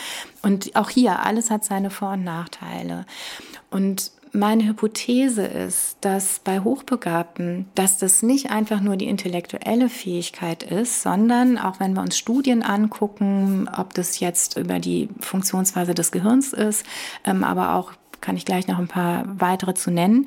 Und 0.42 0.76
auch 0.76 0.90
hier, 0.90 1.20
alles 1.20 1.50
hat 1.50 1.64
seine 1.66 1.90
Vor- 1.90 2.14
und 2.14 2.24
Nachteile. 2.24 3.06
Und 3.70 4.12
meine 4.36 4.66
Hypothese 4.68 5.46
ist, 5.46 5.98
dass 6.02 6.40
bei 6.40 6.60
Hochbegabten, 6.60 7.68
dass 7.76 8.00
das 8.00 8.24
nicht 8.24 8.50
einfach 8.50 8.82
nur 8.82 8.98
die 8.98 9.08
intellektuelle 9.08 9.90
Fähigkeit 9.90 10.64
ist, 10.64 11.04
sondern 11.04 11.60
auch 11.60 11.80
wenn 11.80 11.94
wir 11.94 12.02
uns 12.02 12.18
Studien 12.18 12.64
angucken, 12.64 13.70
ob 13.78 13.94
das 13.94 14.20
jetzt 14.20 14.58
über 14.58 14.80
die 14.80 15.10
Funktionsweise 15.20 15.94
des 15.94 16.12
Gehirns 16.12 16.52
ist, 16.52 16.84
ähm, 17.26 17.44
aber 17.44 17.76
auch 17.76 17.94
kann 18.24 18.38
ich 18.38 18.46
gleich 18.46 18.68
noch 18.68 18.80
ein 18.80 18.88
paar 18.88 19.26
weitere 19.28 19.74
zu 19.76 19.92
nennen, 19.92 20.26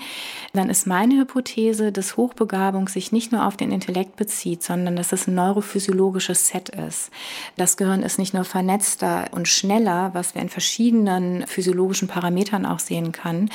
dann 0.53 0.71
ist 0.71 0.87
meine 0.87 1.19
Hypothese, 1.19 1.91
dass 1.91 2.17
Hochbegabung 2.17 2.89
sich 2.89 3.11
nicht 3.11 3.33
nur 3.33 3.47
auf 3.47 3.57
den 3.57 3.73
Intellekt 3.73 4.17
bezieht, 4.17 4.63
sondern 4.63 4.97
dass 4.97 5.13
es 5.13 5.27
ein 5.27 5.35
neurophysiologisches 5.35 6.49
Set 6.49 6.69
ist. 6.69 7.11
Das 7.57 7.77
Gehirn 7.77 8.03
ist 8.03 8.19
nicht 8.19 8.35
nur 8.35 8.45
vernetzter 8.45 9.29
und 9.33 9.49
schneller, 9.49 10.11
was 10.13 10.35
wir 10.35 10.43
in 10.43 10.51
verschiedenen 10.51 11.47
physiologischen 11.47 12.07
Parametern 12.07 12.67
auch 12.67 12.81
sehen 12.81 13.13
kann. 13.13 13.51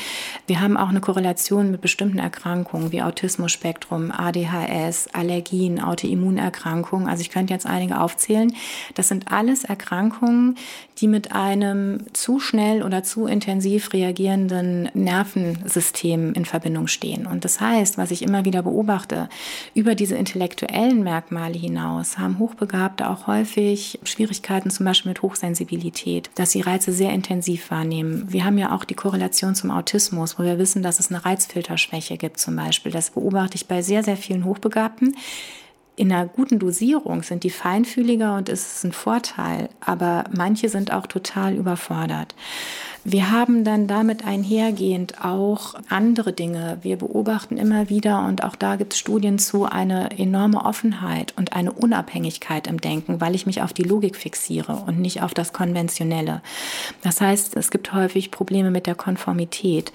Wir 0.47 0.59
haben 0.59 0.75
auch 0.75 0.89
eine 0.89 1.01
Korrelation 1.01 1.69
mit 1.69 1.81
bestimmten 1.81 2.17
Erkrankungen 2.17 2.91
wie 2.91 3.03
Autismus-Spektrum, 3.03 4.11
ADHS, 4.11 5.09
Allergien, 5.13 5.79
Autoimmunerkrankungen. 5.79 7.07
Also 7.07 7.21
ich 7.21 7.29
könnte 7.29 7.53
jetzt 7.53 7.67
einige 7.67 8.01
aufzählen. 8.01 8.53
Das 8.95 9.07
sind 9.07 9.31
alles 9.31 9.63
Erkrankungen, 9.63 10.57
die 10.97 11.07
mit 11.07 11.31
einem 11.31 12.05
zu 12.13 12.39
schnell 12.39 12.83
oder 12.83 13.03
zu 13.03 13.27
intensiv 13.27 13.93
reagieren 13.93 14.30
reagierenden 14.31 14.89
Nervensystem 14.93 16.33
in 16.33 16.45
Verbindung 16.45 16.87
stehen. 16.87 17.25
Und 17.25 17.45
das 17.45 17.59
heißt, 17.59 17.97
was 17.97 18.11
ich 18.11 18.21
immer 18.21 18.45
wieder 18.45 18.63
beobachte, 18.63 19.29
über 19.73 19.95
diese 19.95 20.15
intellektuellen 20.15 21.03
Merkmale 21.03 21.57
hinaus 21.57 22.17
haben 22.17 22.39
Hochbegabte 22.39 23.09
auch 23.09 23.27
häufig 23.27 23.99
Schwierigkeiten 24.03 24.69
zum 24.69 24.85
Beispiel 24.85 25.11
mit 25.11 25.21
Hochsensibilität, 25.21 26.29
dass 26.35 26.51
sie 26.51 26.61
Reize 26.61 26.93
sehr 26.93 27.11
intensiv 27.11 27.71
wahrnehmen. 27.71 28.25
Wir 28.29 28.45
haben 28.45 28.57
ja 28.57 28.75
auch 28.75 28.85
die 28.85 28.95
Korrelation 28.95 29.55
zum 29.55 29.71
Autismus, 29.71 30.39
wo 30.39 30.43
wir 30.43 30.57
wissen, 30.57 30.83
dass 30.83 30.99
es 30.99 31.11
eine 31.11 31.23
Reizfilterschwäche 31.23 32.17
gibt 32.17 32.39
zum 32.39 32.55
Beispiel. 32.55 32.91
Das 32.91 33.11
beobachte 33.11 33.55
ich 33.55 33.67
bei 33.67 33.81
sehr, 33.81 34.03
sehr 34.03 34.17
vielen 34.17 34.45
Hochbegabten 34.45 35.15
in 35.97 36.11
einer 36.11 36.25
guten 36.25 36.57
Dosierung 36.57 37.21
sind 37.21 37.43
die 37.43 37.49
feinfühliger 37.49 38.35
und 38.35 38.49
es 38.49 38.77
ist 38.77 38.85
ein 38.85 38.91
Vorteil, 38.91 39.69
aber 39.81 40.23
manche 40.35 40.69
sind 40.69 40.91
auch 40.91 41.05
total 41.05 41.53
überfordert. 41.53 42.33
Wir 43.03 43.31
haben 43.31 43.63
dann 43.63 43.87
damit 43.87 44.27
einhergehend 44.27 45.25
auch 45.25 45.73
andere 45.89 46.33
Dinge. 46.33 46.77
Wir 46.83 46.97
beobachten 46.97 47.57
immer 47.57 47.89
wieder, 47.89 48.23
und 48.27 48.43
auch 48.43 48.55
da 48.55 48.75
gibt 48.75 48.93
es 48.93 48.99
Studien 48.99 49.39
zu, 49.39 49.65
eine 49.65 50.19
enorme 50.19 50.63
Offenheit 50.63 51.33
und 51.35 51.53
eine 51.53 51.71
Unabhängigkeit 51.71 52.67
im 52.67 52.79
Denken, 52.79 53.19
weil 53.19 53.33
ich 53.33 53.47
mich 53.47 53.63
auf 53.63 53.73
die 53.73 53.81
Logik 53.81 54.15
fixiere 54.15 54.83
und 54.85 54.99
nicht 54.99 55.23
auf 55.23 55.33
das 55.33 55.51
Konventionelle. 55.51 56.43
Das 57.01 57.21
heißt, 57.21 57.57
es 57.57 57.71
gibt 57.71 57.91
häufig 57.91 58.29
Probleme 58.29 58.69
mit 58.69 58.85
der 58.85 58.93
Konformität. 58.93 59.91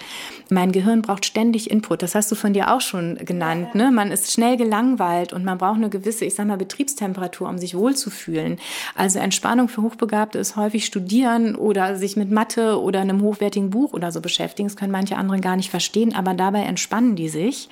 Mein 0.49 0.73
Gehirn 0.73 1.03
braucht 1.03 1.27
ständig 1.27 1.71
Input. 1.71 2.03
Das 2.03 2.16
hast 2.16 2.33
du 2.33 2.35
von 2.35 2.55
dir 2.55 2.73
auch 2.73 2.81
schon 2.81 3.19
genannt. 3.25 3.77
Ne? 3.77 3.92
Man 3.92 4.11
ist 4.11 4.33
schnell 4.33 4.57
gelangweilt 4.57 5.33
und 5.33 5.45
man 5.45 5.59
braucht 5.59 5.77
eine 5.77 5.90
gewisse, 5.90 6.25
ich 6.25 6.35
sag 6.35 6.49
mal, 6.49 6.57
Betriebstemperatur, 6.57 7.49
um 7.49 7.59
sich 7.59 7.77
wohlzufühlen. 7.77 8.59
Also 8.97 9.21
Entspannung 9.21 9.69
für 9.69 9.83
Hochbegabte 9.83 10.38
ist 10.38 10.57
häufig 10.57 10.87
studieren 10.87 11.55
oder 11.55 11.95
sich 11.97 12.16
mit 12.16 12.33
Mathe 12.33 12.81
oder 12.81 12.96
oder 12.97 13.03
einem 13.03 13.23
hochwertigen 13.23 13.71
Buch 13.71 13.93
oder 13.93 14.11
so 14.11 14.21
beschäftigen. 14.21 14.69
Das 14.69 14.77
können 14.77 14.93
manche 14.93 15.17
anderen 15.17 15.41
gar 15.41 15.57
nicht 15.57 15.71
verstehen, 15.71 16.15
aber 16.15 16.35
dabei 16.35 16.63
entspannen 16.63 17.17
die 17.17 17.29
sich 17.29 17.69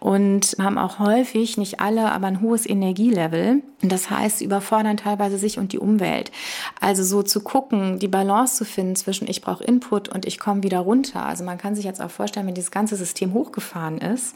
und 0.00 0.56
haben 0.58 0.78
auch 0.78 0.98
häufig, 0.98 1.56
nicht 1.56 1.80
alle, 1.80 2.12
aber 2.12 2.26
ein 2.26 2.40
hohes 2.40 2.68
Energielevel. 2.68 3.62
Das 3.80 4.10
heißt, 4.10 4.38
sie 4.38 4.44
überfordern 4.44 4.96
teilweise 4.96 5.38
sich 5.38 5.58
und 5.58 5.72
die 5.72 5.78
Umwelt. 5.78 6.32
Also 6.80 7.04
so 7.04 7.22
zu 7.22 7.40
gucken, 7.40 8.00
die 8.00 8.08
Balance 8.08 8.56
zu 8.56 8.64
finden 8.64 8.96
zwischen 8.96 9.28
ich 9.28 9.40
brauche 9.40 9.62
Input 9.62 10.08
und 10.08 10.26
ich 10.26 10.40
komme 10.40 10.64
wieder 10.64 10.80
runter. 10.80 11.24
Also 11.24 11.44
man 11.44 11.58
kann 11.58 11.76
sich 11.76 11.84
jetzt 11.84 12.02
auch 12.02 12.10
vorstellen, 12.10 12.46
wenn 12.48 12.54
dieses 12.54 12.72
ganze 12.72 12.96
System 12.96 13.34
hochgefahren 13.34 13.98
ist, 13.98 14.34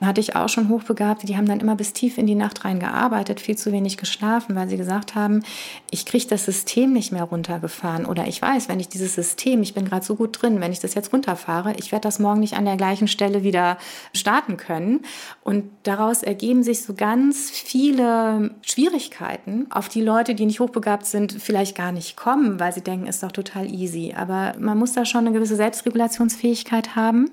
hatte 0.00 0.20
ich 0.20 0.36
auch 0.36 0.48
schon 0.48 0.68
Hochbegabte, 0.68 1.26
die 1.26 1.36
haben 1.36 1.46
dann 1.46 1.60
immer 1.60 1.74
bis 1.74 1.92
tief 1.92 2.18
in 2.18 2.26
die 2.26 2.36
Nacht 2.36 2.64
rein 2.64 2.78
gearbeitet, 2.78 3.40
viel 3.40 3.56
zu 3.56 3.72
wenig 3.72 3.96
geschlafen, 3.96 4.54
weil 4.54 4.68
sie 4.68 4.76
gesagt 4.76 5.16
haben, 5.16 5.42
ich 5.90 6.06
kriege 6.06 6.26
das 6.28 6.44
System 6.44 6.92
nicht 6.92 7.10
mehr 7.10 7.24
runtergefahren 7.24 8.06
oder 8.06 8.28
ich 8.28 8.40
weiß, 8.40 8.68
wenn 8.68 8.80
ich 8.80 8.88
dieses 8.88 9.14
System, 9.14 9.62
ich 9.62 9.73
bin 9.74 9.84
gerade 9.84 10.04
so 10.04 10.14
gut 10.14 10.40
drin, 10.40 10.60
wenn 10.60 10.72
ich 10.72 10.80
das 10.80 10.94
jetzt 10.94 11.12
runterfahre, 11.12 11.74
ich 11.78 11.92
werde 11.92 12.02
das 12.04 12.18
morgen 12.18 12.40
nicht 12.40 12.54
an 12.54 12.64
der 12.64 12.76
gleichen 12.76 13.08
Stelle 13.08 13.42
wieder 13.42 13.78
starten 14.12 14.56
können. 14.56 15.02
Und 15.42 15.64
daraus 15.82 16.22
ergeben 16.22 16.62
sich 16.62 16.82
so 16.82 16.94
ganz 16.94 17.50
viele 17.50 18.54
Schwierigkeiten, 18.62 19.66
auf 19.70 19.88
die 19.88 20.02
Leute, 20.02 20.34
die 20.34 20.46
nicht 20.46 20.60
hochbegabt 20.60 21.06
sind, 21.06 21.32
vielleicht 21.32 21.76
gar 21.76 21.92
nicht 21.92 22.16
kommen, 22.16 22.60
weil 22.60 22.72
sie 22.72 22.82
denken, 22.82 23.06
ist 23.06 23.22
doch 23.22 23.32
total 23.32 23.72
easy. 23.72 24.14
Aber 24.16 24.54
man 24.58 24.78
muss 24.78 24.92
da 24.92 25.04
schon 25.04 25.26
eine 25.26 25.32
gewisse 25.32 25.56
Selbstregulationsfähigkeit 25.56 26.96
haben. 26.96 27.30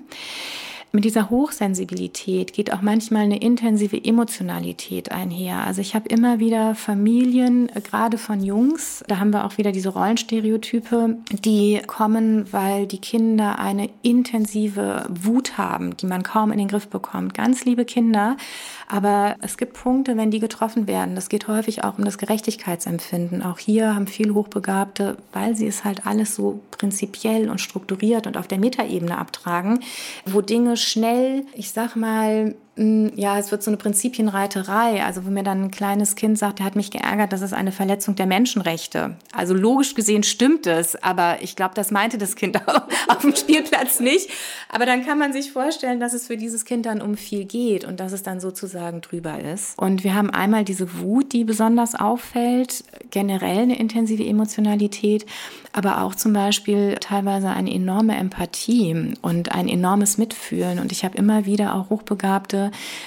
Mit 0.94 1.06
dieser 1.06 1.30
Hochsensibilität 1.30 2.52
geht 2.52 2.70
auch 2.70 2.82
manchmal 2.82 3.22
eine 3.22 3.40
intensive 3.40 3.96
Emotionalität 4.04 5.10
einher. 5.10 5.66
Also 5.66 5.80
ich 5.80 5.94
habe 5.94 6.06
immer 6.10 6.38
wieder 6.38 6.74
Familien, 6.74 7.70
äh, 7.74 7.80
gerade 7.80 8.18
von 8.18 8.42
Jungs, 8.42 9.02
da 9.08 9.18
haben 9.18 9.32
wir 9.32 9.46
auch 9.46 9.56
wieder 9.56 9.72
diese 9.72 9.88
Rollenstereotype, 9.88 11.16
die 11.30 11.80
kommen, 11.86 12.52
weil 12.52 12.86
die 12.86 12.98
Kinder 12.98 13.58
eine 13.58 13.88
intensive 14.02 15.06
Wut 15.08 15.56
haben, 15.56 15.96
die 15.96 16.04
man 16.04 16.22
kaum 16.22 16.52
in 16.52 16.58
den 16.58 16.68
Griff 16.68 16.88
bekommt. 16.88 17.32
Ganz 17.32 17.64
liebe 17.64 17.86
Kinder, 17.86 18.36
aber 18.86 19.36
es 19.40 19.56
gibt 19.56 19.72
Punkte, 19.72 20.18
wenn 20.18 20.30
die 20.30 20.40
getroffen 20.40 20.86
werden. 20.86 21.14
Das 21.14 21.30
geht 21.30 21.48
häufig 21.48 21.84
auch 21.84 21.96
um 21.96 22.04
das 22.04 22.18
Gerechtigkeitsempfinden. 22.18 23.42
Auch 23.42 23.58
hier 23.58 23.94
haben 23.94 24.06
viele 24.06 24.34
Hochbegabte, 24.34 25.16
weil 25.32 25.56
sie 25.56 25.66
es 25.66 25.84
halt 25.84 26.06
alles 26.06 26.34
so 26.34 26.60
prinzipiell 26.70 27.48
und 27.48 27.62
strukturiert 27.62 28.26
und 28.26 28.36
auf 28.36 28.46
der 28.46 28.58
Metaebene 28.58 29.16
abtragen, 29.16 29.80
wo 30.26 30.42
Dinge 30.42 30.76
schnell, 30.82 31.46
ich 31.54 31.70
sag 31.70 31.96
mal, 31.96 32.54
ja, 32.74 33.38
es 33.38 33.50
wird 33.50 33.62
so 33.62 33.70
eine 33.70 33.76
Prinzipienreiterei. 33.76 35.04
Also, 35.04 35.26
wo 35.26 35.30
mir 35.30 35.42
dann 35.42 35.64
ein 35.64 35.70
kleines 35.70 36.16
Kind 36.16 36.38
sagt, 36.38 36.60
er 36.60 36.64
hat 36.64 36.74
mich 36.74 36.90
geärgert, 36.90 37.30
das 37.30 37.42
ist 37.42 37.52
eine 37.52 37.70
Verletzung 37.70 38.14
der 38.14 38.24
Menschenrechte. 38.24 39.16
Also, 39.36 39.52
logisch 39.52 39.94
gesehen 39.94 40.22
stimmt 40.22 40.66
es, 40.66 40.96
aber 41.02 41.42
ich 41.42 41.54
glaube, 41.54 41.74
das 41.74 41.90
meinte 41.90 42.16
das 42.16 42.34
Kind 42.34 42.56
auch 42.66 42.82
auf 43.08 43.20
dem 43.20 43.36
Spielplatz 43.36 44.00
nicht. 44.00 44.30
Aber 44.70 44.86
dann 44.86 45.04
kann 45.04 45.18
man 45.18 45.34
sich 45.34 45.52
vorstellen, 45.52 46.00
dass 46.00 46.14
es 46.14 46.28
für 46.28 46.38
dieses 46.38 46.64
Kind 46.64 46.86
dann 46.86 47.02
um 47.02 47.18
viel 47.18 47.44
geht 47.44 47.84
und 47.84 48.00
dass 48.00 48.12
es 48.12 48.22
dann 48.22 48.40
sozusagen 48.40 49.02
drüber 49.02 49.38
ist. 49.38 49.78
Und 49.78 50.02
wir 50.02 50.14
haben 50.14 50.30
einmal 50.30 50.64
diese 50.64 50.98
Wut, 50.98 51.34
die 51.34 51.44
besonders 51.44 51.94
auffällt, 51.94 52.84
generell 53.10 53.58
eine 53.58 53.78
intensive 53.78 54.24
Emotionalität, 54.24 55.26
aber 55.74 56.02
auch 56.02 56.14
zum 56.14 56.32
Beispiel 56.32 56.96
teilweise 57.00 57.50
eine 57.50 57.72
enorme 57.72 58.16
Empathie 58.16 59.14
und 59.20 59.52
ein 59.52 59.68
enormes 59.68 60.16
Mitfühlen. 60.16 60.78
Und 60.78 60.90
ich 60.90 61.04
habe 61.04 61.18
immer 61.18 61.44
wieder 61.44 61.74
auch 61.74 61.90
hochbegabte 61.90 62.61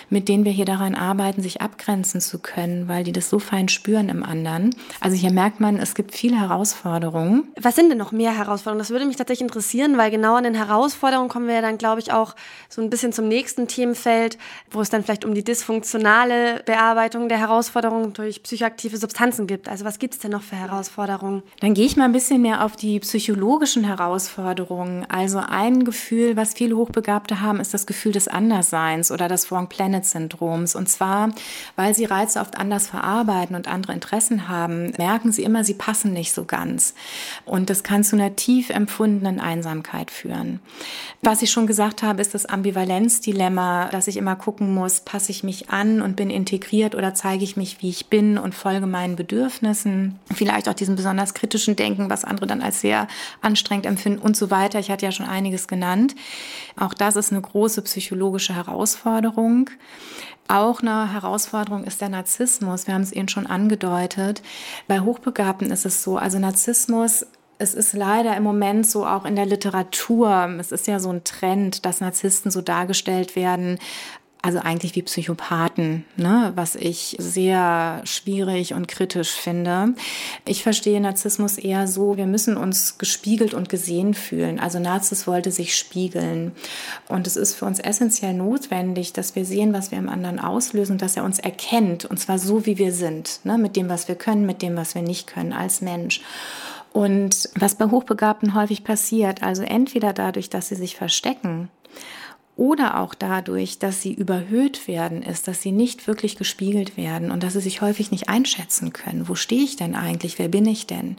mit 0.09 0.27
denen 0.27 0.45
wir 0.45 0.51
hier 0.51 0.65
daran 0.65 0.95
arbeiten, 0.95 1.41
sich 1.41 1.61
abgrenzen 1.61 2.21
zu 2.21 2.39
können, 2.39 2.87
weil 2.87 3.03
die 3.03 3.11
das 3.11 3.29
so 3.29 3.39
fein 3.39 3.69
spüren 3.69 4.09
im 4.09 4.23
anderen. 4.23 4.75
Also 4.99 5.15
hier 5.15 5.31
merkt 5.31 5.59
man, 5.59 5.77
es 5.77 5.95
gibt 5.95 6.13
viele 6.13 6.39
Herausforderungen. 6.39 7.43
Was 7.59 7.75
sind 7.75 7.89
denn 7.89 7.97
noch 7.97 8.11
mehr 8.11 8.35
Herausforderungen? 8.35 8.79
Das 8.79 8.89
würde 8.89 9.05
mich 9.05 9.15
tatsächlich 9.15 9.47
interessieren, 9.47 9.97
weil 9.97 10.11
genau 10.11 10.35
an 10.35 10.43
den 10.43 10.55
Herausforderungen 10.55 11.29
kommen 11.29 11.47
wir 11.47 11.55
ja 11.55 11.61
dann, 11.61 11.77
glaube 11.77 12.01
ich, 12.01 12.11
auch 12.11 12.35
so 12.69 12.81
ein 12.81 12.89
bisschen 12.89 13.13
zum 13.13 13.27
nächsten 13.27 13.67
Themenfeld, 13.67 14.37
wo 14.71 14.81
es 14.81 14.89
dann 14.89 15.03
vielleicht 15.03 15.25
um 15.25 15.33
die 15.33 15.43
dysfunktionale 15.43 16.63
Bearbeitung 16.65 17.29
der 17.29 17.37
Herausforderungen 17.37 18.13
durch 18.13 18.43
psychoaktive 18.43 18.97
Substanzen 18.97 19.47
gibt. 19.47 19.69
Also 19.69 19.85
was 19.85 19.99
gibt 19.99 20.15
es 20.15 20.19
denn 20.19 20.31
noch 20.31 20.41
für 20.41 20.55
Herausforderungen? 20.55 21.43
Dann 21.59 21.73
gehe 21.73 21.85
ich 21.85 21.95
mal 21.95 22.05
ein 22.05 22.11
bisschen 22.11 22.41
mehr 22.41 22.63
auf 22.63 22.75
die 22.75 22.99
psychologischen 22.99 23.83
Herausforderungen. 23.83 25.05
Also 25.09 25.39
ein 25.39 25.83
Gefühl, 25.83 26.35
was 26.35 26.53
viele 26.53 26.75
Hochbegabte 26.75 27.41
haben, 27.41 27.59
ist 27.59 27.73
das 27.73 27.85
Gefühl 27.85 28.11
des 28.11 28.27
Andersseins 28.27 29.11
oder 29.11 29.27
das 29.27 29.44
Wrong 29.51 29.67
Planet 29.67 30.05
Syndroms. 30.05 30.75
Und 30.75 30.89
zwar, 30.89 31.31
weil 31.75 31.93
sie 31.93 32.05
Reize 32.05 32.39
oft 32.39 32.57
anders 32.57 32.87
verarbeiten 32.87 33.55
und 33.55 33.67
andere 33.67 33.93
Interessen 33.93 34.47
haben, 34.47 34.93
merken 34.97 35.31
sie 35.31 35.43
immer, 35.43 35.63
sie 35.63 35.73
passen 35.73 36.13
nicht 36.13 36.33
so 36.33 36.45
ganz. 36.45 36.93
Und 37.45 37.69
das 37.69 37.83
kann 37.83 38.03
zu 38.03 38.15
einer 38.15 38.35
tief 38.35 38.69
empfundenen 38.69 39.39
Einsamkeit 39.39 40.11
führen. 40.11 40.59
Was 41.21 41.41
ich 41.41 41.51
schon 41.51 41.67
gesagt 41.67 42.03
habe, 42.03 42.21
ist 42.21 42.33
das 42.33 42.45
Ambivalenzdilemma, 42.45 43.89
dass 43.89 44.07
ich 44.07 44.17
immer 44.17 44.35
gucken 44.35 44.73
muss, 44.73 44.99
passe 45.01 45.31
ich 45.31 45.43
mich 45.43 45.69
an 45.69 46.01
und 46.01 46.15
bin 46.15 46.29
integriert 46.29 46.95
oder 46.95 47.13
zeige 47.13 47.43
ich 47.43 47.57
mich, 47.57 47.81
wie 47.81 47.89
ich 47.89 48.07
bin 48.07 48.37
und 48.37 48.53
folge 48.53 48.85
meinen 48.85 49.15
Bedürfnissen. 49.15 50.19
Vielleicht 50.33 50.69
auch 50.69 50.73
diesem 50.73 50.95
besonders 50.95 51.33
kritischen 51.33 51.75
Denken, 51.75 52.09
was 52.09 52.23
andere 52.23 52.47
dann 52.47 52.61
als 52.61 52.81
sehr 52.81 53.07
anstrengend 53.41 53.85
empfinden 53.85 54.19
und 54.19 54.37
so 54.37 54.51
weiter. 54.51 54.79
Ich 54.79 54.91
hatte 54.91 55.05
ja 55.05 55.11
schon 55.11 55.25
einiges 55.25 55.67
genannt. 55.67 56.15
Auch 56.77 56.93
das 56.93 57.15
ist 57.15 57.31
eine 57.31 57.41
große 57.41 57.81
psychologische 57.83 58.55
Herausforderung. 58.55 59.34
Herausforderung. 59.35 59.69
Auch 60.47 60.81
eine 60.81 61.11
Herausforderung 61.11 61.85
ist 61.85 62.01
der 62.01 62.09
Narzissmus. 62.09 62.85
Wir 62.85 62.93
haben 62.93 63.01
es 63.01 63.11
eben 63.11 63.27
schon 63.27 63.47
angedeutet. 63.47 64.43
Bei 64.87 64.99
Hochbegabten 64.99 65.71
ist 65.71 65.85
es 65.85 66.03
so, 66.03 66.17
also 66.17 66.39
Narzissmus 66.39 67.25
es 67.57 67.73
ist 67.73 67.93
leider 67.93 68.35
im 68.35 68.43
Moment 68.43 68.85
so 68.85 69.05
auch 69.05 69.23
in 69.23 69.37
der 69.37 69.45
Literatur, 69.45 70.57
es 70.59 70.73
ist 70.73 70.87
ja 70.87 70.99
so 70.99 71.09
ein 71.09 71.23
Trend, 71.23 71.85
dass 71.85 72.01
Narzissten 72.01 72.51
so 72.51 72.61
dargestellt 72.61 73.37
werden, 73.37 73.79
also 74.45 74.59
eigentlich 74.59 74.95
wie 74.95 75.01
Psychopathen, 75.01 76.05
ne? 76.17 76.51
was 76.53 76.75
ich 76.75 77.15
sehr 77.17 78.01
schwierig 78.03 78.75
und 78.75 78.87
kritisch 78.87 79.31
finde. 79.31 79.95
Ich 80.45 80.61
verstehe 80.61 81.01
Narzissmus 81.01 81.57
eher 81.57 81.87
so, 81.87 82.15
wir 82.15 82.27
müssen 82.27 82.55
uns 82.55 82.99
gespiegelt 82.99 83.55
und 83.55 83.69
gesehen 83.69 84.13
fühlen. 84.13 84.59
Also 84.59 84.77
Narzis 84.77 85.25
wollte 85.25 85.49
sich 85.49 85.75
spiegeln. 85.75 86.51
Und 87.07 87.25
es 87.25 87.37
ist 87.37 87.55
für 87.55 87.65
uns 87.65 87.79
essentiell 87.79 88.35
notwendig, 88.35 89.13
dass 89.13 89.35
wir 89.35 89.45
sehen, 89.45 89.73
was 89.73 89.89
wir 89.89 89.97
im 89.97 90.09
anderen 90.09 90.37
auslösen, 90.39 90.99
dass 90.99 91.17
er 91.17 91.23
uns 91.23 91.39
erkennt, 91.39 92.05
und 92.05 92.19
zwar 92.19 92.37
so, 92.37 92.67
wie 92.67 92.77
wir 92.77 92.91
sind, 92.91 93.39
ne? 93.45 93.57
mit 93.57 93.75
dem, 93.75 93.89
was 93.89 94.07
wir 94.07 94.13
können, 94.13 94.45
mit 94.45 94.61
dem, 94.61 94.77
was 94.77 94.93
wir 94.93 95.01
nicht 95.01 95.25
können 95.25 95.53
als 95.53 95.81
Mensch. 95.81 96.21
Und 96.93 97.49
was 97.55 97.73
bei 97.73 97.85
Hochbegabten 97.85 98.53
häufig 98.53 98.83
passiert, 98.83 99.41
also 99.41 99.63
entweder 99.63 100.13
dadurch, 100.13 100.51
dass 100.51 100.67
sie 100.67 100.75
sich 100.75 100.95
verstecken, 100.95 101.69
oder 102.57 103.01
auch 103.01 103.13
dadurch, 103.13 103.79
dass 103.79 104.01
sie 104.01 104.13
überhöht 104.13 104.87
werden, 104.87 105.21
ist, 105.21 105.47
dass 105.47 105.61
sie 105.61 105.73
nicht 105.73 106.07
wirklich 106.07 106.37
gespiegelt 106.37 106.95
werden 106.95 107.29
und 107.29 107.43
dass 107.43 107.53
sie 107.53 107.59
sich 107.59 107.81
häufig 107.81 108.11
nicht 108.11 108.29
einschätzen 108.29 108.93
können. 108.93 109.27
Wo 109.27 109.35
stehe 109.35 109.63
ich 109.63 109.75
denn 109.75 109.93
eigentlich? 109.93 110.39
Wer 110.39 110.47
bin 110.47 110.65
ich 110.65 110.87
denn? 110.87 111.17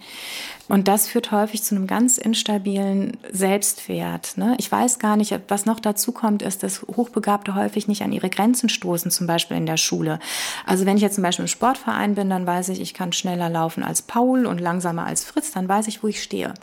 Und 0.69 0.89
das 0.89 1.07
führt 1.07 1.31
häufig 1.31 1.63
zu 1.63 1.77
einem 1.77 1.87
ganz 1.87 2.17
instabilen 2.19 3.19
Selbstwert. 3.31 4.37
Ne? 4.37 4.57
Ich 4.59 4.73
weiß 4.73 4.99
gar 4.99 5.17
nicht, 5.17 5.39
was 5.49 5.67
noch 5.67 5.79
dazu 5.79 6.11
kommt, 6.11 6.43
ist, 6.43 6.63
dass 6.63 6.83
Hochbegabte 6.83 7.55
häufig 7.55 7.87
nicht 7.87 8.03
an 8.03 8.13
ihre 8.13 8.31
Grenzen 8.31 8.69
stoßen, 8.69 9.11
zum 9.11 9.27
Beispiel 9.27 9.59
in 9.59 9.67
der 9.67 9.77
Schule. 9.77 10.19
Also 10.65 10.87
wenn 10.87 10.97
ich 10.97 11.03
jetzt 11.03 11.17
zum 11.17 11.23
Beispiel 11.23 11.45
im 11.45 11.49
Sportverein 11.49 12.15
bin, 12.15 12.31
dann 12.31 12.47
weiß 12.47 12.71
ich, 12.71 12.81
ich 12.81 12.95
kann 12.95 13.13
schneller 13.13 13.51
laufen 13.51 13.85
als 13.85 14.03
Paul 14.03 14.47
und 14.47 14.61
langsamer 14.61 15.07
als 15.07 15.23
Fritz, 15.23 15.53
dann 15.53 15.69
weiß 15.69 15.87
ich, 15.87 16.03
wo 16.03 16.09
ich 16.09 16.23
stehe. 16.23 16.55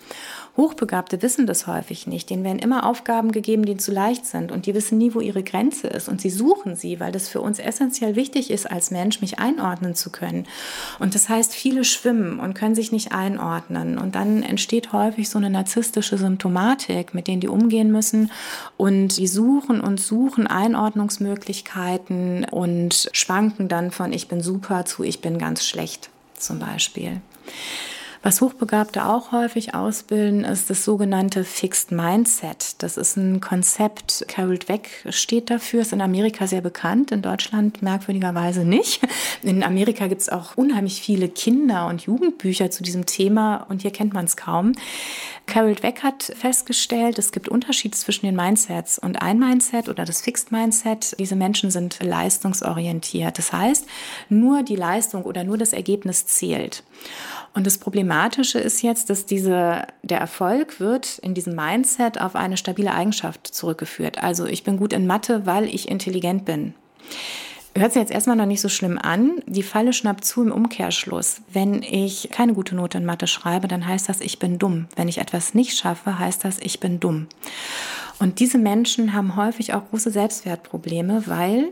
Hochbegabte 0.56 1.24
wissen 1.24 1.48
das 1.48 1.66
häufig 1.66 2.06
nicht. 2.06 2.30
Denen 2.30 2.44
werden 2.44 2.60
immer 2.60 2.86
Aufgaben 2.86 3.32
gegeben, 3.32 3.66
die 3.66 3.78
zu 3.78 3.92
leicht 3.92 4.28
sind 4.28 4.52
und 4.52 4.68
die 4.68 4.76
wissen 4.76 5.00
nie, 5.00 5.16
wo 5.16 5.20
ihre 5.20 5.42
Grenze 5.42 5.88
ist 5.88 6.08
und 6.08 6.22
sie 6.22 6.30
suchen 6.30 6.76
sie, 6.76 7.00
weil 7.00 7.12
das 7.12 7.28
für 7.28 7.42
uns 7.42 7.58
essentiell 7.58 8.16
wichtig 8.16 8.52
ist, 8.52 8.70
als 8.70 8.92
Mensch 8.92 9.20
mich 9.20 9.40
einordnen 9.40 9.96
zu 9.96 10.12
können. 10.12 10.46
Und 11.00 11.16
das 11.16 11.28
heißt, 11.28 11.56
viele 11.56 11.84
schwimmen 11.84 12.40
und 12.40 12.54
können 12.54 12.76
sich 12.76 12.92
nicht 12.92 13.14
einordnen 13.14 13.98
und 13.98 14.14
dann 14.14 14.44
entsteht 14.44 14.94
häufig 14.94 15.28
so 15.28 15.40
eine 15.40 15.50
narzisstische 15.50 16.20
Symptomatik, 16.20 17.16
mit 17.16 17.28
denen 17.28 17.42
die 17.42 17.48
umgehen 17.48 17.92
müssen 17.92 18.32
und 18.78 19.18
die 19.18 19.28
suchen 19.28 19.82
und 19.82 20.00
suchen 20.00 20.46
Einordnungsmöglichkeiten 20.46 22.46
und 22.46 23.10
schwanken 23.12 23.70
dann 23.70 23.90
von 23.90 24.14
ich 24.14 24.28
bin 24.28 24.42
super 24.42 24.86
zu 24.86 25.04
ich 25.04 25.20
bin 25.20 25.40
ganz 25.40 25.66
schlecht 25.66 26.12
zum 26.38 26.60
Beispiel. 26.60 27.22
Was 28.26 28.40
Hochbegabte 28.40 29.06
auch 29.06 29.34
häufig 29.34 29.76
ausbilden, 29.76 30.46
ist 30.46 30.70
das 30.70 30.86
sogenannte 30.86 31.44
Fixed 31.44 31.92
Mindset. 31.92 32.82
Das 32.82 32.96
ist 32.96 33.18
ein 33.18 33.42
Konzept, 33.42 34.24
Carol 34.30 34.58
Dweck 34.58 35.06
steht 35.10 35.50
dafür, 35.50 35.82
ist 35.82 35.92
in 35.92 36.00
Amerika 36.00 36.48
sehr 36.48 36.62
bekannt, 36.62 37.12
in 37.12 37.22
Deutschland 37.22 37.82
merkwürdigerweise 37.82 38.64
nicht. 38.64 39.02
In 39.42 39.62
Amerika 39.62 40.08
gibt 40.08 40.22
es 40.22 40.30
auch 40.30 40.56
unheimlich 40.56 41.02
viele 41.02 41.28
Kinder- 41.28 41.88
und 41.88 42.04
Jugendbücher 42.04 42.72
zu 42.72 42.82
diesem 42.82 43.06
Thema 43.06 43.58
und 43.68 43.82
hier 43.82 43.92
kennt 43.92 44.14
man 44.14 44.24
es 44.24 44.38
kaum. 44.38 44.72
Carol 45.46 45.76
Dweck 45.76 46.02
hat 46.02 46.24
festgestellt, 46.24 47.20
es 47.20 47.34
gibt 47.34 47.50
Unterschiede 47.50 47.98
zwischen 47.98 48.26
den 48.26 48.38
Mindsets 48.38 49.00
und 49.00 49.22
ein 49.22 49.38
Mindset 49.38 49.90
oder 49.90 50.06
das 50.06 50.22
Fixed 50.22 50.54
Mindset. 50.54 51.20
Diese 51.20 51.36
Menschen 51.36 51.72
sind 51.72 52.02
leistungsorientiert. 52.02 53.38
Das 53.38 53.52
heißt, 53.52 53.86
nur 54.30 54.64
die 54.64 54.78
Leistung 54.78 55.24
oder 55.24 55.44
nur 55.44 55.58
das 55.58 55.74
Ergebnis 55.74 56.26
zählt. 56.26 56.84
Und 57.54 57.68
das 57.68 57.78
Problematische 57.78 58.60
ist 58.60 58.82
jetzt, 58.82 59.10
dass 59.10 59.26
diese, 59.26 59.86
der 60.02 60.20
Erfolg 60.20 60.80
wird 60.80 61.20
in 61.20 61.34
diesem 61.34 61.56
Mindset 61.56 62.20
auf 62.20 62.36
eine 62.36 62.58
stabile 62.58 62.94
Eigenschaft 62.94 63.48
zurückgeführt. 63.48 64.24
Also 64.24 64.46
ich 64.46 64.64
bin 64.64 64.78
gut 64.78 64.92
in 64.92 65.06
Mathe, 65.06 65.46
weil 65.46 65.66
ich 65.66 65.88
intelligent 65.88 66.46
bin. 66.46 66.74
Hört 67.76 67.94
sich 67.94 68.02
jetzt 68.02 68.12
erstmal 68.12 68.36
noch 68.36 68.46
nicht 68.46 68.62
so 68.62 68.70
schlimm 68.70 69.00
an. 69.00 69.42
Die 69.48 69.64
Falle 69.64 69.94
schnappt 69.94 70.26
zu 70.26 70.44
im 70.44 70.52
Umkehrschluss. 70.52 71.42
Wenn 71.52 71.82
ich 71.82 72.30
keine 72.32 72.54
gute 72.54 72.76
Note 72.76 73.00
in 73.00 73.06
Mathe 73.06 73.26
schreibe, 73.26 73.68
dann 73.68 73.88
heißt 73.88 74.08
das, 74.10 74.22
ich 74.22 74.38
bin 74.38 74.60
dumm. 74.60 74.86
Wenn 74.96 75.08
ich 75.08 75.18
etwas 75.18 75.56
nicht 75.56 75.76
schaffe, 75.76 76.20
heißt 76.20 76.46
das, 76.46 76.60
ich 76.60 76.80
bin 76.80 77.00
dumm. 77.00 77.28
Und 78.20 78.40
diese 78.40 78.60
Menschen 78.60 79.14
haben 79.14 79.36
häufig 79.36 79.74
auch 79.74 79.90
große 79.90 80.12
Selbstwertprobleme, 80.12 81.24
weil 81.26 81.70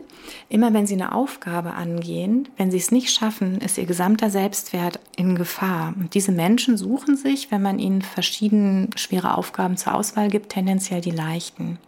immer 0.48 0.74
wenn 0.74 0.88
sie 0.88 0.94
eine 0.94 1.14
Aufgabe 1.14 1.74
angehen, 1.74 2.48
wenn 2.56 2.72
sie 2.72 2.78
es 2.78 2.90
nicht 2.90 3.10
schaffen, 3.10 3.58
ist 3.60 3.78
ihr 3.78 3.86
gesamter 3.86 4.28
Selbstwert 4.28 4.98
in 5.16 5.36
Gefahr. 5.36 5.94
Und 5.96 6.14
diese 6.14 6.32
Menschen 6.32 6.76
suchen 6.76 7.16
sich, 7.16 7.52
wenn 7.52 7.62
man 7.62 7.78
ihnen 7.78 8.02
verschiedene 8.02 8.88
schwere 8.96 9.36
Aufgaben 9.38 9.76
zur 9.76 9.94
Auswahl 9.94 10.28
gibt, 10.28 10.50
tendenziell 10.50 11.00
die 11.00 11.12
leichten. 11.12 11.78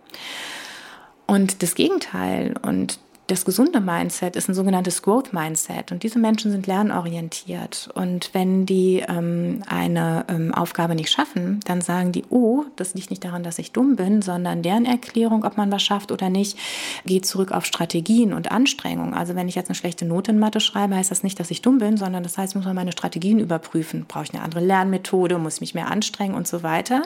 Und 1.27 1.63
das 1.63 1.75
Gegenteil 1.75 2.55
und 2.63 3.01
das 3.27 3.47
gesunde 3.47 3.81
Mindset 3.81 4.37
ist 4.37 4.49
ein 4.49 4.55
sogenanntes 4.55 5.01
Growth 5.01 5.33
Mindset 5.33 5.93
und 5.93 6.03
diese 6.03 6.19
Menschen 6.19 6.51
sind 6.51 6.67
lernorientiert. 6.67 7.89
Und 7.95 8.29
wenn 8.35 8.67
die 8.67 9.03
ähm, 9.09 9.63
eine 9.67 10.27
ähm, 10.29 10.53
Aufgabe 10.53 10.95
nicht 10.95 11.11
schaffen, 11.11 11.61
dann 11.65 11.81
sagen 11.81 12.13
die, 12.13 12.25
oh, 12.29 12.65
das 12.77 12.93
liegt 12.93 13.09
nicht 13.09 13.25
daran, 13.25 13.43
dass 13.43 13.59
ich 13.59 13.73
dumm 13.73 13.97
bin, 13.97 14.21
sondern 14.21 14.63
deren 14.63 14.85
Erklärung, 14.85 15.45
ob 15.45 15.57
man 15.57 15.73
was 15.73 15.83
schafft 15.83 16.13
oder 16.13 16.29
nicht, 16.29 16.59
geht 17.07 17.25
zurück 17.25 17.51
auf 17.51 17.65
Strategien 17.65 18.35
und 18.35 18.53
Anstrengungen. 18.53 19.15
Also 19.15 19.35
wenn 19.35 19.49
ich 19.49 19.55
jetzt 19.55 19.71
eine 19.71 19.75
schlechte 19.75 20.05
Note 20.05 20.33
in 20.33 20.39
Mathe 20.39 20.61
schreibe, 20.61 20.97
heißt 20.97 21.11
das 21.11 21.23
nicht, 21.23 21.41
dass 21.41 21.51
ich 21.51 21.63
dumm 21.63 21.79
bin, 21.79 21.97
sondern 21.97 22.25
das 22.25 22.37
heißt, 22.37 22.53
ich 22.53 22.57
muss 22.57 22.67
man 22.67 22.77
meine 22.77 22.93
Strategien 22.93 23.39
überprüfen. 23.39 24.05
Brauche 24.07 24.25
ich 24.25 24.35
eine 24.35 24.43
andere 24.43 24.61
Lernmethode, 24.61 25.39
muss 25.39 25.63
mich 25.63 25.75
mehr 25.75 25.91
anstrengen 25.91 26.35
und 26.35 26.47
so 26.47 26.63
weiter. 26.63 27.03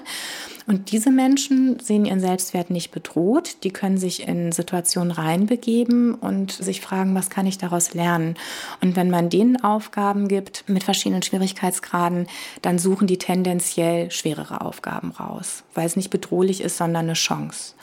Und 0.67 0.91
diese 0.91 1.13
Menschen 1.13 1.79
sehen 1.79 2.05
ihren 2.05 2.21
Selbstwert 2.21 2.71
nicht 2.71 2.91
bedroht. 2.91 3.63
Die 3.63 3.71
können 3.71 3.99
sich 3.99 4.27
in 4.27 4.51
Situationen 4.53 5.13
reinbegeben 5.13 6.08
und 6.15 6.53
sich 6.53 6.81
fragen, 6.81 7.15
was 7.15 7.31
kann 7.31 7.47
ich 7.47 7.59
daraus 7.59 7.95
lernen? 7.95 8.37
Und 8.81 8.97
wenn 8.97 9.11
man 9.11 9.31
denen 9.31 9.63
Aufgaben 9.63 10.29
gibt 10.29 10.65
mit 10.69 10.85
verschiedenen 10.85 11.23
Schwierigkeitsgraden, 11.23 12.27
dann 12.63 12.79
suchen 12.79 13.07
die 13.07 13.19
tendenziell 13.19 14.11
schwerere 14.11 14.61
Aufgaben 14.61 15.11
raus, 15.13 15.65
weil 15.75 15.87
es 15.87 15.97
nicht 15.97 16.11
bedrohlich 16.11 16.61
ist, 16.61 16.77
sondern 16.77 17.07
eine 17.07 17.15
Chance. 17.15 17.75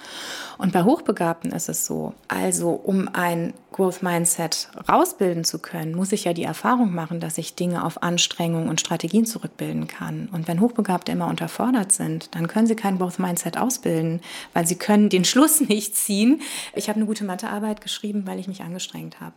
Und 0.57 0.73
bei 0.73 0.83
Hochbegabten 0.83 1.51
ist 1.51 1.69
es 1.69 1.85
so, 1.85 2.13
also 2.27 2.69
um 2.71 3.09
ein 3.13 3.53
Growth 3.71 4.01
Mindset 4.01 4.69
rausbilden 4.87 5.43
zu 5.43 5.59
können, 5.59 5.95
muss 5.95 6.13
ich 6.13 6.23
ja 6.23 6.31
die 6.31 6.43
Erfahrung 6.43 6.93
machen, 6.93 7.19
dass 7.19 7.37
ich 7.37 7.55
Dinge 7.55 7.83
auf 7.83 8.01
Anstrengungen 8.03 8.69
und 8.69 8.79
Strategien 8.79 9.25
zurückbilden 9.25 9.87
kann. 9.87 10.29
Und 10.31 10.47
wenn 10.47 10.61
Hochbegabte 10.61 11.11
immer 11.11 11.27
unterfordert 11.27 11.91
sind, 11.91 12.33
dann 12.35 12.47
können 12.47 12.67
sie 12.67 12.77
kein 12.77 12.97
Growth 12.97 13.19
Mindset 13.19 13.57
ausbilden, 13.57 14.21
weil 14.53 14.65
sie 14.65 14.77
können 14.77 15.09
den 15.09 15.25
Schluss 15.25 15.59
nicht 15.67 15.97
ziehen. 15.97 16.41
Ich 16.73 16.87
habe 16.87 16.97
eine 16.97 17.05
gute 17.05 17.25
Mathearbeit 17.25 17.81
geschrieben, 17.81 18.23
weil 18.25 18.39
ich 18.39 18.47
mich 18.47 18.61
angestrengt 18.61 19.19
habe. 19.19 19.33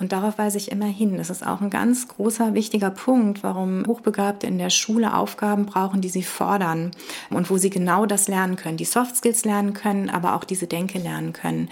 Und 0.00 0.12
darauf 0.12 0.38
weise 0.38 0.58
ich 0.58 0.70
immer 0.70 0.86
hin. 0.86 1.16
Das 1.16 1.28
ist 1.28 1.44
auch 1.44 1.60
ein 1.60 1.70
ganz 1.70 2.06
großer, 2.06 2.54
wichtiger 2.54 2.90
Punkt, 2.90 3.42
warum 3.42 3.84
Hochbegabte 3.84 4.46
in 4.46 4.56
der 4.56 4.70
Schule 4.70 5.12
Aufgaben 5.12 5.66
brauchen, 5.66 6.00
die 6.00 6.08
sie 6.08 6.22
fordern 6.22 6.92
und 7.30 7.50
wo 7.50 7.58
sie 7.58 7.68
genau 7.68 8.06
das 8.06 8.28
lernen 8.28 8.54
können, 8.54 8.76
die 8.76 8.84
Soft 8.84 9.16
Skills 9.16 9.44
lernen 9.44 9.72
können, 9.72 10.08
aber 10.08 10.36
auch 10.36 10.44
diese 10.50 10.66
Denke 10.66 10.98
lernen 10.98 11.32
können. 11.32 11.68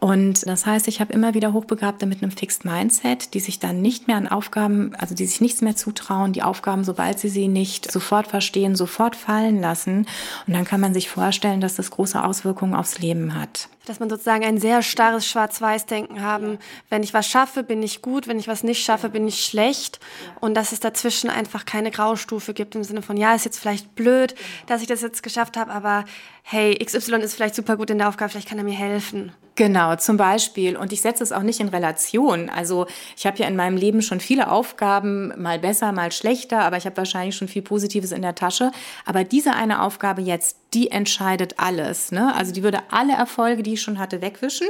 Und 0.00 0.46
das 0.46 0.64
heißt, 0.64 0.88
ich 0.88 1.00
habe 1.00 1.12
immer 1.12 1.34
wieder 1.34 1.52
Hochbegabte 1.52 2.06
mit 2.06 2.22
einem 2.22 2.32
Fixed 2.32 2.64
Mindset, 2.64 3.34
die 3.34 3.40
sich 3.40 3.58
dann 3.58 3.82
nicht 3.82 4.08
mehr 4.08 4.16
an 4.16 4.28
Aufgaben, 4.28 4.94
also 4.96 5.14
die 5.14 5.26
sich 5.26 5.40
nichts 5.40 5.60
mehr 5.60 5.76
zutrauen, 5.76 6.32
die 6.32 6.42
Aufgaben, 6.42 6.84
sobald 6.84 7.18
sie 7.18 7.28
sie 7.28 7.48
nicht 7.48 7.90
sofort 7.90 8.26
verstehen, 8.26 8.76
sofort 8.76 9.14
fallen 9.14 9.60
lassen. 9.60 10.06
Und 10.46 10.54
dann 10.54 10.64
kann 10.64 10.80
man 10.80 10.94
sich 10.94 11.10
vorstellen, 11.10 11.60
dass 11.60 11.74
das 11.74 11.90
große 11.90 12.22
Auswirkungen 12.24 12.74
aufs 12.74 12.98
Leben 12.98 13.34
hat. 13.34 13.68
Dass 13.90 13.98
man 13.98 14.08
sozusagen 14.08 14.44
ein 14.44 14.58
sehr 14.58 14.82
starres 14.82 15.26
Schwarz-Weiß-Denken 15.26 16.22
haben. 16.22 16.60
Wenn 16.90 17.02
ich 17.02 17.12
was 17.12 17.26
schaffe, 17.26 17.64
bin 17.64 17.82
ich 17.82 18.02
gut. 18.02 18.28
Wenn 18.28 18.38
ich 18.38 18.46
was 18.46 18.62
nicht 18.62 18.84
schaffe, 18.84 19.08
bin 19.08 19.26
ich 19.26 19.44
schlecht. 19.44 19.98
Und 20.38 20.54
dass 20.54 20.70
es 20.70 20.78
dazwischen 20.78 21.28
einfach 21.28 21.64
keine 21.64 21.90
Graustufe 21.90 22.54
gibt 22.54 22.76
im 22.76 22.84
Sinne 22.84 23.02
von, 23.02 23.16
ja, 23.16 23.34
ist 23.34 23.46
jetzt 23.46 23.58
vielleicht 23.58 23.96
blöd, 23.96 24.36
dass 24.68 24.80
ich 24.80 24.86
das 24.86 25.02
jetzt 25.02 25.24
geschafft 25.24 25.56
habe, 25.56 25.72
aber 25.72 26.04
hey, 26.44 26.78
XY 26.78 27.16
ist 27.16 27.34
vielleicht 27.34 27.56
super 27.56 27.76
gut 27.76 27.90
in 27.90 27.98
der 27.98 28.08
Aufgabe, 28.08 28.30
vielleicht 28.30 28.48
kann 28.48 28.58
er 28.58 28.64
mir 28.64 28.76
helfen. 28.76 29.32
Genau, 29.56 29.96
zum 29.96 30.16
Beispiel. 30.16 30.76
Und 30.76 30.92
ich 30.92 31.02
setze 31.02 31.22
es 31.22 31.32
auch 31.32 31.42
nicht 31.42 31.60
in 31.60 31.68
Relation. 31.68 32.48
Also 32.48 32.86
ich 33.16 33.26
habe 33.26 33.38
ja 33.38 33.46
in 33.46 33.56
meinem 33.56 33.76
Leben 33.76 34.00
schon 34.00 34.20
viele 34.20 34.50
Aufgaben, 34.50 35.32
mal 35.36 35.58
besser, 35.58 35.92
mal 35.92 36.12
schlechter, 36.12 36.60
aber 36.60 36.76
ich 36.76 36.86
habe 36.86 36.96
wahrscheinlich 36.96 37.36
schon 37.36 37.48
viel 37.48 37.62
Positives 37.62 38.12
in 38.12 38.22
der 38.22 38.34
Tasche. 38.34 38.72
Aber 39.04 39.24
diese 39.24 39.52
eine 39.52 39.82
Aufgabe 39.82 40.22
jetzt, 40.22 40.56
die 40.72 40.90
entscheidet 40.90 41.54
alles. 41.58 42.12
Ne? 42.12 42.34
Also 42.34 42.52
die 42.52 42.62
würde 42.62 42.78
alle 42.90 43.12
Erfolge, 43.12 43.62
die 43.62 43.74
ich 43.74 43.82
schon 43.82 43.98
hatte, 43.98 44.22
wegwischen. 44.22 44.68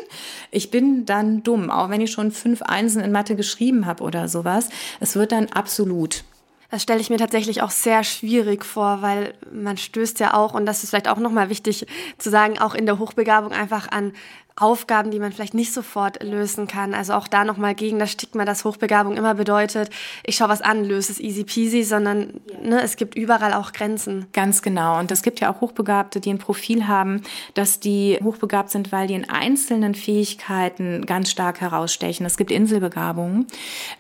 Ich 0.51 0.71
bin 0.71 1.07
dann 1.07 1.43
dumm, 1.43 1.71
auch 1.71 1.91
wenn 1.91 2.01
ich 2.01 2.11
schon 2.11 2.33
fünf 2.33 2.63
Einsen 2.63 3.03
in 3.03 3.13
Mathe 3.13 3.37
geschrieben 3.37 3.87
habe 3.87 4.03
oder 4.03 4.29
sowas. 4.29 4.71
Es 4.99 5.15
wird 5.15 5.33
dann 5.33 5.47
absolut. 5.49 6.25
Das 6.71 6.83
stelle 6.83 7.01
ich 7.01 7.11
mir 7.11 7.19
tatsächlich 7.19 7.63
auch 7.63 7.71
sehr 7.71 8.05
schwierig 8.05 8.65
vor, 8.65 9.03
weil 9.03 9.35
man 9.53 9.77
stößt 9.77 10.21
ja 10.21 10.35
auch, 10.35 10.55
und 10.55 10.67
das 10.67 10.85
ist 10.85 10.91
vielleicht 10.91 11.09
auch 11.09 11.19
nochmal 11.19 11.49
wichtig 11.49 11.87
zu 12.17 12.31
sagen, 12.31 12.61
auch 12.61 12.75
in 12.75 12.87
der 12.87 13.01
Hochbegabung 13.01 13.53
einfach 13.53 13.91
an 13.91 14.13
Aufgaben, 14.61 15.11
die 15.11 15.19
man 15.19 15.33
vielleicht 15.33 15.55
nicht 15.55 15.73
sofort 15.73 16.23
lösen 16.23 16.67
kann. 16.67 16.95
Also 16.95 17.15
auch 17.15 17.29
da 17.29 17.45
nochmal 17.45 17.75
gegen 17.75 17.99
das 17.99 18.13
Stigma, 18.13 18.45
dass 18.45 18.65
Hochbegabung 18.65 19.17
immer 19.17 19.35
bedeutet, 19.35 19.91
ich 20.25 20.37
schaue 20.37 20.49
was 20.49 20.61
an, 20.61 20.85
löse 20.85 21.13
es 21.13 21.21
easy 21.21 21.45
peasy, 21.45 21.83
sondern 21.83 22.41
ne, 22.63 22.83
es 22.83 22.97
gibt 22.97 23.15
überall 23.15 23.55
auch 23.55 23.73
Grenzen. 23.73 24.27
Ganz 24.33 24.63
genau. 24.63 24.99
Und 24.99 25.11
es 25.11 25.23
gibt 25.23 25.41
ja 25.41 25.53
auch 25.53 25.61
Hochbegabte, 25.61 26.21
die 26.21 26.31
ein 26.31 26.39
Profil 26.39 26.87
haben, 26.87 27.23
dass 27.55 27.81
die 27.81 28.19
hochbegabt 28.23 28.71
sind, 28.71 28.93
weil 28.93 29.07
die 29.07 29.15
in 29.15 29.29
einzelnen 29.29 29.95
Fähigkeiten 29.95 31.07
ganz 31.07 31.31
stark 31.31 31.61
herausstechen. 31.61 32.27
Es 32.27 32.37
gibt 32.37 32.51
Inselbegabungen. 32.51 33.47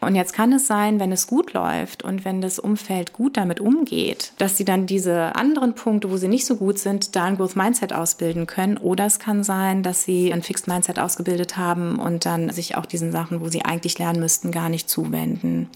Und 0.01 0.15
jetzt 0.15 0.33
kann 0.33 0.53
es 0.53 0.67
sein, 0.67 1.01
wenn 1.01 1.13
es 1.13 1.27
gut 1.27 1.53
läuft 1.53 2.03
und 2.03 2.25
wenn 2.25 2.41
das 2.41 2.59
Umfeld 2.59 3.13
gut 3.13 3.37
damit 3.37 3.61
umgeht, 3.61 4.33
dass 4.39 4.57
sie 4.57 4.65
dann 4.65 4.87
diese 4.87 5.35
anderen 5.37 5.75
Punkte, 5.75 6.11
wo 6.11 6.17
sie 6.17 6.29
nicht 6.29 6.47
so 6.47 6.57
gut 6.57 6.79
sind, 6.79 7.17
da 7.17 7.25
ein 7.25 7.37
Growth 7.37 7.57
Mindset 7.57 7.93
ausbilden 7.93 8.47
können. 8.47 8.77
Oder 8.77 9.07
es 9.07 9.19
kann 9.19 9.43
sein, 9.43 9.83
dass 9.83 10.05
sie 10.05 10.33
ein 10.33 10.43
Fixed 10.51 10.67
Mindset 10.67 10.99
ausgebildet 10.99 11.57
haben 11.57 12.01
und 12.01 12.27
dann 12.27 12.51
sich 12.51 12.77
auch 12.77 12.85
diesen 12.85 13.13
Sachen, 13.13 13.41
wo 13.41 13.47
sie 13.47 13.65
eigentlich 13.65 14.01
lernen 14.01 14.19
müssten, 14.19 14.51
gar 14.51 14.69
nicht 14.69 14.91
zuwenden. 14.91 15.71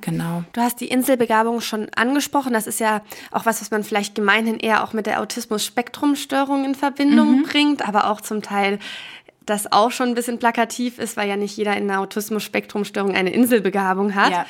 Genau. 0.00 0.44
Du 0.54 0.62
hast 0.62 0.80
die 0.80 0.88
Inselbegabung 0.88 1.60
schon 1.60 1.88
angesprochen. 1.94 2.54
Das 2.54 2.66
ist 2.66 2.80
ja 2.80 3.02
auch 3.32 3.44
was, 3.44 3.60
was 3.60 3.70
man 3.70 3.84
vielleicht 3.84 4.14
gemeinhin 4.14 4.58
eher 4.58 4.82
auch 4.82 4.94
mit 4.94 5.04
der 5.04 5.20
Autismus-Spektrum-Störung 5.20 6.64
in 6.64 6.74
Verbindung 6.74 7.40
mhm. 7.40 7.42
bringt, 7.42 7.86
aber 7.86 8.10
auch 8.10 8.22
zum 8.22 8.40
Teil 8.40 8.78
das 9.44 9.70
auch 9.70 9.90
schon 9.90 10.08
ein 10.08 10.14
bisschen 10.14 10.38
plakativ 10.38 10.98
ist, 10.98 11.18
weil 11.18 11.28
ja 11.28 11.36
nicht 11.36 11.54
jeder 11.58 11.76
in 11.76 11.86
der 11.86 12.00
Autismus-Spektrum-Störung 12.00 13.14
eine 13.14 13.30
Inselbegabung 13.30 14.14
hat. 14.14 14.32
Ja. 14.32 14.46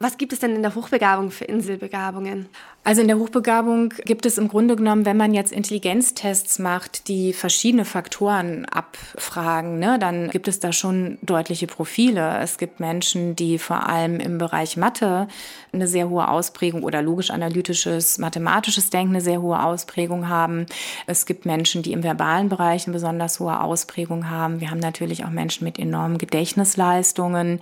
Was 0.00 0.18
gibt 0.18 0.34
es 0.34 0.38
denn 0.40 0.54
in 0.54 0.60
der 0.60 0.74
Hochbegabung 0.74 1.30
für 1.30 1.46
Inselbegabungen? 1.46 2.50
Also 2.86 3.00
in 3.00 3.08
der 3.08 3.18
Hochbegabung 3.18 3.94
gibt 4.04 4.26
es 4.26 4.36
im 4.36 4.48
Grunde 4.48 4.76
genommen, 4.76 5.06
wenn 5.06 5.16
man 5.16 5.32
jetzt 5.32 5.52
Intelligenztests 5.52 6.58
macht, 6.58 7.08
die 7.08 7.32
verschiedene 7.32 7.86
Faktoren 7.86 8.66
abfragen, 8.66 9.78
ne, 9.78 9.98
dann 9.98 10.28
gibt 10.28 10.48
es 10.48 10.60
da 10.60 10.70
schon 10.70 11.16
deutliche 11.22 11.66
Profile. 11.66 12.38
Es 12.42 12.58
gibt 12.58 12.80
Menschen, 12.80 13.36
die 13.36 13.58
vor 13.58 13.88
allem 13.88 14.20
im 14.20 14.36
Bereich 14.36 14.76
Mathe 14.76 15.28
eine 15.72 15.88
sehr 15.88 16.10
hohe 16.10 16.28
Ausprägung 16.28 16.82
oder 16.82 17.00
logisch-analytisches, 17.00 18.18
mathematisches 18.18 18.90
Denken 18.90 19.14
eine 19.14 19.22
sehr 19.22 19.40
hohe 19.40 19.62
Ausprägung 19.62 20.28
haben. 20.28 20.66
Es 21.06 21.24
gibt 21.24 21.46
Menschen, 21.46 21.82
die 21.82 21.92
im 21.92 22.02
verbalen 22.02 22.50
Bereich 22.50 22.86
eine 22.86 22.92
besonders 22.92 23.40
hohe 23.40 23.62
Ausprägung 23.62 24.28
haben. 24.28 24.60
Wir 24.60 24.70
haben 24.70 24.78
natürlich 24.78 25.24
auch 25.24 25.30
Menschen 25.30 25.64
mit 25.64 25.78
enormen 25.78 26.18
Gedächtnisleistungen. 26.18 27.60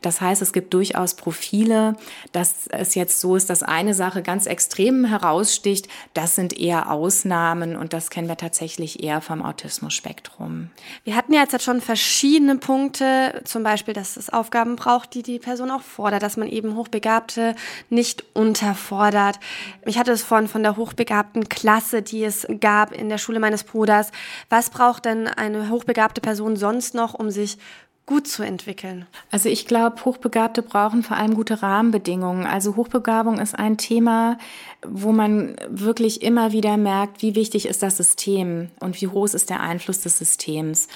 Das 0.00 0.22
heißt, 0.22 0.40
es 0.40 0.54
gibt 0.54 0.72
durchaus 0.72 1.12
Profile, 1.14 1.96
dass 2.32 2.68
es 2.68 2.94
jetzt 2.94 3.20
so 3.20 3.36
ist, 3.36 3.50
dass 3.50 3.62
eine 3.62 3.92
Sache 3.92 4.22
ganz 4.22 4.45
extrem 4.46 5.04
heraussticht, 5.04 5.88
das 6.14 6.34
sind 6.34 6.58
eher 6.58 6.90
Ausnahmen 6.90 7.76
und 7.76 7.92
das 7.92 8.10
kennen 8.10 8.28
wir 8.28 8.36
tatsächlich 8.36 9.02
eher 9.02 9.20
vom 9.20 9.42
Autismus-Spektrum. 9.42 10.70
Wir 11.04 11.16
hatten 11.16 11.32
ja 11.32 11.40
jetzt 11.40 11.62
schon 11.62 11.80
verschiedene 11.80 12.56
Punkte, 12.56 13.42
zum 13.44 13.62
Beispiel, 13.62 13.94
dass 13.94 14.16
es 14.16 14.30
Aufgaben 14.30 14.76
braucht, 14.76 15.14
die 15.14 15.22
die 15.22 15.38
Person 15.38 15.70
auch 15.70 15.82
fordert, 15.82 16.22
dass 16.22 16.36
man 16.36 16.48
eben 16.48 16.76
Hochbegabte 16.76 17.54
nicht 17.90 18.24
unterfordert. 18.34 19.38
Ich 19.84 19.98
hatte 19.98 20.12
es 20.12 20.22
vorhin 20.22 20.48
von 20.48 20.62
der 20.62 20.76
hochbegabten 20.76 21.48
Klasse, 21.48 22.02
die 22.02 22.24
es 22.24 22.46
gab 22.60 22.92
in 22.92 23.08
der 23.08 23.18
Schule 23.18 23.40
meines 23.40 23.64
Bruders. 23.64 24.10
Was 24.48 24.70
braucht 24.70 25.04
denn 25.04 25.26
eine 25.26 25.70
hochbegabte 25.70 26.20
Person 26.20 26.56
sonst 26.56 26.94
noch, 26.94 27.14
um 27.14 27.30
sich 27.30 27.58
gut 28.06 28.28
zu 28.28 28.44
entwickeln? 28.44 29.06
Also 29.32 29.48
ich 29.48 29.66
glaube, 29.66 30.04
Hochbegabte 30.04 30.62
brauchen 30.62 31.02
vor 31.02 31.16
allem 31.16 31.34
gute 31.34 31.62
Rahmenbedingungen. 31.62 32.46
Also 32.46 32.76
Hochbegabung 32.76 33.40
ist 33.40 33.58
ein 33.58 33.76
Thema, 33.76 34.38
wo 34.86 35.10
man 35.10 35.56
wirklich 35.68 36.22
immer 36.22 36.52
wieder 36.52 36.76
merkt, 36.76 37.20
wie 37.22 37.34
wichtig 37.34 37.66
ist 37.66 37.82
das 37.82 37.96
System 37.96 38.70
und 38.78 39.00
wie 39.00 39.06
groß 39.06 39.34
ist 39.34 39.50
der 39.50 39.60
Einfluss 39.60 40.00
des 40.00 40.18
Systems. 40.18 40.86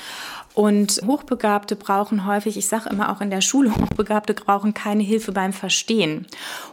Und 0.61 1.01
Hochbegabte 1.07 1.75
brauchen 1.75 2.27
häufig, 2.27 2.59
ich 2.59 2.69
sage 2.69 2.91
immer 2.91 3.11
auch 3.11 3.23
in 3.23 3.31
der 3.31 3.41
Schule, 3.41 3.75
Hochbegabte 3.81 4.35
brauchen 4.35 4.75
keine 4.75 5.03
Hilfe 5.03 5.33
beim 5.33 5.55
Verstehen. 5.55 6.27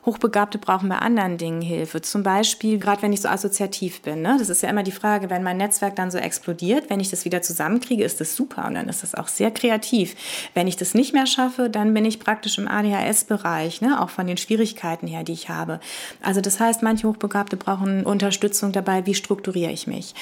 Hochbegabte 0.05 0.57
brauchen 0.57 0.89
bei 0.89 0.97
anderen 0.97 1.38
Dingen 1.38 1.61
Hilfe. 1.61 2.01
Zum 2.01 2.21
Beispiel, 2.21 2.79
gerade 2.79 3.01
wenn 3.01 3.13
ich 3.13 3.21
so 3.21 3.29
assoziativ 3.29 4.01
bin, 4.01 4.23
ne? 4.23 4.35
das 4.38 4.49
ist 4.49 4.61
ja 4.61 4.69
immer 4.69 4.83
die 4.83 4.91
Frage, 4.91 5.29
wenn 5.29 5.41
mein 5.41 5.55
Netzwerk 5.55 5.95
dann 5.95 6.11
so 6.11 6.17
explodiert, 6.17 6.89
wenn 6.89 6.99
ich 6.99 7.09
das 7.09 7.23
wieder 7.23 7.41
zusammenkriege, 7.41 8.03
ist 8.03 8.19
das 8.19 8.35
super 8.35 8.65
und 8.67 8.73
dann 8.73 8.89
ist 8.89 9.03
das 9.03 9.15
auch 9.15 9.29
sehr 9.29 9.51
kreativ. 9.51 10.17
Wenn 10.53 10.67
ich 10.67 10.75
das 10.75 10.93
nicht 10.93 11.13
mehr 11.13 11.25
schaffe, 11.25 11.69
dann 11.69 11.93
bin 11.93 12.03
ich 12.03 12.19
praktisch 12.19 12.57
im 12.57 12.67
ADHS-Bereich, 12.67 13.79
ne? 13.79 14.01
auch 14.01 14.09
von 14.09 14.27
den 14.27 14.35
Schwierigkeiten 14.35 15.07
her, 15.07 15.23
die 15.23 15.31
ich 15.31 15.47
habe. 15.47 15.79
Also 16.21 16.41
das 16.41 16.59
heißt, 16.59 16.83
manche 16.83 17.07
Hochbegabte 17.07 17.55
brauchen 17.55 18.05
Unterstützung 18.05 18.73
dabei, 18.73 19.05
wie 19.05 19.15
strukturiere 19.15 19.71
ich 19.71 19.88
mich. 19.88 20.13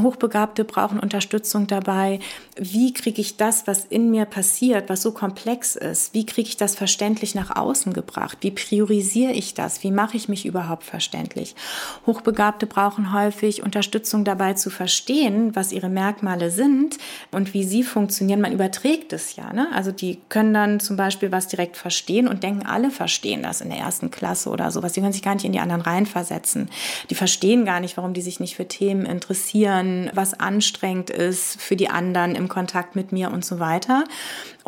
Hochbegabte 0.00 0.64
brauchen 0.64 0.98
Unterstützung 0.98 1.66
dabei, 1.66 2.18
wie 2.56 2.94
kriege 2.94 3.09
ich 3.18 3.38
das, 3.38 3.66
was 3.66 3.86
in 3.86 4.10
mir 4.10 4.26
passiert, 4.26 4.90
was 4.90 5.00
so 5.00 5.12
komplex 5.12 5.76
ist, 5.76 6.12
wie 6.12 6.26
kriege 6.26 6.48
ich 6.48 6.56
das 6.58 6.74
verständlich 6.74 7.34
nach 7.34 7.56
außen 7.56 7.92
gebracht? 7.94 8.38
Wie 8.42 8.50
priorisiere 8.50 9.32
ich 9.32 9.54
das? 9.54 9.82
Wie 9.82 9.90
mache 9.90 10.16
ich 10.16 10.28
mich 10.28 10.44
überhaupt 10.44 10.84
verständlich? 10.84 11.54
Hochbegabte 12.06 12.66
brauchen 12.66 13.12
häufig 13.12 13.62
Unterstützung 13.62 14.24
dabei 14.24 14.54
zu 14.54 14.68
verstehen, 14.68 15.56
was 15.56 15.72
ihre 15.72 15.88
Merkmale 15.88 16.50
sind 16.50 16.98
und 17.30 17.54
wie 17.54 17.64
sie 17.64 17.82
funktionieren. 17.82 18.40
Man 18.40 18.52
überträgt 18.52 19.12
es 19.12 19.36
ja. 19.36 19.52
Ne? 19.52 19.68
Also 19.72 19.92
die 19.92 20.18
können 20.28 20.52
dann 20.52 20.80
zum 20.80 20.96
Beispiel 20.96 21.32
was 21.32 21.48
direkt 21.48 21.76
verstehen 21.76 22.28
und 22.28 22.42
denken, 22.42 22.66
alle 22.66 22.90
verstehen 22.90 23.42
das 23.42 23.60
in 23.60 23.70
der 23.70 23.78
ersten 23.78 24.10
Klasse 24.10 24.50
oder 24.50 24.70
sowas. 24.70 24.92
Die 24.92 25.00
können 25.00 25.12
sich 25.12 25.22
gar 25.22 25.34
nicht 25.34 25.44
in 25.44 25.52
die 25.52 25.60
anderen 25.60 25.82
reinversetzen. 25.82 26.68
Die 27.08 27.14
verstehen 27.14 27.64
gar 27.64 27.80
nicht, 27.80 27.96
warum 27.96 28.12
die 28.12 28.22
sich 28.22 28.40
nicht 28.40 28.56
für 28.56 28.68
Themen 28.68 29.06
interessieren, 29.06 30.10
was 30.14 30.34
anstrengend 30.34 31.10
ist 31.10 31.60
für 31.60 31.76
die 31.76 31.88
anderen 31.88 32.34
im 32.34 32.48
Kontakt 32.48 32.89
Kontakt 32.90 32.96
mit 32.96 33.12
mir 33.12 33.30
und 33.30 33.44
so 33.44 33.58
weiter. 33.58 34.04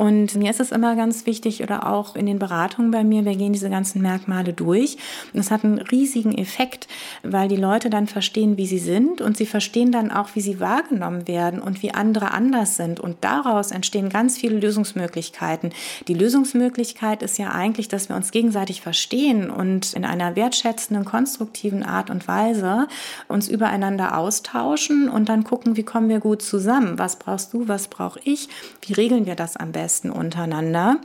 Und 0.03 0.35
mir 0.35 0.51
ist 0.51 0.59
es 0.59 0.73
immer 0.73 0.97
ganz 0.97 1.27
wichtig 1.27 1.63
oder 1.63 1.87
auch 1.87 2.17
in 2.17 2.27
den 2.27 2.41
Beratungen 2.41 2.91
bei 2.91 3.05
mir, 3.05 3.25
wir 3.25 3.37
gehen 3.37 3.53
diese 3.53 3.71
ganzen 3.71 4.03
Merkmale 4.03 4.53
durch. 4.53 4.97
Und 5.33 5.39
es 5.39 5.53
hat 5.53 5.63
einen 5.63 5.79
riesigen 5.79 6.37
Effekt, 6.37 6.89
weil 7.23 7.47
die 7.47 7.55
Leute 7.55 7.89
dann 7.89 8.09
verstehen, 8.09 8.57
wie 8.57 8.67
sie 8.67 8.81
sind 8.81 9.21
und 9.21 9.37
sie 9.37 9.47
verstehen 9.47 9.93
dann 9.93 10.11
auch, 10.11 10.31
wie 10.35 10.41
sie 10.41 10.59
wahrgenommen 10.59 11.29
werden 11.29 11.63
und 11.63 11.85
wie 11.85 11.95
andere 11.95 12.33
anders 12.33 12.75
sind. 12.75 12.99
Und 12.99 13.19
daraus 13.21 13.71
entstehen 13.71 14.09
ganz 14.09 14.39
viele 14.39 14.59
Lösungsmöglichkeiten. 14.59 15.71
Die 16.09 16.15
Lösungsmöglichkeit 16.15 17.23
ist 17.23 17.39
ja 17.39 17.53
eigentlich, 17.53 17.87
dass 17.87 18.09
wir 18.09 18.17
uns 18.17 18.33
gegenseitig 18.33 18.81
verstehen 18.81 19.51
und 19.51 19.93
in 19.93 20.05
einer 20.05 20.35
wertschätzenden, 20.35 21.05
konstruktiven 21.05 21.85
Art 21.85 22.11
und 22.11 22.27
Weise 22.27 22.89
uns 23.29 23.47
übereinander 23.47 24.19
austauschen 24.19 25.09
und 25.09 25.29
dann 25.29 25.45
gucken, 25.45 25.77
wie 25.77 25.85
kommen 25.85 26.09
wir 26.09 26.19
gut 26.19 26.43
zusammen. 26.43 26.99
Was 26.99 27.21
brauchst 27.21 27.53
du, 27.53 27.69
was 27.69 27.87
brauche 27.87 28.19
ich? 28.25 28.49
Wie 28.85 28.95
regeln 28.95 29.27
wir 29.27 29.37
das 29.37 29.57
am 29.57 29.71
besten? 29.71 29.92
Besten 29.93 30.11
untereinander. 30.11 30.97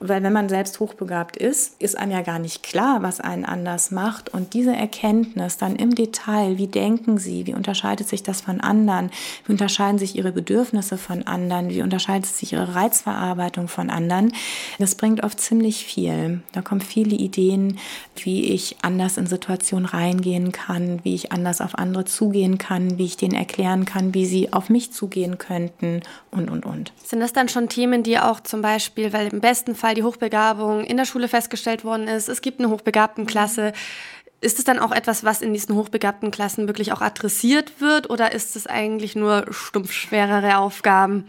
Weil 0.00 0.22
wenn 0.22 0.32
man 0.34 0.50
selbst 0.50 0.78
hochbegabt 0.78 1.38
ist, 1.38 1.80
ist 1.80 1.96
einem 1.96 2.12
ja 2.12 2.20
gar 2.20 2.38
nicht 2.38 2.62
klar, 2.62 3.02
was 3.02 3.18
einen 3.18 3.46
anders 3.46 3.90
macht. 3.90 4.28
Und 4.28 4.52
diese 4.52 4.76
Erkenntnis 4.76 5.56
dann 5.56 5.76
im 5.76 5.94
Detail, 5.94 6.58
wie 6.58 6.66
denken 6.66 7.16
sie, 7.16 7.46
wie 7.46 7.54
unterscheidet 7.54 8.06
sich 8.06 8.22
das 8.22 8.42
von 8.42 8.60
anderen, 8.60 9.10
wie 9.46 9.52
unterscheiden 9.52 9.98
sich 9.98 10.16
ihre 10.16 10.30
Bedürfnisse 10.30 10.98
von 10.98 11.22
anderen, 11.22 11.70
wie 11.70 11.80
unterscheidet 11.80 12.26
sich 12.26 12.52
ihre 12.52 12.74
Reizverarbeitung 12.74 13.68
von 13.68 13.88
anderen, 13.88 14.32
das 14.78 14.94
bringt 14.94 15.24
oft 15.24 15.40
ziemlich 15.40 15.86
viel. 15.86 16.42
Da 16.52 16.60
kommen 16.60 16.82
viele 16.82 17.16
Ideen, 17.16 17.78
wie 18.16 18.52
ich 18.52 18.76
anders 18.82 19.16
in 19.16 19.26
Situationen 19.26 19.86
reingehen 19.86 20.52
kann, 20.52 21.00
wie 21.02 21.14
ich 21.14 21.32
anders 21.32 21.62
auf 21.62 21.78
andere 21.78 22.04
zugehen 22.04 22.58
kann, 22.58 22.98
wie 22.98 23.06
ich 23.06 23.16
denen 23.16 23.34
erklären 23.34 23.86
kann, 23.86 24.12
wie 24.12 24.26
sie 24.26 24.52
auf 24.52 24.68
mich 24.68 24.92
zugehen 24.92 25.38
könnten 25.38 26.02
und, 26.30 26.50
und, 26.50 26.66
und. 26.66 26.92
Sind 27.02 27.20
das 27.20 27.32
dann 27.32 27.48
schon 27.48 27.68
Themen, 27.68 28.02
die 28.02 28.18
auch 28.24 28.40
zum 28.40 28.62
Beispiel, 28.62 29.12
weil 29.12 29.32
im 29.32 29.40
besten 29.40 29.74
Fall 29.74 29.94
die 29.94 30.02
Hochbegabung 30.02 30.84
in 30.84 30.96
der 30.96 31.04
Schule 31.04 31.28
festgestellt 31.28 31.84
worden 31.84 32.08
ist, 32.08 32.28
es 32.28 32.42
gibt 32.42 32.60
eine 32.60 32.70
hochbegabten 32.70 33.26
Klasse. 33.26 33.72
Ist 34.40 34.58
es 34.58 34.64
dann 34.64 34.78
auch 34.78 34.92
etwas, 34.92 35.24
was 35.24 35.40
in 35.40 35.52
diesen 35.52 35.74
hochbegabten 35.74 36.30
Klassen 36.30 36.66
wirklich 36.66 36.92
auch 36.92 37.00
adressiert 37.00 37.80
wird 37.80 38.10
oder 38.10 38.32
ist 38.32 38.56
es 38.56 38.66
eigentlich 38.66 39.16
nur 39.16 39.46
stumpf 39.50 39.92
schwerere 39.92 40.58
Aufgaben? 40.58 41.26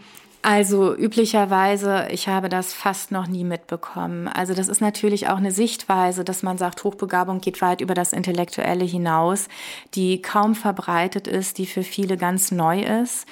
Also 0.48 0.94
üblicherweise, 0.94 2.06
ich 2.12 2.28
habe 2.28 2.48
das 2.48 2.72
fast 2.72 3.10
noch 3.10 3.26
nie 3.26 3.42
mitbekommen. 3.42 4.28
Also 4.28 4.54
das 4.54 4.68
ist 4.68 4.80
natürlich 4.80 5.28
auch 5.28 5.38
eine 5.38 5.50
Sichtweise, 5.50 6.22
dass 6.22 6.44
man 6.44 6.56
sagt, 6.56 6.84
Hochbegabung 6.84 7.40
geht 7.40 7.60
weit 7.62 7.80
über 7.80 7.94
das 7.94 8.12
Intellektuelle 8.12 8.84
hinaus, 8.84 9.48
die 9.94 10.22
kaum 10.22 10.54
verbreitet 10.54 11.26
ist, 11.26 11.58
die 11.58 11.66
für 11.66 11.82
viele 11.82 12.16
ganz 12.16 12.52
neu 12.52 12.80
ist 12.80 13.26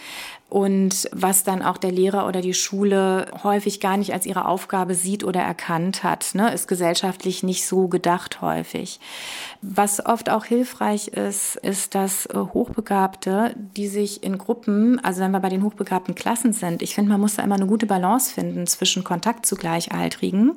und 0.51 1.09
was 1.11 1.43
dann 1.43 1.63
auch 1.63 1.79
der 1.79 1.91
Lehrer 1.91 2.29
oder 2.29 2.41
die 2.41 2.55
Schule 2.55 3.27
häufig 3.43 3.81
gar 3.81 3.97
nicht 3.97 4.13
als 4.13 4.25
ihre 4.25 4.47
Aufgabe 4.47 4.95
sieht 4.95 5.25
oder 5.25 5.41
erkannt 5.41 6.05
hat, 6.05 6.35
ne, 6.35 6.53
ist 6.53 6.69
gesellschaftlich 6.69 7.43
nicht 7.43 7.67
so 7.67 7.89
gedacht 7.89 8.41
häufig. 8.41 9.01
Was 9.63 10.05
oft 10.05 10.31
auch 10.31 10.45
hilfreich 10.45 11.09
ist, 11.09 11.57
ist, 11.57 11.95
dass 11.95 12.27
äh, 12.27 12.37
Hochbegabte, 12.39 13.55
die 13.57 13.89
sich 13.89 14.23
in 14.23 14.39
Gruppen, 14.39 15.03
also 15.03 15.23
wenn 15.23 15.31
wir 15.31 15.41
bei 15.41 15.49
den 15.49 15.65
hochbegabten 15.65 16.15
Klassen 16.15 16.53
sind, 16.53 16.83
ich 16.83 16.95
finde, 16.95 17.11
man 17.11 17.21
muss 17.21 17.37
da 17.37 17.43
immer 17.43 17.57
eine 17.57 17.67
gute 17.67 17.87
Balance 17.87 18.33
finden 18.33 18.67
zwischen 18.67 19.03
Kontakt 19.03 19.47
zu 19.47 19.57
Gleichaltrigen 19.57 20.53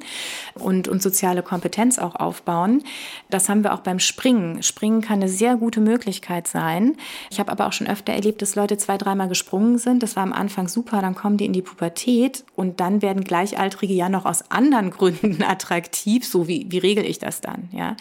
und, 0.55 0.87
und 0.87 1.01
soziale 1.01 1.41
Kompetenz 1.41 1.97
auch 1.97 2.15
aufbauen. 2.15 2.83
Das 3.29 3.49
haben 3.49 3.63
wir 3.63 3.73
auch 3.73 3.79
beim 3.79 3.99
Springen. 3.99 4.61
Springen 4.61 5.01
kann 5.01 5.21
eine 5.21 5.29
sehr 5.29 5.55
gute 5.55 5.79
Möglichkeit 5.79 6.47
sein. 6.47 6.97
Ich 7.31 7.39
habe 7.39 7.51
aber 7.51 7.65
auch 7.65 7.73
schon 7.73 7.87
öfter 7.87 8.13
erlebt, 8.13 8.41
dass 8.41 8.55
Leute 8.55 8.77
zwei, 8.77 8.97
dreimal 8.97 9.29
gesprungen 9.29 9.76
sind. 9.77 10.03
Das 10.03 10.15
war 10.15 10.23
am 10.23 10.33
Anfang 10.33 10.67
super, 10.67 11.01
dann 11.01 11.15
kommen 11.15 11.37
die 11.37 11.45
in 11.45 11.53
die 11.53 11.61
Pubertät 11.61 12.43
und 12.55 12.79
dann 12.79 13.01
werden 13.01 13.23
Gleichaltrige 13.23 13.93
ja 13.93 14.09
noch 14.09 14.25
aus 14.25 14.49
anderen 14.49 14.91
Gründen 14.91 15.43
attraktiv. 15.47 16.25
So 16.25 16.47
wie, 16.47 16.65
wie 16.69 16.79
regel 16.79 17.05
ich 17.05 17.19
das 17.19 17.41
dann? 17.41 17.69
Ja? 17.71 17.95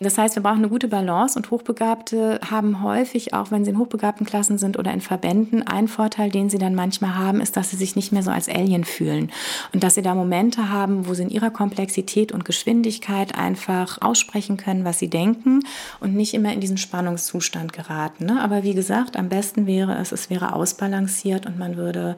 Das 0.00 0.18
heißt, 0.18 0.36
wir 0.36 0.42
brauchen 0.42 0.58
eine 0.58 0.68
gute 0.68 0.88
Balance 0.88 1.38
und 1.38 1.50
Hochbegabte 1.50 2.40
haben 2.50 2.82
häufig, 2.82 3.34
auch 3.34 3.50
wenn 3.50 3.64
sie 3.64 3.70
in 3.70 3.78
hochbegabten 3.78 4.26
Klassen 4.26 4.58
sind 4.58 4.78
oder 4.78 4.92
in 4.92 5.00
Verbänden, 5.00 5.66
einen 5.66 5.88
Vorteil, 5.88 6.30
den 6.30 6.50
sie 6.50 6.58
dann 6.58 6.74
manchmal 6.74 7.16
haben, 7.16 7.40
ist, 7.40 7.56
dass 7.56 7.70
sie 7.70 7.76
sich 7.76 7.96
nicht 7.96 8.12
mehr 8.12 8.22
so 8.22 8.30
als 8.30 8.48
Alien 8.48 8.84
fühlen 8.84 9.30
und 9.72 9.82
dass 9.82 9.94
sie 9.94 10.02
da 10.02 10.14
Momente 10.14 10.70
haben, 10.70 11.06
wo 11.06 11.14
sie 11.14 11.24
in 11.24 11.30
ihrer 11.30 11.50
Komplexität 11.50 12.32
und 12.32 12.44
Geschwindigkeit 12.44 13.36
einfach 13.36 13.98
aussprechen 14.00 14.56
können, 14.56 14.84
was 14.84 14.98
sie 14.98 15.08
denken 15.08 15.60
und 16.00 16.14
nicht 16.14 16.34
immer 16.34 16.52
in 16.52 16.60
diesen 16.60 16.78
Spannungszustand 16.78 17.72
geraten. 17.72 18.26
Ne? 18.26 18.40
Aber 18.40 18.62
wie 18.62 18.74
gesagt, 18.74 19.16
am 19.16 19.28
besten 19.28 19.66
wäre 19.66 19.96
es, 19.98 20.12
es 20.12 20.30
wäre 20.30 20.54
ausbalanciert 20.54 21.09
und 21.46 21.58
man 21.58 21.76
würde 21.76 22.16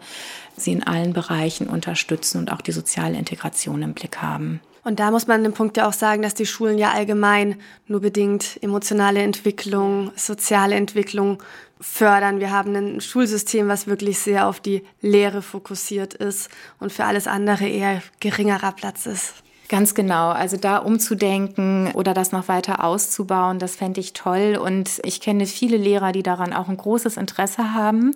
sie 0.56 0.72
in 0.72 0.82
allen 0.82 1.12
Bereichen 1.12 1.68
unterstützen 1.68 2.38
und 2.38 2.52
auch 2.52 2.60
die 2.60 2.72
soziale 2.72 3.16
Integration 3.16 3.82
im 3.82 3.94
Blick 3.94 4.18
haben. 4.18 4.60
Und 4.84 4.98
da 4.98 5.10
muss 5.10 5.26
man 5.26 5.36
an 5.38 5.44
dem 5.44 5.52
Punkt 5.54 5.76
ja 5.76 5.86
auch 5.86 5.92
sagen, 5.92 6.22
dass 6.22 6.34
die 6.34 6.46
Schulen 6.46 6.76
ja 6.76 6.90
allgemein 6.90 7.56
nur 7.86 8.00
bedingt 8.00 8.58
emotionale 8.62 9.22
Entwicklung, 9.22 10.10
soziale 10.16 10.74
Entwicklung 10.74 11.42
fördern. 11.80 12.40
Wir 12.40 12.50
haben 12.50 12.74
ein 12.74 13.00
Schulsystem, 13.00 13.68
was 13.68 13.86
wirklich 13.86 14.18
sehr 14.18 14.48
auf 14.48 14.60
die 14.60 14.82
Lehre 15.00 15.42
fokussiert 15.42 16.14
ist 16.14 16.50
und 16.80 16.92
für 16.92 17.04
alles 17.04 17.26
andere 17.26 17.66
eher 17.68 18.02
geringerer 18.20 18.72
Platz 18.72 19.06
ist. 19.06 19.41
Ganz 19.72 19.94
genau. 19.94 20.28
Also 20.28 20.58
da 20.58 20.76
umzudenken 20.76 21.92
oder 21.92 22.12
das 22.12 22.30
noch 22.30 22.46
weiter 22.46 22.84
auszubauen, 22.84 23.58
das 23.58 23.74
fände 23.74 24.00
ich 24.00 24.12
toll. 24.12 24.60
Und 24.62 25.00
ich 25.02 25.22
kenne 25.22 25.46
viele 25.46 25.78
Lehrer, 25.78 26.12
die 26.12 26.22
daran 26.22 26.52
auch 26.52 26.68
ein 26.68 26.76
großes 26.76 27.16
Interesse 27.16 27.72
haben. 27.72 28.14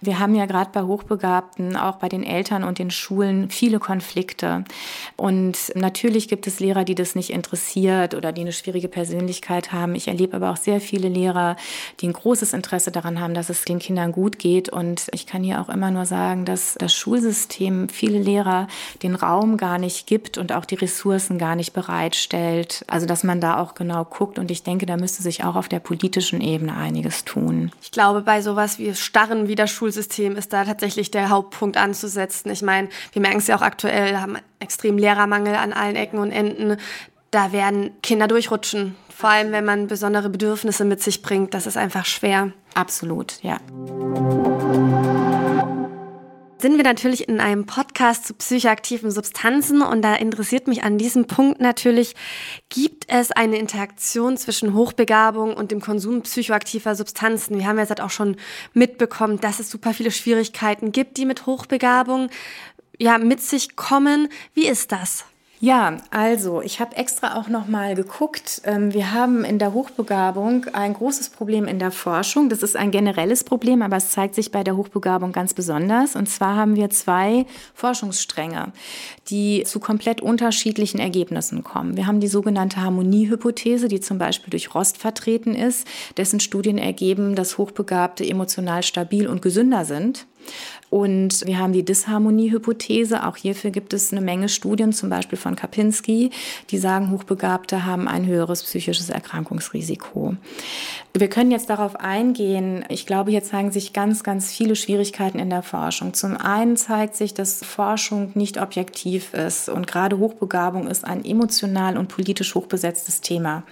Wir 0.00 0.18
haben 0.18 0.34
ja 0.34 0.46
gerade 0.46 0.70
bei 0.72 0.80
Hochbegabten, 0.80 1.76
auch 1.76 1.96
bei 1.96 2.08
den 2.08 2.22
Eltern 2.22 2.64
und 2.64 2.78
den 2.78 2.90
Schulen, 2.90 3.50
viele 3.50 3.80
Konflikte. 3.80 4.64
Und 5.18 5.72
natürlich 5.74 6.26
gibt 6.26 6.46
es 6.46 6.58
Lehrer, 6.58 6.84
die 6.84 6.94
das 6.94 7.14
nicht 7.14 7.28
interessiert 7.28 8.14
oder 8.14 8.32
die 8.32 8.40
eine 8.40 8.52
schwierige 8.52 8.88
Persönlichkeit 8.88 9.72
haben. 9.72 9.94
Ich 9.94 10.08
erlebe 10.08 10.36
aber 10.36 10.52
auch 10.52 10.56
sehr 10.56 10.80
viele 10.80 11.10
Lehrer, 11.10 11.56
die 12.00 12.08
ein 12.08 12.14
großes 12.14 12.54
Interesse 12.54 12.92
daran 12.92 13.20
haben, 13.20 13.34
dass 13.34 13.50
es 13.50 13.66
den 13.66 13.78
Kindern 13.78 14.10
gut 14.10 14.38
geht. 14.38 14.70
Und 14.70 15.08
ich 15.12 15.26
kann 15.26 15.42
hier 15.42 15.60
auch 15.60 15.68
immer 15.68 15.90
nur 15.90 16.06
sagen, 16.06 16.46
dass 16.46 16.76
das 16.78 16.94
Schulsystem 16.94 17.90
viele 17.90 18.20
Lehrer 18.20 18.68
den 19.02 19.14
Raum 19.14 19.58
gar 19.58 19.76
nicht 19.76 20.06
gibt 20.06 20.38
und 20.38 20.50
auch 20.50 20.64
die 20.64 20.76
gar 21.38 21.56
nicht 21.56 21.72
bereitstellt. 21.72 22.84
Also 22.86 23.06
dass 23.06 23.24
man 23.24 23.40
da 23.40 23.58
auch 23.58 23.74
genau 23.74 24.04
guckt 24.04 24.38
und 24.38 24.50
ich 24.50 24.62
denke, 24.62 24.86
da 24.86 24.96
müsste 24.96 25.22
sich 25.22 25.44
auch 25.44 25.56
auf 25.56 25.68
der 25.68 25.80
politischen 25.80 26.40
Ebene 26.40 26.74
einiges 26.76 27.24
tun. 27.24 27.72
Ich 27.82 27.90
glaube, 27.90 28.22
bei 28.22 28.42
sowas 28.42 28.78
wie 28.78 28.94
starren 28.94 29.48
wie 29.48 29.54
das 29.54 29.70
Schulsystem 29.70 30.36
ist 30.36 30.52
da 30.52 30.64
tatsächlich 30.64 31.10
der 31.10 31.28
Hauptpunkt 31.30 31.76
anzusetzen. 31.76 32.50
Ich 32.50 32.62
meine, 32.62 32.88
wir 33.12 33.22
merken 33.22 33.38
es 33.38 33.46
ja 33.46 33.56
auch 33.56 33.62
aktuell, 33.62 34.16
haben 34.18 34.38
extrem 34.60 34.98
Lehrermangel 34.98 35.54
an 35.54 35.72
allen 35.72 35.96
Ecken 35.96 36.18
und 36.18 36.30
Enden. 36.30 36.76
Da 37.30 37.52
werden 37.52 37.90
Kinder 38.02 38.28
durchrutschen. 38.28 38.94
Vor 39.08 39.30
allem, 39.30 39.52
wenn 39.52 39.64
man 39.64 39.86
besondere 39.86 40.28
Bedürfnisse 40.28 40.84
mit 40.84 41.02
sich 41.02 41.22
bringt. 41.22 41.54
Das 41.54 41.66
ist 41.66 41.76
einfach 41.76 42.04
schwer. 42.04 42.52
Absolut, 42.74 43.38
ja 43.42 43.58
sind 46.64 46.78
wir 46.78 46.84
natürlich 46.84 47.28
in 47.28 47.40
einem 47.40 47.66
Podcast 47.66 48.26
zu 48.26 48.32
psychoaktiven 48.32 49.10
Substanzen 49.10 49.82
und 49.82 50.00
da 50.00 50.14
interessiert 50.14 50.66
mich 50.66 50.82
an 50.82 50.96
diesem 50.96 51.26
Punkt 51.26 51.60
natürlich, 51.60 52.14
gibt 52.70 53.04
es 53.08 53.32
eine 53.32 53.58
Interaktion 53.58 54.38
zwischen 54.38 54.72
Hochbegabung 54.72 55.52
und 55.52 55.72
dem 55.72 55.82
Konsum 55.82 56.22
psychoaktiver 56.22 56.94
Substanzen? 56.94 57.58
Wir 57.58 57.66
haben 57.66 57.76
ja 57.76 57.84
jetzt 57.84 58.00
auch 58.00 58.08
schon 58.08 58.36
mitbekommen, 58.72 59.40
dass 59.40 59.60
es 59.60 59.70
super 59.70 59.92
viele 59.92 60.10
Schwierigkeiten 60.10 60.90
gibt, 60.90 61.18
die 61.18 61.26
mit 61.26 61.44
Hochbegabung 61.44 62.30
ja 62.98 63.18
mit 63.18 63.42
sich 63.42 63.76
kommen. 63.76 64.30
Wie 64.54 64.66
ist 64.66 64.90
das? 64.90 65.26
Ja, 65.60 65.98
also 66.10 66.60
ich 66.60 66.80
habe 66.80 66.96
extra 66.96 67.38
auch 67.38 67.48
noch 67.48 67.68
mal 67.68 67.94
geguckt. 67.94 68.60
Ähm, 68.64 68.92
wir 68.92 69.12
haben 69.12 69.44
in 69.44 69.58
der 69.58 69.72
Hochbegabung 69.72 70.66
ein 70.72 70.94
großes 70.94 71.30
Problem 71.30 71.66
in 71.66 71.78
der 71.78 71.90
Forschung. 71.90 72.48
Das 72.48 72.62
ist 72.62 72.76
ein 72.76 72.90
generelles 72.90 73.44
Problem, 73.44 73.80
aber 73.80 73.96
es 73.96 74.10
zeigt 74.10 74.34
sich 74.34 74.50
bei 74.50 74.64
der 74.64 74.76
Hochbegabung 74.76 75.32
ganz 75.32 75.54
besonders. 75.54 76.16
Und 76.16 76.28
zwar 76.28 76.56
haben 76.56 76.76
wir 76.76 76.90
zwei 76.90 77.46
Forschungsstränge, 77.74 78.72
die 79.28 79.62
zu 79.64 79.80
komplett 79.80 80.20
unterschiedlichen 80.20 80.98
Ergebnissen 80.98 81.62
kommen. 81.64 81.96
Wir 81.96 82.06
haben 82.06 82.20
die 82.20 82.28
sogenannte 82.28 82.82
Harmoniehypothese, 82.82 83.88
die 83.88 84.00
zum 84.00 84.18
Beispiel 84.18 84.50
durch 84.50 84.74
Rost 84.74 84.98
vertreten 84.98 85.54
ist, 85.54 85.86
dessen 86.16 86.40
Studien 86.40 86.78
ergeben, 86.78 87.36
dass 87.36 87.58
Hochbegabte 87.58 88.28
emotional 88.28 88.82
stabil 88.82 89.28
und 89.28 89.40
gesünder 89.40 89.84
sind. 89.84 90.26
Und 90.94 91.44
wir 91.44 91.58
haben 91.58 91.72
die 91.72 91.84
Disharmoniehypothese. 91.84 93.26
Auch 93.26 93.36
hierfür 93.36 93.72
gibt 93.72 93.92
es 93.92 94.12
eine 94.12 94.20
Menge 94.20 94.48
Studien, 94.48 94.92
zum 94.92 95.10
Beispiel 95.10 95.36
von 95.36 95.56
Kapinski, 95.56 96.30
die 96.70 96.78
sagen, 96.78 97.10
Hochbegabte 97.10 97.84
haben 97.84 98.06
ein 98.06 98.26
höheres 98.26 98.62
psychisches 98.62 99.10
Erkrankungsrisiko. 99.10 100.36
Wir 101.12 101.28
können 101.28 101.50
jetzt 101.50 101.68
darauf 101.68 101.96
eingehen. 101.96 102.84
Ich 102.90 103.06
glaube, 103.06 103.32
hier 103.32 103.42
zeigen 103.42 103.72
sich 103.72 103.92
ganz, 103.92 104.22
ganz 104.22 104.52
viele 104.52 104.76
Schwierigkeiten 104.76 105.40
in 105.40 105.50
der 105.50 105.64
Forschung. 105.64 106.14
Zum 106.14 106.36
einen 106.36 106.76
zeigt 106.76 107.16
sich, 107.16 107.34
dass 107.34 107.64
Forschung 107.64 108.30
nicht 108.34 108.62
objektiv 108.62 109.34
ist 109.34 109.68
und 109.68 109.88
gerade 109.88 110.18
Hochbegabung 110.18 110.86
ist 110.86 111.04
ein 111.04 111.24
emotional 111.24 111.98
und 111.98 112.06
politisch 112.06 112.54
hochbesetztes 112.54 113.20
Thema. 113.20 113.64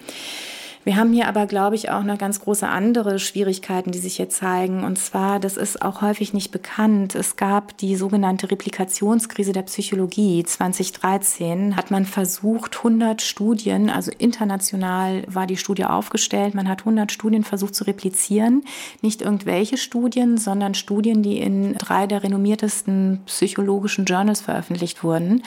Wir 0.84 0.96
haben 0.96 1.12
hier 1.12 1.28
aber, 1.28 1.46
glaube 1.46 1.76
ich, 1.76 1.90
auch 1.90 2.02
noch 2.02 2.18
ganz 2.18 2.40
große 2.40 2.68
andere 2.68 3.20
Schwierigkeiten, 3.20 3.92
die 3.92 4.00
sich 4.00 4.16
hier 4.16 4.28
zeigen. 4.28 4.82
Und 4.82 4.98
zwar, 4.98 5.38
das 5.38 5.56
ist 5.56 5.80
auch 5.80 6.02
häufig 6.02 6.34
nicht 6.34 6.50
bekannt. 6.50 7.14
Es 7.14 7.36
gab 7.36 7.76
die 7.78 7.94
sogenannte 7.94 8.50
Replikationskrise 8.50 9.52
der 9.52 9.62
Psychologie. 9.62 10.42
2013 10.42 11.76
hat 11.76 11.92
man 11.92 12.04
versucht, 12.04 12.78
100 12.78 13.22
Studien, 13.22 13.90
also 13.90 14.10
international 14.18 15.22
war 15.28 15.46
die 15.46 15.56
Studie 15.56 15.84
aufgestellt. 15.84 16.56
Man 16.56 16.68
hat 16.68 16.80
100 16.80 17.12
Studien 17.12 17.44
versucht 17.44 17.76
zu 17.76 17.84
replizieren. 17.84 18.64
Nicht 19.02 19.22
irgendwelche 19.22 19.76
Studien, 19.76 20.36
sondern 20.36 20.74
Studien, 20.74 21.22
die 21.22 21.38
in 21.38 21.74
drei 21.74 22.08
der 22.08 22.24
renommiertesten 22.24 23.20
psychologischen 23.26 24.04
Journals 24.04 24.40
veröffentlicht 24.40 25.04
wurden. 25.04 25.44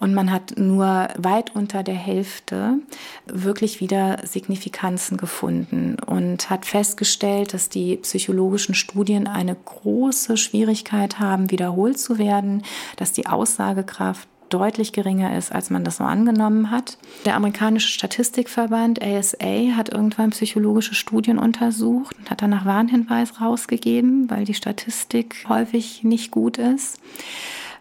Und 0.00 0.12
man 0.12 0.32
hat 0.32 0.54
nur 0.56 1.06
weit 1.18 1.54
unter 1.54 1.84
der 1.84 1.94
Hälfte 1.94 2.80
wirklich 3.26 3.80
wieder 3.80 4.18
signifikant 4.24 4.71
Signifikanzen 4.72 5.16
gefunden 5.16 5.96
und 6.06 6.50
hat 6.50 6.66
festgestellt, 6.66 7.54
dass 7.54 7.68
die 7.68 7.96
psychologischen 7.98 8.74
Studien 8.74 9.26
eine 9.26 9.54
große 9.54 10.36
Schwierigkeit 10.36 11.18
haben, 11.18 11.50
wiederholt 11.50 11.98
zu 11.98 12.18
werden, 12.18 12.62
dass 12.96 13.12
die 13.12 13.26
Aussagekraft 13.26 14.28
deutlich 14.48 14.92
geringer 14.92 15.36
ist, 15.36 15.50
als 15.50 15.70
man 15.70 15.82
das 15.82 15.96
so 15.96 16.04
angenommen 16.04 16.70
hat. 16.70 16.98
Der 17.24 17.36
amerikanische 17.36 17.88
Statistikverband 17.88 19.02
ASA 19.02 19.76
hat 19.76 19.90
irgendwann 19.90 20.30
psychologische 20.30 20.94
Studien 20.94 21.38
untersucht 21.38 22.14
und 22.18 22.30
hat 22.30 22.42
danach 22.42 22.66
Warnhinweis 22.66 23.40
rausgegeben, 23.40 24.30
weil 24.30 24.44
die 24.44 24.54
Statistik 24.54 25.46
häufig 25.48 26.02
nicht 26.04 26.30
gut 26.30 26.58
ist. 26.58 26.98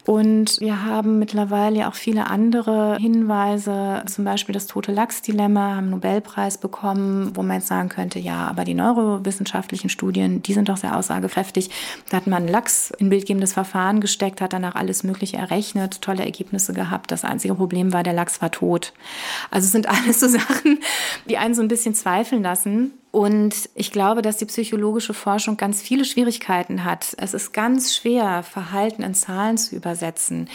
Und 0.06 0.60
wir 0.60 0.84
haben 0.84 1.20
mittlerweile 1.20 1.88
auch 1.88 1.94
viele 1.94 2.28
andere 2.28 2.98
Hinweise, 3.00 4.04
zum 4.08 4.26
Beispiel 4.26 4.54
das 4.54 4.68
tote 4.68 4.92
Lachs-Dilemma, 4.92 5.76
haben 5.76 5.90
Nobelpreis 5.90 6.58
bekommen, 6.58 7.32
wo 7.36 7.44
man 7.44 7.58
jetzt 7.58 7.68
sagen 7.68 7.90
könnte, 7.90 8.20
ja, 8.20 8.48
aber 8.48 8.64
die 8.64 8.74
neurowissenschaftlichen 8.74 9.90
Studien, 9.90 10.42
die 10.42 10.54
sind 10.54 10.70
doch 10.70 10.78
sehr 10.78 10.98
aussagekräftig. 10.98 11.70
Da 12.10 12.18
hat 12.18 12.28
man 12.28 12.48
Lachs 12.48 12.92
in 12.98 13.10
bildgebendes 13.10 13.54
Verfahren 13.54 14.02
gesteckt, 14.02 14.42
hat 14.42 14.54
danach 14.54 14.76
alles 14.76 15.04
Mögliche 15.04 15.38
errechnet, 15.38 16.02
tolle 16.02 16.26
Ergebnisse 16.26 16.74
gehabt. 16.74 17.12
Das 17.12 17.24
einzige 17.24 17.56
Problem 17.56 17.94
war, 17.94 18.04
der 18.04 18.14
Lachs 18.14 18.42
war 18.42 18.52
tot. 18.52 18.94
Also 19.52 19.66
es 19.66 19.72
sind 19.72 19.88
alles 19.90 20.20
so 20.20 20.28
Sachen, 20.28 20.80
die 21.30 21.38
einen 21.38 21.54
so 21.54 21.62
ein 21.62 21.68
bisschen 21.68 21.94
zweifeln 21.94 22.42
lassen. 22.42 22.92
Und 23.12 23.70
ich 23.76 23.92
glaube, 23.92 24.22
dass 24.22 24.38
die 24.38 24.46
psychologische 24.46 25.14
Forschung 25.14 25.58
ganz 25.58 25.82
viele 25.82 26.06
Schwierigkeiten 26.06 26.86
hat. 26.86 27.14
Es 27.18 27.34
ist 27.34 27.52
ganz 27.52 27.94
schwer, 27.94 28.42
Verhalten 28.42 29.04
in 29.04 29.14
Zahlen 29.14 29.58
zu 29.58 29.76
übersetzen. 29.76 30.48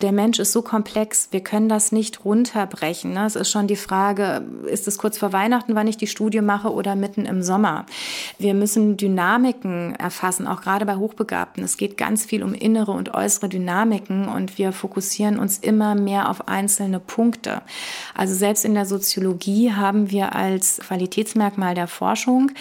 Der 0.00 0.12
Mensch 0.12 0.38
ist 0.38 0.52
so 0.52 0.62
komplex, 0.62 1.28
wir 1.32 1.40
können 1.40 1.68
das 1.68 1.92
nicht 1.92 2.24
runterbrechen. 2.24 3.12
Ne? 3.12 3.26
Es 3.26 3.36
ist 3.36 3.50
schon 3.50 3.66
die 3.66 3.76
Frage, 3.76 4.42
ist 4.64 4.88
es 4.88 4.96
kurz 4.96 5.18
vor 5.18 5.34
Weihnachten, 5.34 5.74
wann 5.74 5.86
ich 5.86 5.98
die 5.98 6.06
Studie 6.06 6.40
mache 6.40 6.72
oder 6.72 6.96
mitten 6.96 7.26
im 7.26 7.42
Sommer? 7.42 7.84
Wir 8.38 8.54
müssen 8.54 8.96
Dynamiken 8.96 9.94
erfassen, 9.96 10.46
auch 10.46 10.62
gerade 10.62 10.86
bei 10.86 10.96
Hochbegabten. 10.96 11.62
Es 11.62 11.76
geht 11.76 11.98
ganz 11.98 12.24
viel 12.24 12.42
um 12.42 12.54
innere 12.54 12.92
und 12.92 13.12
äußere 13.12 13.50
Dynamiken 13.50 14.28
und 14.28 14.56
wir 14.56 14.72
fokussieren 14.72 15.38
uns 15.38 15.58
immer 15.58 15.94
mehr 15.94 16.30
auf 16.30 16.48
einzelne 16.48 17.00
Punkte. 17.00 17.60
Also 18.14 18.34
selbst 18.34 18.64
in 18.64 18.72
der 18.72 18.86
Soziologie 18.86 19.72
haben 19.72 20.10
wir 20.10 20.34
als 20.34 20.78
Qualitätsmerkmal 20.78 21.74
der 21.74 21.86
Forschung, 21.98 22.52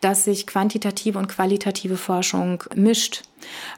dass 0.00 0.24
sich 0.24 0.46
quantitative 0.46 1.18
und 1.18 1.28
qualitative 1.28 1.96
Forschung 1.96 2.62
mischt. 2.74 3.22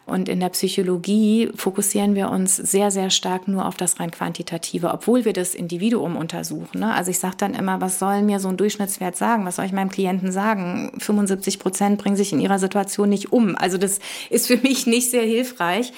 Und 0.05 0.29
in 0.29 0.41
der 0.41 0.51
Psychologie 0.51 1.51
fokussieren 1.57 2.14
wir 2.14 2.31
uns 2.31 2.57
sehr, 2.57 2.91
sehr 2.91 3.11
stark 3.11 3.49
nur 3.49 3.67
auf 3.67 3.77
das 3.77 3.99
rein 3.99 4.11
quantitative, 4.11 4.93
obwohl 4.93 5.25
wir 5.25 5.33
das 5.33 5.55
Individuum 5.55 6.17
untersuchen. 6.17 6.81
Ne? 6.81 6.95
Also 6.95 7.11
ich 7.11 7.19
sage 7.19 7.37
dann 7.39 7.55
immer, 7.55 7.81
was 7.81 7.99
soll 7.99 8.23
mir 8.23 8.39
so 8.39 8.49
ein 8.49 8.57
Durchschnittswert 8.57 9.17
sagen? 9.17 9.45
Was 9.45 9.57
soll 9.57 9.64
ich 9.64 9.73
meinem 9.73 9.91
Klienten 9.91 10.31
sagen? 10.31 10.93
75 10.99 11.59
Prozent 11.59 11.99
bringen 11.99 12.17
sich 12.17 12.33
in 12.33 12.41
ihrer 12.41 12.59
Situation 12.59 13.09
nicht 13.09 13.33
um. 13.33 13.57
Also 13.57 13.79
das 13.79 13.99
ist 14.31 14.47
für 14.47 14.59
mich 14.59 14.87
nicht 14.87 15.11
sehr 15.11 15.25
hilfreich. 15.25 15.93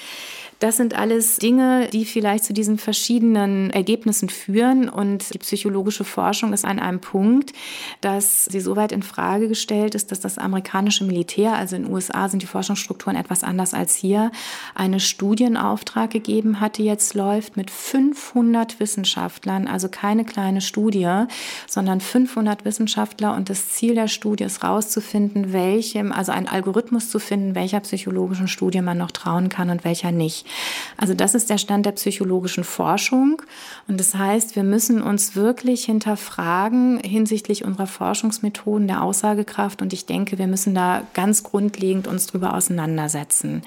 Das 0.59 0.75
sind 0.75 0.93
alles 0.93 1.37
Dinge, 1.37 1.87
die 1.87 2.03
vielleicht 2.03 2.43
zu 2.43 2.51
diesen 2.51 2.77
verschiedenen 2.77 3.71
Ergebnissen 3.71 4.27
führen. 4.27 4.89
Und 4.89 5.33
die 5.33 5.37
psychologische 5.37 6.03
Forschung 6.03 6.51
ist 6.51 6.65
an 6.65 6.79
einem 6.79 6.99
Punkt, 6.99 7.53
dass 8.01 8.43
sie 8.43 8.59
so 8.59 8.75
weit 8.75 8.91
in 8.91 9.01
Frage 9.01 9.47
gestellt 9.47 9.95
ist, 9.95 10.11
dass 10.11 10.19
das 10.19 10.37
amerikanische 10.37 11.05
Militär, 11.05 11.53
also 11.53 11.77
in 11.77 11.83
den 11.83 11.93
USA 11.93 12.27
sind 12.27 12.41
die 12.41 12.47
Forschungsstrukturen 12.47 13.15
etwas 13.15 13.43
anders 13.43 13.73
als 13.73 13.95
hier, 13.95 14.33
eine 14.75 14.99
Studienauftrag 14.99 16.11
gegeben 16.11 16.59
hat, 16.59 16.77
die 16.77 16.83
jetzt 16.83 17.13
läuft 17.13 17.55
mit 17.55 17.71
500 17.71 18.81
Wissenschaftlern, 18.81 19.65
also 19.65 19.87
keine 19.87 20.25
kleine 20.25 20.59
Studie, 20.59 21.23
sondern 21.67 22.01
500 22.01 22.65
Wissenschaftler. 22.65 23.33
Und 23.33 23.49
das 23.49 23.69
Ziel 23.69 23.95
der 23.95 24.09
Studie 24.09 24.43
ist 24.43 24.61
rauszufinden, 24.61 25.53
welchem, 25.53 26.11
also 26.11 26.33
einen 26.33 26.49
Algorithmus 26.49 27.09
zu 27.09 27.19
finden, 27.19 27.55
welcher 27.55 27.79
psychologischen 27.79 28.49
Studie 28.49 28.81
man 28.81 28.97
noch 28.97 29.11
trauen 29.11 29.47
kann 29.47 29.69
und 29.69 29.85
welcher 29.85 30.11
nicht. 30.11 30.48
Also 30.97 31.13
das 31.13 31.35
ist 31.35 31.49
der 31.49 31.57
Stand 31.57 31.85
der 31.85 31.91
psychologischen 31.93 32.63
Forschung. 32.63 33.41
Und 33.87 33.99
das 33.99 34.15
heißt, 34.15 34.55
wir 34.55 34.63
müssen 34.63 35.01
uns 35.01 35.35
wirklich 35.35 35.85
hinterfragen 35.85 36.99
hinsichtlich 36.99 37.65
unserer 37.65 37.87
Forschungsmethoden, 37.87 38.87
der 38.87 39.03
Aussagekraft. 39.03 39.81
Und 39.81 39.93
ich 39.93 40.05
denke, 40.05 40.37
wir 40.37 40.47
müssen 40.47 40.75
da 40.75 41.03
ganz 41.13 41.43
grundlegend 41.43 42.07
uns 42.07 42.27
drüber 42.27 42.53
auseinandersetzen. 42.53 43.63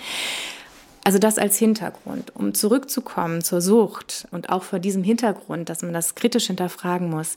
Also 1.05 1.18
das 1.18 1.39
als 1.39 1.59
Hintergrund. 1.59 2.35
Um 2.35 2.55
zurückzukommen 2.55 3.43
zur 3.43 3.61
Sucht 3.61 4.28
und 4.30 4.51
auch 4.51 4.62
vor 4.62 4.78
diesem 4.78 5.03
Hintergrund, 5.03 5.68
dass 5.68 5.83
man 5.83 5.93
das 5.93 6.14
kritisch 6.14 6.47
hinterfragen 6.47 7.11
muss. 7.11 7.35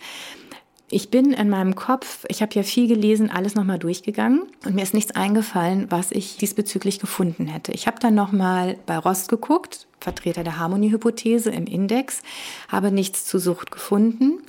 Ich 0.90 1.10
bin 1.10 1.34
in 1.34 1.50
meinem 1.50 1.76
Kopf, 1.76 2.26
ich 2.28 2.42
habe 2.44 2.54
ja 2.54 2.62
viel 2.62 2.88
gelesen, 2.88 3.32
alles 3.32 3.56
nochmal 3.56 3.80
durchgegangen 3.80 4.44
und 4.66 4.76
mir 4.76 4.84
ist 4.84 4.94
nichts 4.94 5.16
eingefallen, 5.16 5.88
was 5.90 6.12
ich 6.12 6.38
diesbezüglich 6.38 7.00
gefunden 7.00 7.48
hätte. 7.48 7.72
Ich 7.72 7.88
habe 7.88 8.00
dann 8.00 8.14
nochmal 8.14 8.78
bei 8.86 8.98
Rost 8.98 9.30
geguckt, 9.30 9.88
Vertreter 10.06 10.44
der 10.44 10.60
Harmoniehypothese 10.60 11.50
im 11.50 11.66
Index, 11.66 12.22
habe 12.70 12.92
nichts 12.92 13.26
zu 13.26 13.40
Sucht 13.40 13.72
gefunden, 13.72 14.40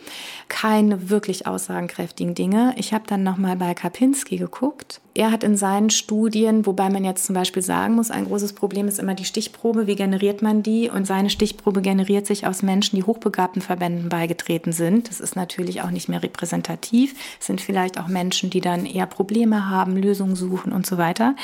keine 0.49 1.09
wirklich 1.11 1.47
aussagenkräftigen 1.47 2.35
Dinge. 2.35 2.75
Ich 2.77 2.93
habe 2.93 3.05
dann 3.07 3.23
nochmal 3.23 3.57
bei 3.57 3.75
Kapinski 3.75 4.37
geguckt. 4.37 5.01
Er 5.15 5.31
hat 5.31 5.43
in 5.45 5.57
seinen 5.57 5.89
Studien, 5.89 6.67
wobei 6.67 6.91
man 6.91 7.03
jetzt 7.03 7.25
zum 7.25 7.35
Beispiel 7.35 7.63
sagen 7.63 7.95
muss, 7.95 8.11
ein 8.11 8.27
großes 8.27 8.53
Problem 8.53 8.87
ist 8.87 8.99
immer 8.99 9.15
die 9.15 9.25
Stichprobe. 9.25 9.87
Wie 9.87 9.97
generiert 9.97 10.43
man 10.43 10.63
die? 10.63 10.91
Und 10.91 11.07
seine 11.07 11.31
Stichprobe 11.31 11.81
generiert 11.81 12.27
sich 12.27 12.47
aus 12.47 12.63
Menschen, 12.63 12.97
die 12.97 13.03
hochbegabten 13.03 13.63
Verbänden 13.63 14.11
beigetreten 14.11 14.73
sind. 14.73 15.09
Das 15.09 15.21
ist 15.21 15.35
natürlich 15.35 15.81
auch 15.81 15.91
nicht 15.91 16.11
mehr 16.11 16.23
repräsentativ. 16.23 17.15
Es 17.41 17.47
sind 17.47 17.63
vielleicht 17.63 17.99
auch 17.99 18.09
Menschen, 18.09 18.51
die 18.51 18.61
dann 18.61 18.85
eher 18.85 19.07
Probleme 19.07 19.71
haben, 19.71 19.97
Lösungen 19.97 20.37
suchen 20.37 20.71
und 20.71 20.85
so 20.85 20.99
weiter. 20.99 21.35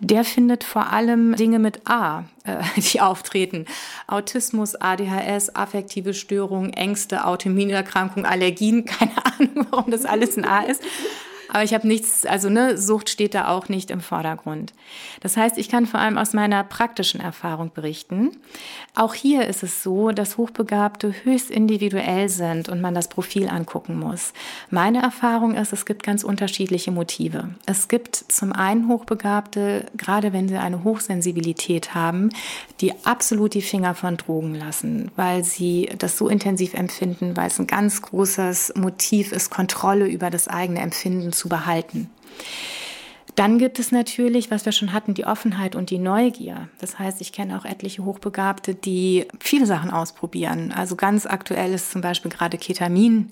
Der 0.00 0.24
findet 0.24 0.64
vor 0.64 0.92
allem 0.92 1.36
Dinge 1.36 1.60
mit 1.60 1.88
A, 1.88 2.24
äh, 2.46 2.62
die 2.80 3.00
auftreten. 3.00 3.66
Autismus, 4.06 4.74
ADHS, 4.74 5.54
affektive 5.54 6.14
Störungen, 6.14 6.72
Ängste, 6.72 7.26
Autoimmunerkrankungen, 7.26 8.26
Allergien. 8.26 8.84
Keine 8.86 9.12
Ahnung, 9.24 9.66
warum 9.70 9.90
das 9.90 10.04
alles 10.04 10.36
ein 10.36 10.44
A 10.44 10.62
ist. 10.62 10.82
Aber 11.56 11.64
ich 11.64 11.72
habe 11.72 11.88
nichts, 11.88 12.26
also 12.26 12.50
ne, 12.50 12.76
Sucht 12.76 13.08
steht 13.08 13.32
da 13.32 13.48
auch 13.48 13.70
nicht 13.70 13.90
im 13.90 14.02
Vordergrund. 14.02 14.74
Das 15.22 15.38
heißt, 15.38 15.56
ich 15.56 15.70
kann 15.70 15.86
vor 15.86 16.00
allem 16.00 16.18
aus 16.18 16.34
meiner 16.34 16.62
praktischen 16.62 17.18
Erfahrung 17.18 17.70
berichten. 17.72 18.32
Auch 18.94 19.14
hier 19.14 19.46
ist 19.46 19.62
es 19.62 19.82
so, 19.82 20.10
dass 20.10 20.36
Hochbegabte 20.36 21.14
höchst 21.24 21.50
individuell 21.50 22.28
sind 22.28 22.68
und 22.68 22.82
man 22.82 22.92
das 22.94 23.08
Profil 23.08 23.48
angucken 23.48 23.98
muss. 23.98 24.34
Meine 24.68 25.00
Erfahrung 25.00 25.54
ist, 25.54 25.72
es 25.72 25.86
gibt 25.86 26.02
ganz 26.02 26.24
unterschiedliche 26.24 26.90
Motive. 26.90 27.48
Es 27.64 27.88
gibt 27.88 28.16
zum 28.16 28.52
einen 28.52 28.88
Hochbegabte, 28.88 29.86
gerade 29.96 30.34
wenn 30.34 30.50
sie 30.50 30.58
eine 30.58 30.84
Hochsensibilität 30.84 31.94
haben, 31.94 32.28
die 32.82 32.92
absolut 33.06 33.54
die 33.54 33.62
Finger 33.62 33.94
von 33.94 34.18
Drogen 34.18 34.54
lassen, 34.54 35.10
weil 35.16 35.42
sie 35.42 35.88
das 35.96 36.18
so 36.18 36.28
intensiv 36.28 36.74
empfinden, 36.74 37.34
weil 37.34 37.46
es 37.46 37.58
ein 37.58 37.66
ganz 37.66 38.02
großes 38.02 38.74
Motiv 38.76 39.32
ist, 39.32 39.50
Kontrolle 39.50 40.06
über 40.06 40.28
das 40.28 40.48
eigene 40.48 40.80
Empfinden 40.80 41.32
zu 41.32 41.45
behalten. 41.48 42.10
Dann 43.36 43.58
gibt 43.58 43.78
es 43.78 43.92
natürlich, 43.92 44.50
was 44.50 44.64
wir 44.64 44.72
schon 44.72 44.94
hatten, 44.94 45.12
die 45.12 45.26
Offenheit 45.26 45.76
und 45.76 45.90
die 45.90 45.98
Neugier. 45.98 46.70
Das 46.80 46.98
heißt, 46.98 47.20
ich 47.20 47.32
kenne 47.32 47.58
auch 47.58 47.66
etliche 47.66 48.02
Hochbegabte, 48.02 48.74
die 48.74 49.26
viele 49.40 49.66
Sachen 49.66 49.90
ausprobieren. 49.90 50.72
Also 50.74 50.96
ganz 50.96 51.26
aktuell 51.26 51.74
ist 51.74 51.90
zum 51.90 52.00
Beispiel 52.00 52.30
gerade 52.30 52.56
Ketamin, 52.56 53.30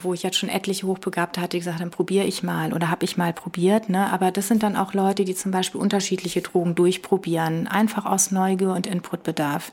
wo 0.00 0.14
ich 0.14 0.22
jetzt 0.22 0.38
schon 0.38 0.48
etliche 0.48 0.86
Hochbegabte 0.86 1.42
hatte, 1.42 1.50
die 1.50 1.58
gesagt 1.58 1.80
haben, 1.80 1.90
probiere 1.90 2.24
ich 2.24 2.42
mal 2.42 2.72
oder 2.72 2.88
habe 2.88 3.04
ich 3.04 3.18
mal 3.18 3.34
probiert. 3.34 3.90
Ne? 3.90 4.10
Aber 4.10 4.30
das 4.30 4.48
sind 4.48 4.62
dann 4.62 4.74
auch 4.74 4.94
Leute, 4.94 5.26
die 5.26 5.34
zum 5.34 5.50
Beispiel 5.50 5.82
unterschiedliche 5.82 6.40
Drogen 6.40 6.74
durchprobieren, 6.74 7.68
einfach 7.68 8.06
aus 8.06 8.30
Neugier 8.30 8.72
und 8.72 8.86
Inputbedarf. 8.86 9.70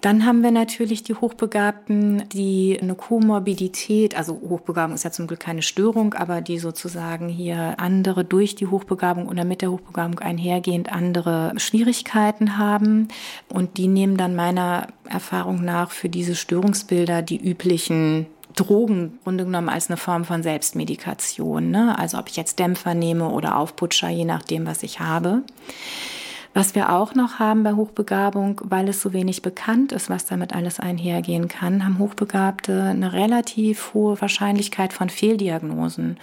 Dann 0.00 0.24
haben 0.24 0.42
wir 0.42 0.50
natürlich 0.50 1.02
die 1.02 1.14
Hochbegabten, 1.14 2.24
die 2.30 2.78
eine 2.80 2.94
Komorbidität, 2.94 4.16
also 4.16 4.40
Hochbegabung 4.48 4.94
ist 4.94 5.04
ja 5.04 5.10
zum 5.10 5.26
Glück 5.26 5.40
keine 5.40 5.60
Störung, 5.60 6.14
aber 6.14 6.40
die 6.40 6.58
sozusagen 6.58 7.28
hier 7.28 7.74
andere 7.78 8.24
durch 8.24 8.54
die 8.54 8.66
Hochbegabung 8.66 9.28
oder 9.28 9.44
mit 9.44 9.60
der 9.60 9.70
Hochbegabung 9.70 10.18
einhergehend 10.20 10.90
andere 10.90 11.52
Schwierigkeiten 11.58 12.56
haben. 12.56 13.08
Und 13.52 13.76
die 13.76 13.88
nehmen 13.88 14.16
dann 14.16 14.34
meiner 14.34 14.86
Erfahrung 15.08 15.62
nach 15.64 15.90
für 15.90 16.08
diese 16.08 16.34
Störungsbilder 16.34 17.20
die 17.20 17.38
üblichen 17.38 18.26
Drogen 18.56 19.12
im 19.12 19.18
Grunde 19.22 19.44
genommen 19.44 19.68
als 19.68 19.88
eine 19.88 19.96
Form 19.96 20.24
von 20.24 20.42
Selbstmedikation. 20.42 21.70
Ne? 21.70 21.98
Also 21.98 22.18
ob 22.18 22.28
ich 22.28 22.36
jetzt 22.36 22.58
Dämpfer 22.58 22.94
nehme 22.94 23.28
oder 23.28 23.56
Aufputscher, 23.56 24.08
je 24.08 24.24
nachdem, 24.24 24.66
was 24.66 24.82
ich 24.82 25.00
habe. 25.00 25.42
Was 26.52 26.74
wir 26.74 26.92
auch 26.92 27.14
noch 27.14 27.38
haben 27.38 27.62
bei 27.62 27.74
Hochbegabung, 27.74 28.60
weil 28.64 28.88
es 28.88 29.00
so 29.00 29.12
wenig 29.12 29.40
bekannt 29.40 29.92
ist, 29.92 30.10
was 30.10 30.26
damit 30.26 30.52
alles 30.52 30.80
einhergehen 30.80 31.46
kann, 31.46 31.84
haben 31.84 32.00
Hochbegabte 32.00 32.82
eine 32.82 33.12
relativ 33.12 33.94
hohe 33.94 34.20
Wahrscheinlichkeit 34.20 34.92
von 34.92 35.10
Fehldiagnosen. 35.10 36.18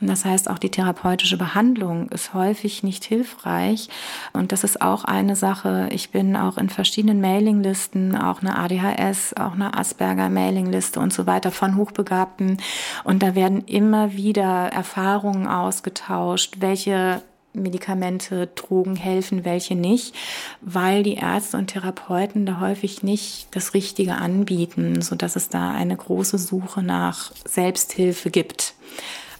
Und 0.00 0.06
das 0.06 0.24
heißt, 0.24 0.48
auch 0.48 0.58
die 0.58 0.70
therapeutische 0.70 1.36
Behandlung 1.36 2.08
ist 2.08 2.32
häufig 2.32 2.84
nicht 2.84 3.04
hilfreich. 3.04 3.90
Und 4.32 4.50
das 4.52 4.64
ist 4.64 4.80
auch 4.80 5.04
eine 5.04 5.36
Sache. 5.36 5.90
Ich 5.92 6.10
bin 6.10 6.36
auch 6.36 6.56
in 6.56 6.70
verschiedenen 6.70 7.20
Mailinglisten, 7.20 8.16
auch 8.16 8.40
eine 8.40 8.58
ADHS, 8.58 9.34
auch 9.34 9.52
eine 9.52 9.76
Asperger-Mailingliste 9.76 10.98
und 10.98 11.12
so 11.12 11.26
weiter 11.26 11.50
von 11.50 11.76
Hochbegabten. 11.76 12.62
Und 13.04 13.22
da 13.22 13.34
werden 13.34 13.62
immer 13.66 14.14
wieder 14.14 14.68
Erfahrungen 14.72 15.46
ausgetauscht, 15.46 16.56
welche 16.60 17.20
Medikamente, 17.56 18.48
Drogen 18.54 18.96
helfen, 18.96 19.44
welche 19.44 19.74
nicht, 19.74 20.14
weil 20.60 21.02
die 21.02 21.14
Ärzte 21.14 21.56
und 21.56 21.68
Therapeuten 21.68 22.46
da 22.46 22.60
häufig 22.60 23.02
nicht 23.02 23.48
das 23.50 23.74
Richtige 23.74 24.14
anbieten, 24.14 25.02
so 25.02 25.16
dass 25.16 25.36
es 25.36 25.48
da 25.48 25.70
eine 25.70 25.96
große 25.96 26.38
Suche 26.38 26.82
nach 26.82 27.32
Selbsthilfe 27.44 28.30
gibt. 28.30 28.74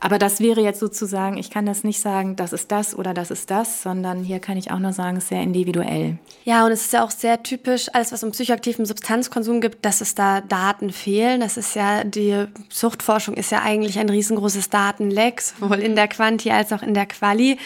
Aber 0.00 0.18
das 0.18 0.40
wäre 0.40 0.60
jetzt 0.60 0.80
sozusagen, 0.80 1.36
ich 1.36 1.50
kann 1.50 1.66
das 1.66 1.84
nicht 1.84 2.00
sagen, 2.00 2.36
das 2.36 2.52
ist 2.52 2.70
das 2.70 2.96
oder 2.96 3.14
das 3.14 3.30
ist 3.30 3.50
das, 3.50 3.82
sondern 3.82 4.22
hier 4.22 4.38
kann 4.38 4.56
ich 4.56 4.70
auch 4.70 4.78
nur 4.78 4.92
sagen, 4.92 5.16
es 5.16 5.24
ist 5.24 5.28
sehr 5.30 5.42
individuell. 5.42 6.18
Ja, 6.44 6.64
und 6.64 6.72
es 6.72 6.82
ist 6.82 6.92
ja 6.92 7.04
auch 7.04 7.10
sehr 7.10 7.42
typisch, 7.42 7.88
alles 7.92 8.12
was 8.12 8.22
um 8.22 8.32
psychoaktiven 8.32 8.86
Substanzkonsum 8.86 9.60
gibt, 9.60 9.84
dass 9.84 10.00
es 10.00 10.14
da 10.14 10.40
Daten 10.40 10.90
fehlen. 10.90 11.40
Das 11.40 11.56
ist 11.56 11.74
ja, 11.74 12.04
die 12.04 12.46
Suchtforschung 12.68 13.34
ist 13.34 13.50
ja 13.50 13.62
eigentlich 13.62 13.98
ein 13.98 14.08
riesengroßes 14.08 14.70
Datenleck, 14.70 15.40
sowohl 15.40 15.80
in 15.80 15.96
der 15.96 16.08
Quanti 16.08 16.50
als 16.50 16.72
auch 16.72 16.82
in 16.82 16.94
der 16.94 17.06
Quali. 17.06 17.58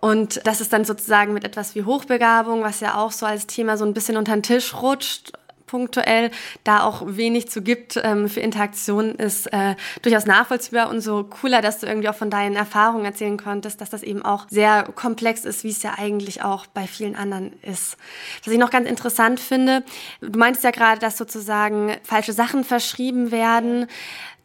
Und 0.00 0.46
das 0.46 0.60
ist 0.60 0.72
dann 0.72 0.84
sozusagen 0.84 1.32
mit 1.32 1.44
etwas 1.44 1.74
wie 1.74 1.84
Hochbegabung, 1.84 2.62
was 2.62 2.80
ja 2.80 2.98
auch 2.98 3.10
so 3.10 3.24
als 3.24 3.46
Thema 3.46 3.78
so 3.78 3.86
ein 3.86 3.94
bisschen 3.94 4.18
unter 4.18 4.34
den 4.34 4.42
Tisch 4.42 4.74
rutscht, 4.74 5.32
punktuell, 5.74 6.30
da 6.62 6.84
auch 6.84 7.02
wenig 7.04 7.50
zu 7.50 7.60
gibt 7.60 8.00
ähm, 8.00 8.28
für 8.28 8.38
Interaktion, 8.38 9.16
ist 9.16 9.52
äh, 9.52 9.74
durchaus 10.02 10.24
nachvollziehbar 10.24 10.88
und 10.88 11.00
so 11.00 11.24
cooler, 11.24 11.62
dass 11.62 11.80
du 11.80 11.88
irgendwie 11.88 12.08
auch 12.08 12.14
von 12.14 12.30
deinen 12.30 12.54
Erfahrungen 12.54 13.04
erzählen 13.04 13.36
konntest, 13.36 13.80
dass 13.80 13.90
das 13.90 14.04
eben 14.04 14.24
auch 14.24 14.46
sehr 14.48 14.84
komplex 14.94 15.44
ist, 15.44 15.64
wie 15.64 15.70
es 15.70 15.82
ja 15.82 15.94
eigentlich 15.98 16.44
auch 16.44 16.66
bei 16.68 16.86
vielen 16.86 17.16
anderen 17.16 17.54
ist. 17.62 17.96
Was 18.44 18.52
ich 18.52 18.58
noch 18.60 18.70
ganz 18.70 18.88
interessant 18.88 19.40
finde, 19.40 19.82
du 20.20 20.38
meintest 20.38 20.62
ja 20.62 20.70
gerade, 20.70 21.00
dass 21.00 21.18
sozusagen 21.18 21.96
falsche 22.04 22.32
Sachen 22.32 22.62
verschrieben 22.62 23.32
werden 23.32 23.88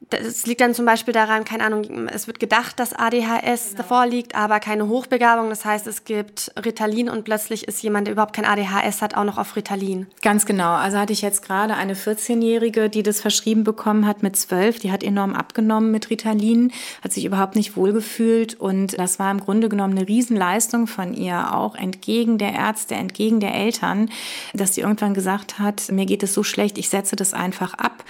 das 0.10 0.48
liegt 0.48 0.62
dann 0.62 0.74
zum 0.74 0.86
Beispiel 0.86 1.14
daran, 1.14 1.46
keine 1.46 1.66
Ahnung, 1.66 2.08
es 2.08 2.26
wird 2.26 2.40
gedacht, 2.40 2.80
dass 2.80 2.94
ADHS 2.94 3.72
genau. 3.72 3.78
davor 3.78 4.08
liegt, 4.08 4.34
aber 4.34 4.60
keine 4.60 4.88
Hochbegabung. 4.88 5.50
Das 5.50 5.66
heißt, 5.66 5.86
es 5.88 6.04
gibt 6.04 6.52
Ritalin 6.64 7.10
und 7.10 7.26
plötzlich 7.26 7.68
ist 7.68 7.84
jemand, 7.84 8.08
der 8.08 8.14
überhaupt 8.14 8.34
kein 8.34 8.46
ADHS 8.46 9.02
hat, 9.02 9.16
auch 9.16 9.24
noch 9.24 9.38
auf 9.38 9.56
Ritalin. 9.56 10.08
Ganz 10.22 10.46
genau. 10.46 10.74
Also 10.74 10.98
hatte 10.98 11.14
ich 11.14 11.22
jetzt 11.22 11.44
gerade 11.44 11.76
eine 11.76 11.94
14-Jährige, 11.94 12.90
die 12.90 13.04
das 13.04 13.22
verschrieben 13.22 13.64
bekommen 13.64 14.08
hat 14.08 14.24
mit 14.24 14.36
12. 14.36 14.80
Die 14.80 14.92
hat 14.92 15.04
enorm 15.04 15.36
abgenommen 15.36 15.92
mit 15.92 16.10
Ritalin, 16.10 16.72
hat 17.04 17.14
sich 17.14 17.26
überhaupt 17.26 17.56
nicht 17.56 17.76
wohlgefühlt 17.76 18.60
und 18.60 18.98
das 18.98 19.20
war 19.20 19.30
im 19.30 19.42
Grunde 19.42 19.70
genommen 19.70 19.98
eine 19.98 20.08
Riesenleistung 20.08 20.88
von 20.88 21.14
ihr, 21.14 21.54
auch 21.54 21.76
entgegen 21.76 22.40
der 22.40 22.54
Ärzte, 22.54 22.96
entgegen 22.96 23.40
der 23.40 23.54
Eltern, 23.54 24.10
dass 24.54 24.74
sie 24.74 24.82
irgendwann 24.82 25.14
gesagt 25.14 25.60
hat, 25.60 25.92
mir 25.92 26.06
geht 26.06 26.24
es 26.24 26.34
so 26.34 26.44
schlecht, 26.44 26.78
ich 26.78 26.90
setze 26.90 27.16
das 27.16 27.34
einfach 27.34 27.76
ab. 27.76 28.04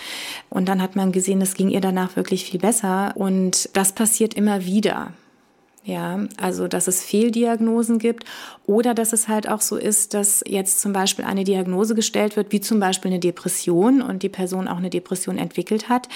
Und 0.49 0.67
dann 0.67 0.81
hat 0.81 0.95
man 0.95 1.11
gesehen, 1.11 1.41
es 1.41 1.55
ging 1.55 1.69
ihr 1.69 1.78
danach 1.81 2.15
wirklich 2.15 2.45
viel 2.45 2.59
besser. 2.59 3.13
Und 3.15 3.69
das 3.73 3.93
passiert 3.93 4.33
immer 4.33 4.65
wieder. 4.65 5.13
Ja, 5.85 6.19
also 6.37 6.67
dass 6.67 6.87
es 6.87 7.03
Fehldiagnosen 7.03 7.99
gibt 7.99 8.25
oder 8.65 8.93
dass 8.93 9.13
es 9.13 9.29
halt 9.29 9.47
auch 9.47 9.61
so 9.61 9.77
ist, 9.77 10.13
dass 10.13 10.43
jetzt 10.45 10.81
zum 10.81 10.91
Beispiel 10.91 11.23
eine 11.23 11.45
Diagnose 11.45 11.95
gestellt 11.95 12.35
wird, 12.35 12.51
wie 12.51 12.59
zum 12.59 12.81
Beispiel 12.81 13.09
eine 13.09 13.19
Depression 13.19 14.01
und 14.01 14.21
die 14.21 14.29
Person 14.29 14.67
auch 14.67 14.77
eine 14.77 14.89
Depression 14.89 15.37
entwickelt 15.37 15.87
hat, 15.87 16.09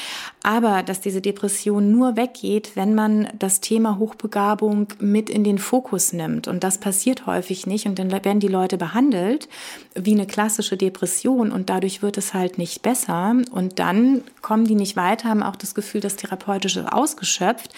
aber 0.43 0.83
dass 0.83 0.99
diese 0.99 1.21
Depression 1.21 1.91
nur 1.91 2.17
weggeht, 2.17 2.75
wenn 2.75 2.93
man 2.93 3.29
das 3.39 3.61
Thema 3.61 3.97
Hochbegabung 3.97 4.87
mit 4.99 5.29
in 5.29 5.45
den 5.45 5.57
Fokus 5.57 6.11
nimmt. 6.11 6.49
Und 6.49 6.63
das 6.63 6.77
passiert 6.77 7.25
häufig 7.25 7.65
nicht 7.65 7.85
und 7.85 7.97
dann 7.97 8.11
werden 8.11 8.41
die 8.41 8.49
Leute 8.49 8.77
behandelt 8.77 9.47
wie 9.95 10.11
eine 10.11 10.27
klassische 10.27 10.75
Depression 10.75 11.51
und 11.51 11.69
dadurch 11.69 12.01
wird 12.01 12.17
es 12.17 12.33
halt 12.33 12.57
nicht 12.57 12.81
besser 12.81 13.35
und 13.51 13.79
dann 13.79 14.23
kommen 14.41 14.65
die 14.65 14.75
nicht 14.75 14.95
weiter, 14.95 15.29
haben 15.29 15.41
auch 15.41 15.55
das 15.55 15.73
Gefühl, 15.73 16.01
das 16.01 16.17
Therapeutische 16.17 16.91
ausgeschöpft 16.91 17.73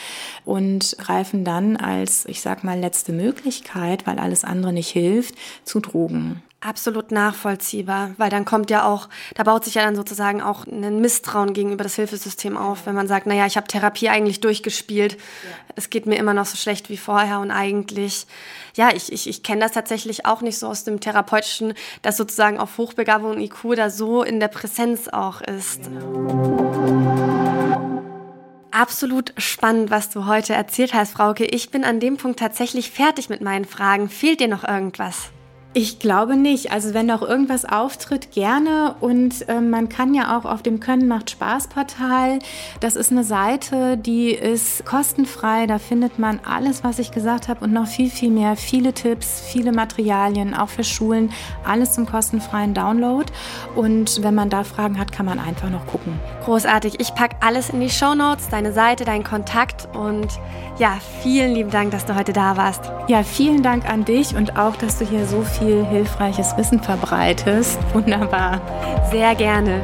und 0.45 0.95
greifen 0.99 1.45
dann 1.45 1.74
als, 1.77 2.25
ich 2.25 2.41
sag 2.41 2.63
mal, 2.63 2.79
letzte 2.79 3.11
Möglichkeit, 3.11 4.07
weil 4.07 4.19
alles 4.19 4.43
andere 4.43 4.73
nicht 4.73 4.89
hilft, 4.89 5.35
zu 5.63 5.79
Drogen. 5.79 6.41
Absolut 6.65 7.11
nachvollziehbar, 7.11 8.15
weil 8.17 8.31
dann 8.31 8.43
kommt 8.43 8.71
ja 8.71 8.87
auch, 8.87 9.07
da 9.35 9.43
baut 9.43 9.63
sich 9.65 9.75
ja 9.75 9.83
dann 9.83 9.95
sozusagen 9.95 10.41
auch 10.41 10.65
ein 10.65 10.99
Misstrauen 10.99 11.53
gegenüber 11.53 11.83
das 11.83 11.93
Hilfesystem 11.93 12.57
auf, 12.57 12.87
wenn 12.87 12.95
man 12.95 13.07
sagt, 13.07 13.27
naja, 13.27 13.45
ich 13.45 13.55
habe 13.55 13.67
Therapie 13.67 14.09
eigentlich 14.09 14.39
durchgespielt, 14.39 15.13
ja. 15.13 15.19
es 15.75 15.91
geht 15.91 16.07
mir 16.07 16.15
immer 16.15 16.33
noch 16.33 16.47
so 16.47 16.57
schlecht 16.57 16.89
wie 16.89 16.97
vorher 16.97 17.39
und 17.39 17.51
eigentlich, 17.51 18.25
ja, 18.75 18.89
ich, 18.95 19.11
ich, 19.11 19.29
ich 19.29 19.43
kenne 19.43 19.61
das 19.61 19.73
tatsächlich 19.73 20.25
auch 20.25 20.41
nicht 20.41 20.57
so 20.57 20.67
aus 20.67 20.83
dem 20.83 20.99
Therapeutischen, 20.99 21.75
dass 22.01 22.17
sozusagen 22.17 22.57
auf 22.57 22.79
Hochbegabung 22.79 23.33
und 23.33 23.41
IQ 23.41 23.75
da 23.75 23.91
so 23.91 24.23
in 24.23 24.39
der 24.39 24.47
Präsenz 24.47 25.07
auch 25.07 25.41
ist. 25.41 25.83
Genau 25.83 26.95
absolut 28.75 29.33
spannend, 29.37 29.89
was 29.89 30.09
du 30.09 30.25
heute 30.25 30.53
erzählt 30.53 30.93
hast, 30.93 31.13
Frauke. 31.13 31.45
Ich 31.45 31.71
bin 31.71 31.83
an 31.83 31.99
dem 31.99 32.17
Punkt 32.17 32.39
tatsächlich 32.39 32.91
fertig 32.91 33.29
mit 33.29 33.41
meinen 33.41 33.65
Fragen. 33.65 34.09
Fehlt 34.09 34.39
dir 34.41 34.47
noch 34.47 34.63
irgendwas? 34.63 35.29
Ich 35.77 35.99
glaube 35.99 36.37
nicht. 36.37 36.71
Also 36.71 36.93
wenn 36.93 37.07
noch 37.07 37.21
irgendwas 37.21 37.65
auftritt, 37.65 38.31
gerne. 38.31 38.95
Und 39.01 39.49
äh, 39.49 39.59
man 39.59 39.89
kann 39.89 40.13
ja 40.13 40.37
auch 40.37 40.45
auf 40.45 40.63
dem 40.63 40.79
Können 40.79 41.05
macht 41.05 41.31
Spaß 41.31 41.67
Portal. 41.67 42.39
Das 42.79 42.95
ist 42.95 43.11
eine 43.11 43.25
Seite, 43.25 43.97
die 43.97 44.29
ist 44.29 44.85
kostenfrei. 44.85 45.67
Da 45.67 45.77
findet 45.77 46.17
man 46.17 46.39
alles, 46.45 46.85
was 46.85 46.97
ich 46.97 47.11
gesagt 47.11 47.49
habe 47.49 47.65
und 47.65 47.73
noch 47.73 47.87
viel, 47.87 48.09
viel 48.09 48.31
mehr. 48.31 48.55
Viele 48.55 48.93
Tipps, 48.93 49.41
viele 49.41 49.73
Materialien, 49.73 50.53
auch 50.53 50.69
für 50.69 50.85
Schulen. 50.85 51.33
Alles 51.65 51.91
zum 51.91 52.05
kostenfreien 52.05 52.73
Download. 52.73 53.25
Und 53.75 54.23
wenn 54.23 54.33
man 54.33 54.49
da 54.49 54.63
Fragen 54.63 54.97
hat, 54.97 55.11
kann 55.11 55.25
man 55.25 55.39
einfach 55.39 55.69
noch 55.69 55.85
gucken. 55.87 56.17
Großartig. 56.45 57.01
Ich 57.01 57.13
packe 57.15 57.35
alles 57.41 57.69
in 57.69 57.81
die 57.81 57.89
Show 57.89 58.15
Notes, 58.15 58.47
deine 58.47 58.71
Seite, 58.71 59.03
deinen 59.03 59.25
Kontakt. 59.25 59.89
Und 59.93 60.29
ja, 60.79 60.99
vielen 61.21 61.53
lieben 61.53 61.69
Dank, 61.69 61.91
dass 61.91 62.05
du 62.05 62.15
heute 62.15 62.31
da 62.31 62.55
warst. 62.55 62.89
Ja, 63.09 63.23
vielen 63.23 63.61
Dank 63.61 63.89
an 63.89 64.05
dich 64.05 64.37
und 64.37 64.57
auch, 64.57 64.77
dass 64.77 64.99
du 64.99 65.05
hier 65.05 65.25
so 65.25 65.41
viel 65.41 65.64
viel 65.65 65.85
hilfreiches 65.85 66.55
Wissen 66.57 66.79
verbreitest. 66.81 67.79
Wunderbar. 67.93 68.61
Sehr 69.09 69.33
gerne. 69.35 69.81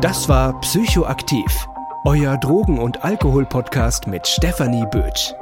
Das 0.00 0.28
war 0.28 0.58
Psychoaktiv, 0.60 1.68
euer 2.04 2.36
Drogen- 2.38 2.78
und 2.78 3.04
Alkohol-Podcast 3.04 4.06
mit 4.06 4.26
Stefanie 4.26 4.86
Bötsch. 4.90 5.34